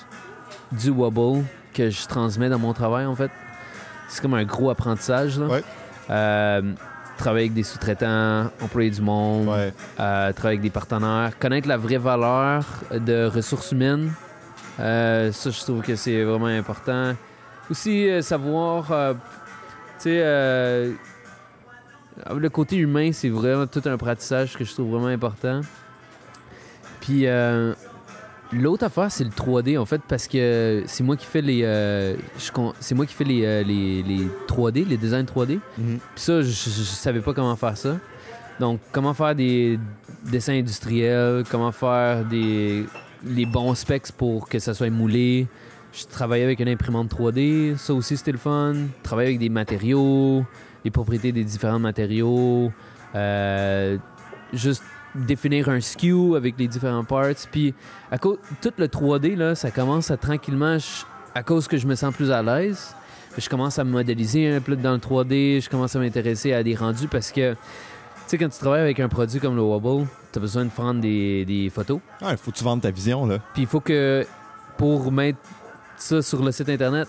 du 0.73 0.91
Wobble 0.91 1.45
que 1.73 1.91
je 1.91 2.07
transmets 2.07 2.49
dans 2.49 2.59
mon 2.59 2.73
travail, 2.73 3.07
en 3.07 3.15
fait. 3.15 3.31
C'est 4.09 4.21
comme 4.23 4.35
un 4.35 4.45
gros 4.45 4.71
apprentissage, 4.71 5.39
là. 5.39 5.47
Ouais. 5.47 5.65
Euh, 6.11 6.73
travailler 7.17 7.45
avec 7.47 7.55
des 7.55 7.63
sous-traitants, 7.63 8.51
employer 8.61 8.91
du 8.91 9.01
monde, 9.01 9.49
Ouais. 9.49 9.73
euh, 10.01 10.33
travailler 10.33 10.59
avec 10.59 10.61
des 10.61 10.71
partenaires, 10.71 11.33
connaître 11.39 11.69
la 11.69 11.77
vraie 11.77 11.97
valeur 11.99 12.65
de 12.93 13.27
ressources 13.27 13.73
humaines. 13.73 14.13
Euh, 14.81 15.33
ça, 15.33 15.51
je 15.51 15.61
trouve 15.61 15.81
que 15.83 15.97
c'est 15.97 16.23
vraiment 16.25 16.47
important. 16.47 17.15
Aussi, 17.71 18.09
savoir, 18.23 18.87
tu 19.99 20.11
sais, 20.11 20.91
le 22.37 22.49
côté 22.49 22.77
humain, 22.77 23.11
c'est 23.13 23.29
vraiment 23.31 23.67
tout 23.67 23.83
un 23.87 23.93
apprentissage 23.95 24.57
que 24.57 24.65
je 24.65 24.73
trouve 24.73 24.91
vraiment 24.91 25.07
important. 25.07 25.63
Puis, 27.01 27.27
l'autre 28.55 28.85
affaire, 28.85 29.11
c'est 29.11 29.25
le 29.25 29.31
3D, 29.31 29.79
en 29.79 29.85
fait, 29.87 30.01
parce 30.09 30.27
que 30.29 30.83
c'est 30.87 31.03
moi 31.05 31.17
qui 31.17 31.27
fais 31.27 31.43
les, 31.43 31.61
euh, 31.65 32.17
c'est 32.81 32.95
moi 32.95 33.07
qui 33.07 33.15
fais 33.15 33.25
les, 33.25 33.45
euh, 33.45 33.63
les, 33.63 34.03
les 34.03 34.29
3D, 34.49 34.87
les 34.87 34.97
designs 34.97 35.25
3D. 35.25 35.59
Mhm. 35.79 35.99
Puis 35.99 36.01
ça, 36.17 36.41
je, 36.43 36.49
je- 36.49 36.71
je 36.71 36.83
savais 36.83 37.21
pas 37.21 37.33
comment 37.35 37.57
faire 37.57 37.77
ça. 37.77 37.97
Donc, 38.61 38.81
comment 38.93 39.15
faire 39.15 39.35
des 39.35 39.79
dessins 40.25 40.55
industriels, 40.55 41.43
comment 41.51 41.73
faire 41.73 42.25
des 42.25 42.85
les 43.27 43.47
bons 43.47 43.75
specs 43.75 44.13
pour 44.13 44.49
que 44.49 44.59
ça 44.59 44.75
soit 44.75 44.91
moulé. 44.91 45.47
Je 45.93 46.05
travaillais 46.07 46.45
avec 46.45 46.61
une 46.61 46.69
imprimante 46.69 47.11
3D, 47.11 47.77
ça 47.79 47.95
aussi 47.95 48.17
c'était 48.17 48.33
le 48.33 48.39
fun. 48.39 48.75
Travailler 49.03 49.29
avec 49.31 49.39
des 49.41 49.49
matériaux, 49.49 50.45
les 50.85 50.91
propriétés 50.91 51.33
des 51.33 51.43
différents 51.45 51.79
matériaux, 51.79 52.71
euh, 53.15 53.97
juste 54.53 54.83
définir 55.15 55.69
un 55.69 55.81
SKU 55.81 56.37
avec 56.37 56.55
les 56.59 56.69
différents 56.69 57.05
parts. 57.05 57.27
Puis, 57.53 57.75
à 58.11 58.19
cause 58.19 58.39
tout 58.61 58.73
le 58.79 58.89
3D 58.89 59.37
là, 59.37 59.55
ça 59.55 59.71
commence 59.71 60.11
à 60.11 60.17
tranquillement, 60.17 60.79
je- 60.79 61.05
à 61.35 61.43
cause 61.43 61.69
que 61.69 61.77
je 61.77 61.87
me 61.87 61.95
sens 61.95 62.15
plus 62.15 62.31
à 62.31 62.43
l'aise, 62.43 62.95
je 63.39 63.49
commence 63.49 63.79
à 63.79 63.85
me 63.85 63.91
modéliser 63.91 64.53
un 64.53 64.61
peu 64.61 64.77
dans 64.77 64.93
le 64.93 64.99
3D, 64.99 65.61
je 65.61 65.69
commence 65.71 65.95
à 65.97 65.99
m'intéresser 65.99 66.53
à 66.53 66.63
des 66.63 66.75
rendus 66.75 67.09
parce 67.09 67.31
que, 67.33 67.53
tu 67.53 67.59
sais, 68.27 68.39
quand 68.39 68.49
tu 68.49 68.59
travailles 68.59 68.83
avec 68.83 69.01
un 69.01 69.09
produit 69.09 69.41
comme 69.41 69.57
le 69.57 69.63
Wobble, 69.63 70.07
tu 70.33 70.39
as 70.39 70.41
besoin 70.41 70.65
de 70.65 70.71
prendre 70.71 71.01
des, 71.01 71.45
des 71.45 71.71
photos. 71.71 72.01
Il 72.21 72.27
Ah, 72.27 72.37
faut 72.37 72.51
que 72.51 72.57
tu 72.57 72.65
vendes 72.65 72.81
ta 72.83 72.91
vision, 72.91 73.27
là. 73.27 73.39
Puis 73.53 73.63
il 73.63 73.69
faut 73.69 73.81
que, 73.81 74.25
pour 74.77 75.11
mettre 75.13 75.39
ça 75.97 76.23
sur 76.23 76.43
le 76.45 76.51
site 76.53 76.69
internet, 76.69 77.09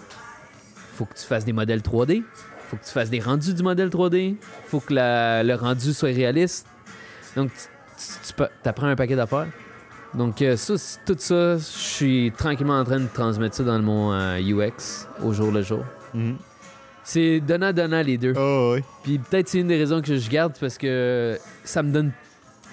faut 0.95 1.05
que 1.05 1.13
tu 1.15 1.25
fasses 1.25 1.45
des 1.45 1.53
modèles 1.53 1.81
3D, 1.81 2.23
faut 2.69 2.77
que 2.77 2.85
tu 2.85 2.91
fasses 2.91 3.09
des 3.09 3.19
rendus 3.19 3.53
du 3.53 3.63
modèle 3.63 3.89
3D, 3.89 4.35
faut 4.67 4.79
que 4.79 4.93
la- 4.93 5.43
le 5.43 5.53
rendu 5.55 5.93
soit 5.93 6.09
réaliste. 6.09 6.65
Donc, 7.35 7.51
tu, 7.97 8.33
tu 8.33 8.69
apprends 8.69 8.87
un 8.87 8.95
paquet 8.95 9.15
d'affaires. 9.15 9.47
Donc, 10.13 10.41
euh, 10.41 10.55
ça, 10.55 10.75
tout 11.05 11.15
ça, 11.17 11.57
je 11.57 11.63
suis 11.63 12.31
tranquillement 12.37 12.79
en 12.79 12.85
train 12.85 12.99
de 12.99 13.07
transmettre 13.07 13.55
ça 13.55 13.63
dans 13.63 13.79
mon 13.79 14.13
euh, 14.13 14.39
UX 14.39 15.07
au 15.21 15.33
jour 15.33 15.51
le 15.51 15.61
jour. 15.61 15.83
Mhm. 16.13 16.37
C'est 17.03 17.39
donnant-donnant 17.39 18.01
les 18.01 18.17
deux. 18.17 18.33
Oh, 18.35 18.73
oui. 18.75 18.83
Puis 19.03 19.19
peut-être 19.19 19.47
c'est 19.47 19.59
une 19.59 19.67
des 19.67 19.77
raisons 19.77 20.01
que 20.01 20.17
je 20.17 20.29
garde 20.29 20.53
parce 20.59 20.77
que 20.77 21.37
ça 21.63 21.83
me 21.83 21.91
donne 21.91 22.11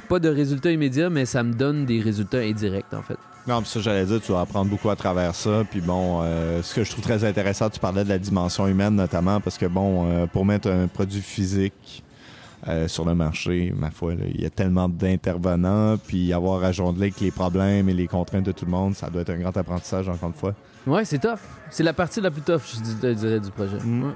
pas 0.08 0.18
de 0.18 0.28
résultats 0.28 0.70
immédiats, 0.70 1.10
mais 1.10 1.26
ça 1.26 1.42
me 1.42 1.52
donne 1.52 1.84
des 1.84 2.00
résultats 2.00 2.38
indirects 2.38 2.94
en 2.94 3.02
fait. 3.02 3.18
Non, 3.46 3.60
mais 3.60 3.66
ça, 3.66 3.80
j'allais 3.80 4.06
dire, 4.06 4.20
tu 4.20 4.32
vas 4.32 4.42
apprendre 4.42 4.70
beaucoup 4.70 4.88
à 4.88 4.96
travers 4.96 5.34
ça. 5.34 5.64
Puis 5.68 5.80
bon, 5.80 6.20
euh, 6.22 6.62
ce 6.62 6.74
que 6.74 6.84
je 6.84 6.90
trouve 6.92 7.02
très 7.02 7.24
intéressant, 7.24 7.68
tu 7.68 7.80
parlais 7.80 8.04
de 8.04 8.08
la 8.08 8.18
dimension 8.18 8.68
humaine 8.68 8.94
notamment, 8.94 9.40
parce 9.40 9.58
que 9.58 9.66
bon, 9.66 10.08
euh, 10.08 10.26
pour 10.26 10.46
mettre 10.46 10.70
un 10.70 10.86
produit 10.86 11.20
physique 11.20 12.04
euh, 12.68 12.86
sur 12.86 13.04
le 13.04 13.14
marché, 13.14 13.72
ma 13.76 13.90
foi, 13.90 14.14
là, 14.14 14.24
il 14.32 14.40
y 14.40 14.46
a 14.46 14.50
tellement 14.50 14.88
d'intervenants, 14.88 15.96
puis 15.98 16.32
avoir 16.32 16.62
à 16.62 16.70
jongler 16.70 17.08
avec 17.08 17.20
les 17.20 17.30
problèmes 17.30 17.88
et 17.88 17.94
les 17.94 18.06
contraintes 18.06 18.44
de 18.44 18.52
tout 18.52 18.64
le 18.64 18.70
monde, 18.70 18.94
ça 18.94 19.10
doit 19.10 19.22
être 19.22 19.30
un 19.30 19.38
grand 19.38 19.56
apprentissage, 19.56 20.08
encore 20.08 20.28
une 20.28 20.34
fois. 20.34 20.54
Ouais, 20.86 21.04
c'est 21.04 21.18
tough. 21.18 21.40
C'est 21.70 21.82
la 21.82 21.92
partie 21.92 22.20
la 22.20 22.30
plus 22.30 22.42
tough, 22.42 22.62
je 22.74 23.12
dirais, 23.14 23.40
du 23.40 23.50
projet. 23.50 23.78
Mm. 23.82 24.04
Ouais. 24.04 24.14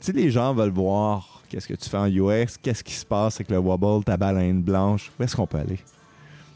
Si 0.00 0.12
les 0.12 0.30
gens 0.30 0.52
veulent 0.52 0.70
voir 0.70 1.42
qu'est-ce 1.48 1.68
que 1.68 1.74
tu 1.74 1.88
fais 1.88 1.96
en 1.96 2.06
UX, 2.06 2.58
qu'est-ce 2.60 2.84
qui 2.84 2.94
se 2.94 3.06
passe 3.06 3.36
avec 3.36 3.50
le 3.50 3.58
Wobble, 3.58 4.04
ta 4.04 4.16
baleine 4.16 4.62
blanche, 4.62 5.10
où 5.18 5.22
est-ce 5.22 5.34
qu'on 5.34 5.46
peut 5.46 5.58
aller? 5.58 5.78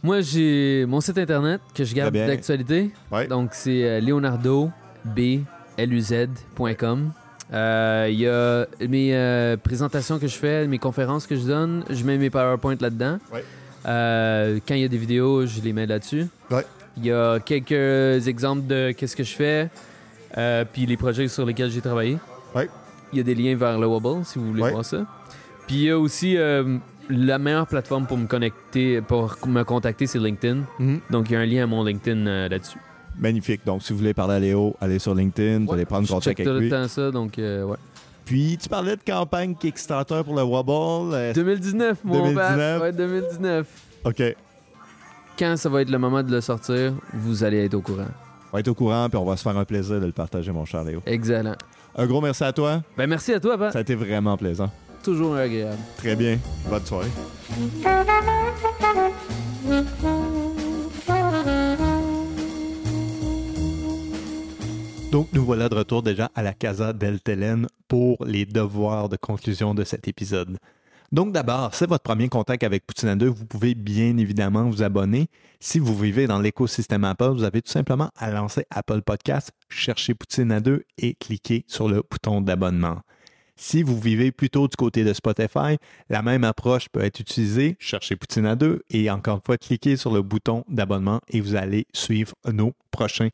Moi, 0.03 0.23
j'ai 0.23 0.87
mon 0.87 1.01
site 1.01 1.19
internet 1.19 1.61
que 1.75 1.85
je 1.85 1.95
garde 1.95 2.15
d'actualité. 2.15 2.91
Ouais. 3.11 3.27
Donc, 3.27 3.51
c'est 3.53 3.85
euh, 3.85 4.01
leonardo.bluz.com. 4.01 5.53
Euh, 5.87 7.20
Il 7.53 8.15
y 8.21 8.27
a 8.29 8.67
mes 8.89 9.15
euh, 9.15 9.57
présentations 9.57 10.19
que 10.19 10.27
je 10.29 10.37
fais, 10.37 10.67
mes 10.67 10.79
conférences 10.79 11.27
que 11.27 11.35
je 11.37 11.47
donne. 11.47 11.85
Je 11.91 12.05
mets 12.05 12.17
mes 12.19 12.31
PowerPoint 12.31 12.77
là-dedans. 12.81 13.19
Ouais. 13.33 13.45
Euh, 13.87 14.59
quand 14.67 14.75
il 14.75 14.83
y 14.83 14.85
a 14.85 14.89
des 14.89 14.99
vidéos, 14.99 15.47
je 15.47 15.61
les 15.61 15.73
mets 15.73 15.87
là-dessus. 15.87 16.27
Ouais. 16.51 16.65
Il 16.97 17.07
y 17.07 17.13
a 17.13 17.39
quelques 17.41 18.29
exemples 18.29 18.67
de 18.67 18.93
qu'est-ce 18.93 19.17
que 19.17 19.25
je 19.25 19.35
fais, 19.35 19.69
euh, 20.37 20.65
puis 20.71 20.87
les 20.87 20.97
projets 20.97 21.29
sur 21.29 21.47
lesquels 21.47 21.71
j'ai 21.71 21.81
travaillé. 21.81 22.19
Ouais. 22.55 22.69
Il 23.13 23.19
y 23.19 23.21
a 23.21 23.25
des 23.25 23.35
liens 23.35 23.57
vers 23.57 23.79
le 23.79 23.87
Wobble 23.87 24.25
si 24.25 24.39
vous 24.39 24.49
voulez 24.49 24.63
Ouais. 24.63 24.71
voir 24.73 24.85
ça. 24.85 25.07
Puis 25.67 25.77
il 25.77 25.83
y 25.85 25.91
a 25.91 25.99
aussi 25.99 26.37
euh, 26.37 26.77
la 27.09 27.39
meilleure 27.39 27.67
plateforme 27.67 28.07
pour 28.07 28.19
me 28.19 28.27
connecter, 28.27 29.01
pour 29.01 29.37
me 29.47 29.63
contacter, 29.63 30.07
c'est 30.07 30.19
LinkedIn. 30.19 30.63
Donc 31.11 31.31
il 31.31 31.33
y 31.33 31.37
a 31.37 31.41
un 31.41 31.47
lien 31.47 31.65
à 31.65 31.67
mon 31.67 31.83
LinkedIn 31.85 32.27
euh, 32.27 32.49
là-dessus. 32.49 32.79
Magnifique. 33.21 33.61
Donc, 33.67 33.83
si 33.83 33.93
vous 33.93 33.99
voulez 33.99 34.15
parler 34.15 34.35
à 34.35 34.39
Léo, 34.41 34.75
allez 34.81 34.99
sur 34.99 35.15
LinkedIn, 35.15 35.67
vous 35.67 35.73
allez 35.75 35.85
prendre 35.85 36.07
Je 36.07 36.13
contact 36.13 36.39
check 36.39 36.45
tout 36.47 36.51
avec 36.51 36.61
le 36.63 36.65
lui. 36.67 36.71
temps 36.71 36.89
ça, 36.89 37.11
donc 37.11 37.39
euh, 37.39 37.65
ouais. 37.65 37.77
Puis, 38.25 38.59
tu 38.61 38.69
parlais 38.69 38.97
de 38.97 39.03
campagne 39.07 39.55
Kickstarter 39.55 40.23
pour 40.25 40.35
le 40.37 40.43
Wobble. 40.43 41.15
Euh, 41.15 41.33
2019, 41.35 41.99
mon 42.05 42.15
2019. 42.15 42.57
père. 42.57 42.81
Ouais, 42.83 42.93
2019. 42.93 43.67
OK. 44.05 44.23
Quand 45.39 45.57
ça 45.57 45.69
va 45.69 45.83
être 45.83 45.91
le 45.91 45.99
moment 45.99 46.23
de 46.23 46.31
le 46.31 46.41
sortir, 46.41 46.93
vous 47.15 47.45
allez 47.45 47.65
être 47.65 47.75
au 47.75 47.81
courant. 47.81 48.07
On 48.53 48.57
va 48.57 48.61
être 48.61 48.69
au 48.69 48.75
courant, 48.75 49.09
puis 49.09 49.19
on 49.19 49.25
va 49.25 49.37
se 49.37 49.43
faire 49.43 49.57
un 49.57 49.65
plaisir 49.65 50.01
de 50.01 50.07
le 50.07 50.13
partager, 50.13 50.51
mon 50.53 50.65
cher 50.65 50.83
Léo. 50.85 51.01
Excellent. 51.07 51.57
Un 51.97 52.07
gros 52.07 52.21
merci 52.21 52.45
à 52.45 52.53
toi. 52.53 52.83
Ben 52.97 53.07
merci 53.09 53.33
à 53.33 53.41
toi, 53.41 53.59
Pat. 53.59 53.73
Ça 53.73 53.79
a 53.79 53.83
été 53.83 53.95
vraiment 53.95 54.37
plaisant. 54.37 54.71
Toujours 55.03 55.35
agréable. 55.37 55.79
Très 55.97 56.15
bien. 56.15 56.39
Bonne 56.69 56.85
soirée. 56.85 57.09
Donc, 65.11 65.27
nous 65.33 65.45
voilà 65.45 65.69
de 65.69 65.75
retour 65.75 66.05
déjà 66.05 66.31
à 66.37 66.43
la 66.43 66.53
Casa 66.53 66.93
del 66.93 67.21
Telen 67.21 67.67
pour 67.89 68.25
les 68.25 68.47
devoirs 68.47 69.09
de 69.09 69.17
conclusion 69.17 69.75
de 69.75 69.83
cet 69.83 70.07
épisode. 70.07 70.59
Donc, 71.11 71.33
d'abord, 71.33 71.75
c'est 71.75 71.89
votre 71.89 72.05
premier 72.05 72.29
contact 72.29 72.63
avec 72.63 72.87
Poutine 72.87 73.17
2. 73.17 73.27
Vous 73.27 73.45
pouvez 73.45 73.75
bien 73.75 74.17
évidemment 74.19 74.71
vous 74.71 74.85
abonner. 74.85 75.27
Si 75.59 75.81
vous 75.81 75.99
vivez 75.99 76.29
dans 76.29 76.39
l'écosystème 76.39 77.03
Apple, 77.03 77.31
vous 77.31 77.43
avez 77.43 77.61
tout 77.61 77.73
simplement 77.73 78.11
à 78.17 78.31
lancer 78.31 78.65
Apple 78.71 79.03
Podcast, 79.03 79.51
chercher 79.69 80.15
Poutine 80.15 80.61
2 80.61 80.85
et 80.99 81.15
cliquer 81.15 81.65
sur 81.67 81.89
le 81.89 82.05
bouton 82.09 82.41
d'abonnement. 82.41 83.01
Si 83.57 83.83
vous 83.83 83.99
vivez 83.99 84.31
plutôt 84.31 84.69
du 84.69 84.77
côté 84.77 85.03
de 85.03 85.13
Spotify, 85.13 85.77
la 86.09 86.23
même 86.23 86.45
approche 86.45 86.89
peut 86.89 87.03
être 87.03 87.19
utilisée. 87.19 87.77
Cherchez 87.81 88.15
Poutine 88.15 88.47
à 88.47 88.55
2 88.55 88.85
et 88.91 89.11
encore 89.11 89.39
une 89.39 89.43
fois, 89.45 89.59
cliquez 89.59 89.97
sur 89.97 90.13
le 90.13 90.23
bouton 90.23 90.65
d'abonnement 90.69 91.21
et 91.29 91.41
vous 91.41 91.57
allez 91.57 91.89
suivre 91.93 92.33
nos 92.51 92.75
prochains 92.93 93.29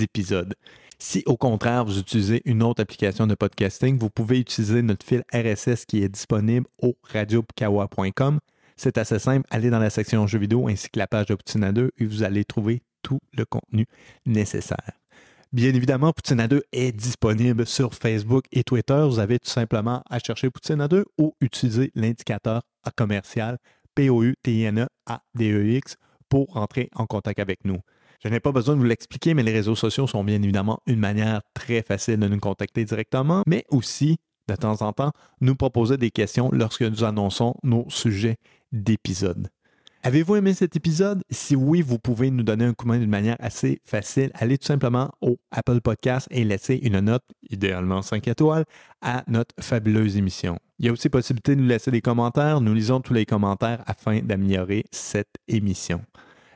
épisodes. 0.00 0.54
Si 1.00 1.22
au 1.26 1.36
contraire 1.36 1.84
vous 1.84 2.00
utilisez 2.00 2.42
une 2.44 2.60
autre 2.62 2.82
application 2.82 3.28
de 3.28 3.36
podcasting, 3.36 3.98
vous 3.98 4.10
pouvez 4.10 4.40
utiliser 4.40 4.82
notre 4.82 5.06
fil 5.06 5.22
RSS 5.32 5.84
qui 5.86 6.02
est 6.02 6.08
disponible 6.08 6.66
au 6.82 6.96
radiokawa.com. 7.04 8.40
C'est 8.76 8.98
assez 8.98 9.20
simple, 9.20 9.46
allez 9.50 9.70
dans 9.70 9.78
la 9.78 9.90
section 9.90 10.26
jeux 10.26 10.40
vidéo 10.40 10.66
ainsi 10.66 10.90
que 10.90 10.98
la 10.98 11.06
page 11.06 11.26
de 11.26 11.36
Poutine 11.36 11.62
à 11.62 11.70
2 11.72 11.92
et 11.96 12.04
vous 12.04 12.24
allez 12.24 12.44
trouver 12.44 12.82
tout 13.02 13.20
le 13.36 13.44
contenu 13.44 13.86
nécessaire. 14.26 14.90
Bien 15.52 15.72
évidemment, 15.72 16.12
Poutine 16.12 16.40
à 16.40 16.48
2 16.48 16.64
est 16.72 16.90
disponible 16.92 17.64
sur 17.64 17.94
Facebook 17.94 18.46
et 18.50 18.64
Twitter. 18.64 19.06
Vous 19.08 19.20
avez 19.20 19.38
tout 19.38 19.48
simplement 19.48 20.02
à 20.10 20.18
chercher 20.18 20.50
Poutine 20.50 20.80
à 20.80 20.88
2 20.88 21.04
ou 21.16 21.32
utiliser 21.40 21.92
l'indicateur 21.94 22.62
commercial 22.96 23.58
P-O-U-T-I-N-E-A-D-E-X 23.94 25.96
pour 26.28 26.56
entrer 26.56 26.90
en 26.94 27.06
contact 27.06 27.38
avec 27.38 27.64
nous. 27.64 27.78
Je 28.18 28.28
n'ai 28.28 28.40
pas 28.40 28.50
besoin 28.50 28.74
de 28.74 28.80
vous 28.80 28.86
l'expliquer, 28.86 29.34
mais 29.34 29.44
les 29.44 29.52
réseaux 29.52 29.76
sociaux 29.76 30.08
sont 30.08 30.24
bien 30.24 30.42
évidemment 30.42 30.80
une 30.86 30.98
manière 30.98 31.40
très 31.54 31.82
facile 31.82 32.18
de 32.18 32.26
nous 32.26 32.40
contacter 32.40 32.84
directement, 32.84 33.42
mais 33.46 33.64
aussi, 33.68 34.16
de 34.48 34.56
temps 34.56 34.82
en 34.82 34.92
temps, 34.92 35.12
nous 35.40 35.54
proposer 35.54 35.96
des 35.98 36.10
questions 36.10 36.50
lorsque 36.52 36.82
nous 36.82 37.04
annonçons 37.04 37.54
nos 37.62 37.88
sujets 37.88 38.36
d'épisode. 38.72 39.48
Avez-vous 40.02 40.36
aimé 40.36 40.54
cet 40.54 40.74
épisode? 40.74 41.22
Si 41.30 41.54
oui, 41.54 41.82
vous 41.82 41.98
pouvez 41.98 42.30
nous 42.30 42.42
donner 42.42 42.64
un 42.64 42.72
coup 42.72 42.86
de 42.86 42.90
main 42.90 42.98
d'une 42.98 43.10
manière 43.10 43.36
assez 43.40 43.80
facile. 43.84 44.30
Allez 44.34 44.56
tout 44.56 44.66
simplement 44.66 45.10
au 45.20 45.38
Apple 45.50 45.80
Podcast 45.80 46.28
et 46.30 46.44
laissez 46.44 46.76
une 46.76 47.00
note, 47.00 47.24
idéalement 47.50 48.02
5 48.02 48.26
étoiles, 48.26 48.64
à 49.00 49.24
notre 49.28 49.54
fabuleuse 49.60 50.16
émission. 50.16 50.58
Il 50.78 50.86
y 50.86 50.88
a 50.88 50.92
aussi 50.92 51.08
possibilité 51.08 51.54
de 51.56 51.60
nous 51.60 51.68
laisser 51.68 51.90
des 51.90 52.00
commentaires. 52.00 52.60
Nous 52.60 52.74
lisons 52.74 53.00
tous 53.00 53.12
les 53.12 53.26
commentaires 53.26 53.82
afin 53.86 54.20
d'améliorer 54.20 54.84
cette 54.92 55.34
émission. 55.48 56.00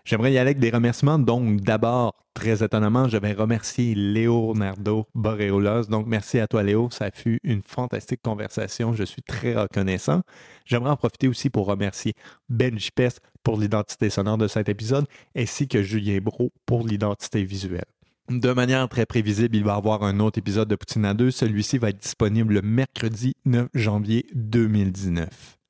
J'aimerais 0.04 0.32
y 0.32 0.38
aller 0.38 0.50
avec 0.50 0.58
des 0.58 0.70
remerciements. 0.70 1.18
Donc, 1.18 1.60
d'abord, 1.60 2.14
très 2.34 2.64
étonnamment, 2.64 3.08
je 3.08 3.16
vais 3.18 3.32
remercier 3.32 3.94
Leonardo 3.94 5.06
Boreolos. 5.14 5.84
Donc, 5.84 6.06
merci 6.06 6.40
à 6.40 6.48
toi, 6.48 6.64
Léo. 6.64 6.88
Ça 6.90 7.10
fut 7.12 7.38
une 7.44 7.62
fantastique 7.62 8.20
conversation. 8.20 8.92
Je 8.94 9.04
suis 9.04 9.22
très 9.22 9.54
reconnaissant. 9.54 10.22
J'aimerais 10.64 10.90
en 10.90 10.96
profiter 10.96 11.28
aussi 11.28 11.50
pour 11.50 11.66
remercier 11.66 12.14
Ben 12.48 12.76
Pest 12.94 13.20
pour 13.44 13.58
l'identité 13.58 14.10
sonore 14.10 14.38
de 14.38 14.48
cet 14.48 14.68
épisode, 14.68 15.06
ainsi 15.36 15.68
que 15.68 15.82
Julien 15.82 16.18
Bro 16.20 16.52
pour 16.66 16.86
l'identité 16.86 17.44
visuelle. 17.44 17.84
De 18.28 18.52
manière 18.52 18.88
très 18.88 19.06
prévisible, 19.06 19.56
il 19.56 19.64
va 19.64 19.74
y 19.74 19.76
avoir 19.76 20.04
un 20.04 20.20
autre 20.20 20.38
épisode 20.38 20.68
de 20.68 20.76
Poutine 20.76 21.04
à 21.04 21.14
2. 21.14 21.30
Celui-ci 21.30 21.78
va 21.78 21.90
être 21.90 21.98
disponible 21.98 22.54
le 22.54 22.62
mercredi 22.62 23.34
9 23.44 23.68
janvier 23.74 24.26
2019. 24.34 25.61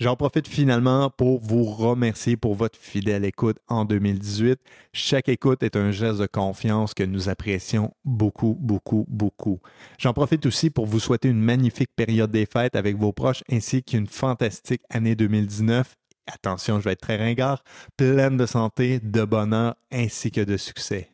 J'en 0.00 0.16
profite 0.16 0.48
finalement 0.48 1.08
pour 1.08 1.40
vous 1.40 1.62
remercier 1.62 2.36
pour 2.36 2.56
votre 2.56 2.76
fidèle 2.76 3.24
écoute 3.24 3.58
en 3.68 3.84
2018. 3.84 4.58
Chaque 4.92 5.28
écoute 5.28 5.62
est 5.62 5.76
un 5.76 5.92
geste 5.92 6.18
de 6.18 6.26
confiance 6.26 6.94
que 6.94 7.04
nous 7.04 7.28
apprécions 7.28 7.94
beaucoup, 8.04 8.56
beaucoup, 8.58 9.04
beaucoup. 9.08 9.60
J'en 9.98 10.12
profite 10.12 10.46
aussi 10.46 10.70
pour 10.70 10.86
vous 10.86 10.98
souhaiter 10.98 11.28
une 11.28 11.40
magnifique 11.40 11.90
période 11.94 12.32
des 12.32 12.44
fêtes 12.44 12.74
avec 12.74 12.96
vos 12.96 13.12
proches 13.12 13.44
ainsi 13.48 13.84
qu'une 13.84 14.08
fantastique 14.08 14.82
année 14.90 15.14
2019. 15.14 15.94
Attention, 16.26 16.80
je 16.80 16.84
vais 16.84 16.92
être 16.92 17.00
très 17.00 17.16
ringard, 17.16 17.62
pleine 17.96 18.36
de 18.36 18.46
santé, 18.46 18.98
de 18.98 19.24
bonheur 19.24 19.76
ainsi 19.92 20.32
que 20.32 20.40
de 20.40 20.56
succès. 20.56 21.10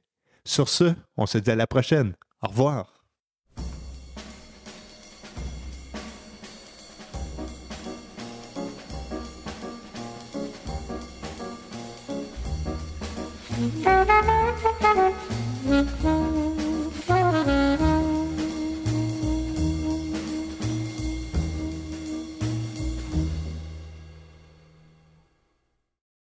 Sur 0.46 0.70
ce, 0.70 0.94
on 1.18 1.26
se 1.26 1.36
dit 1.36 1.50
à 1.50 1.56
la 1.56 1.66
prochaine. 1.66 2.14
Au 2.42 2.48
revoir. 2.48 2.99
Thank 13.60 13.84
you. 17.80 17.89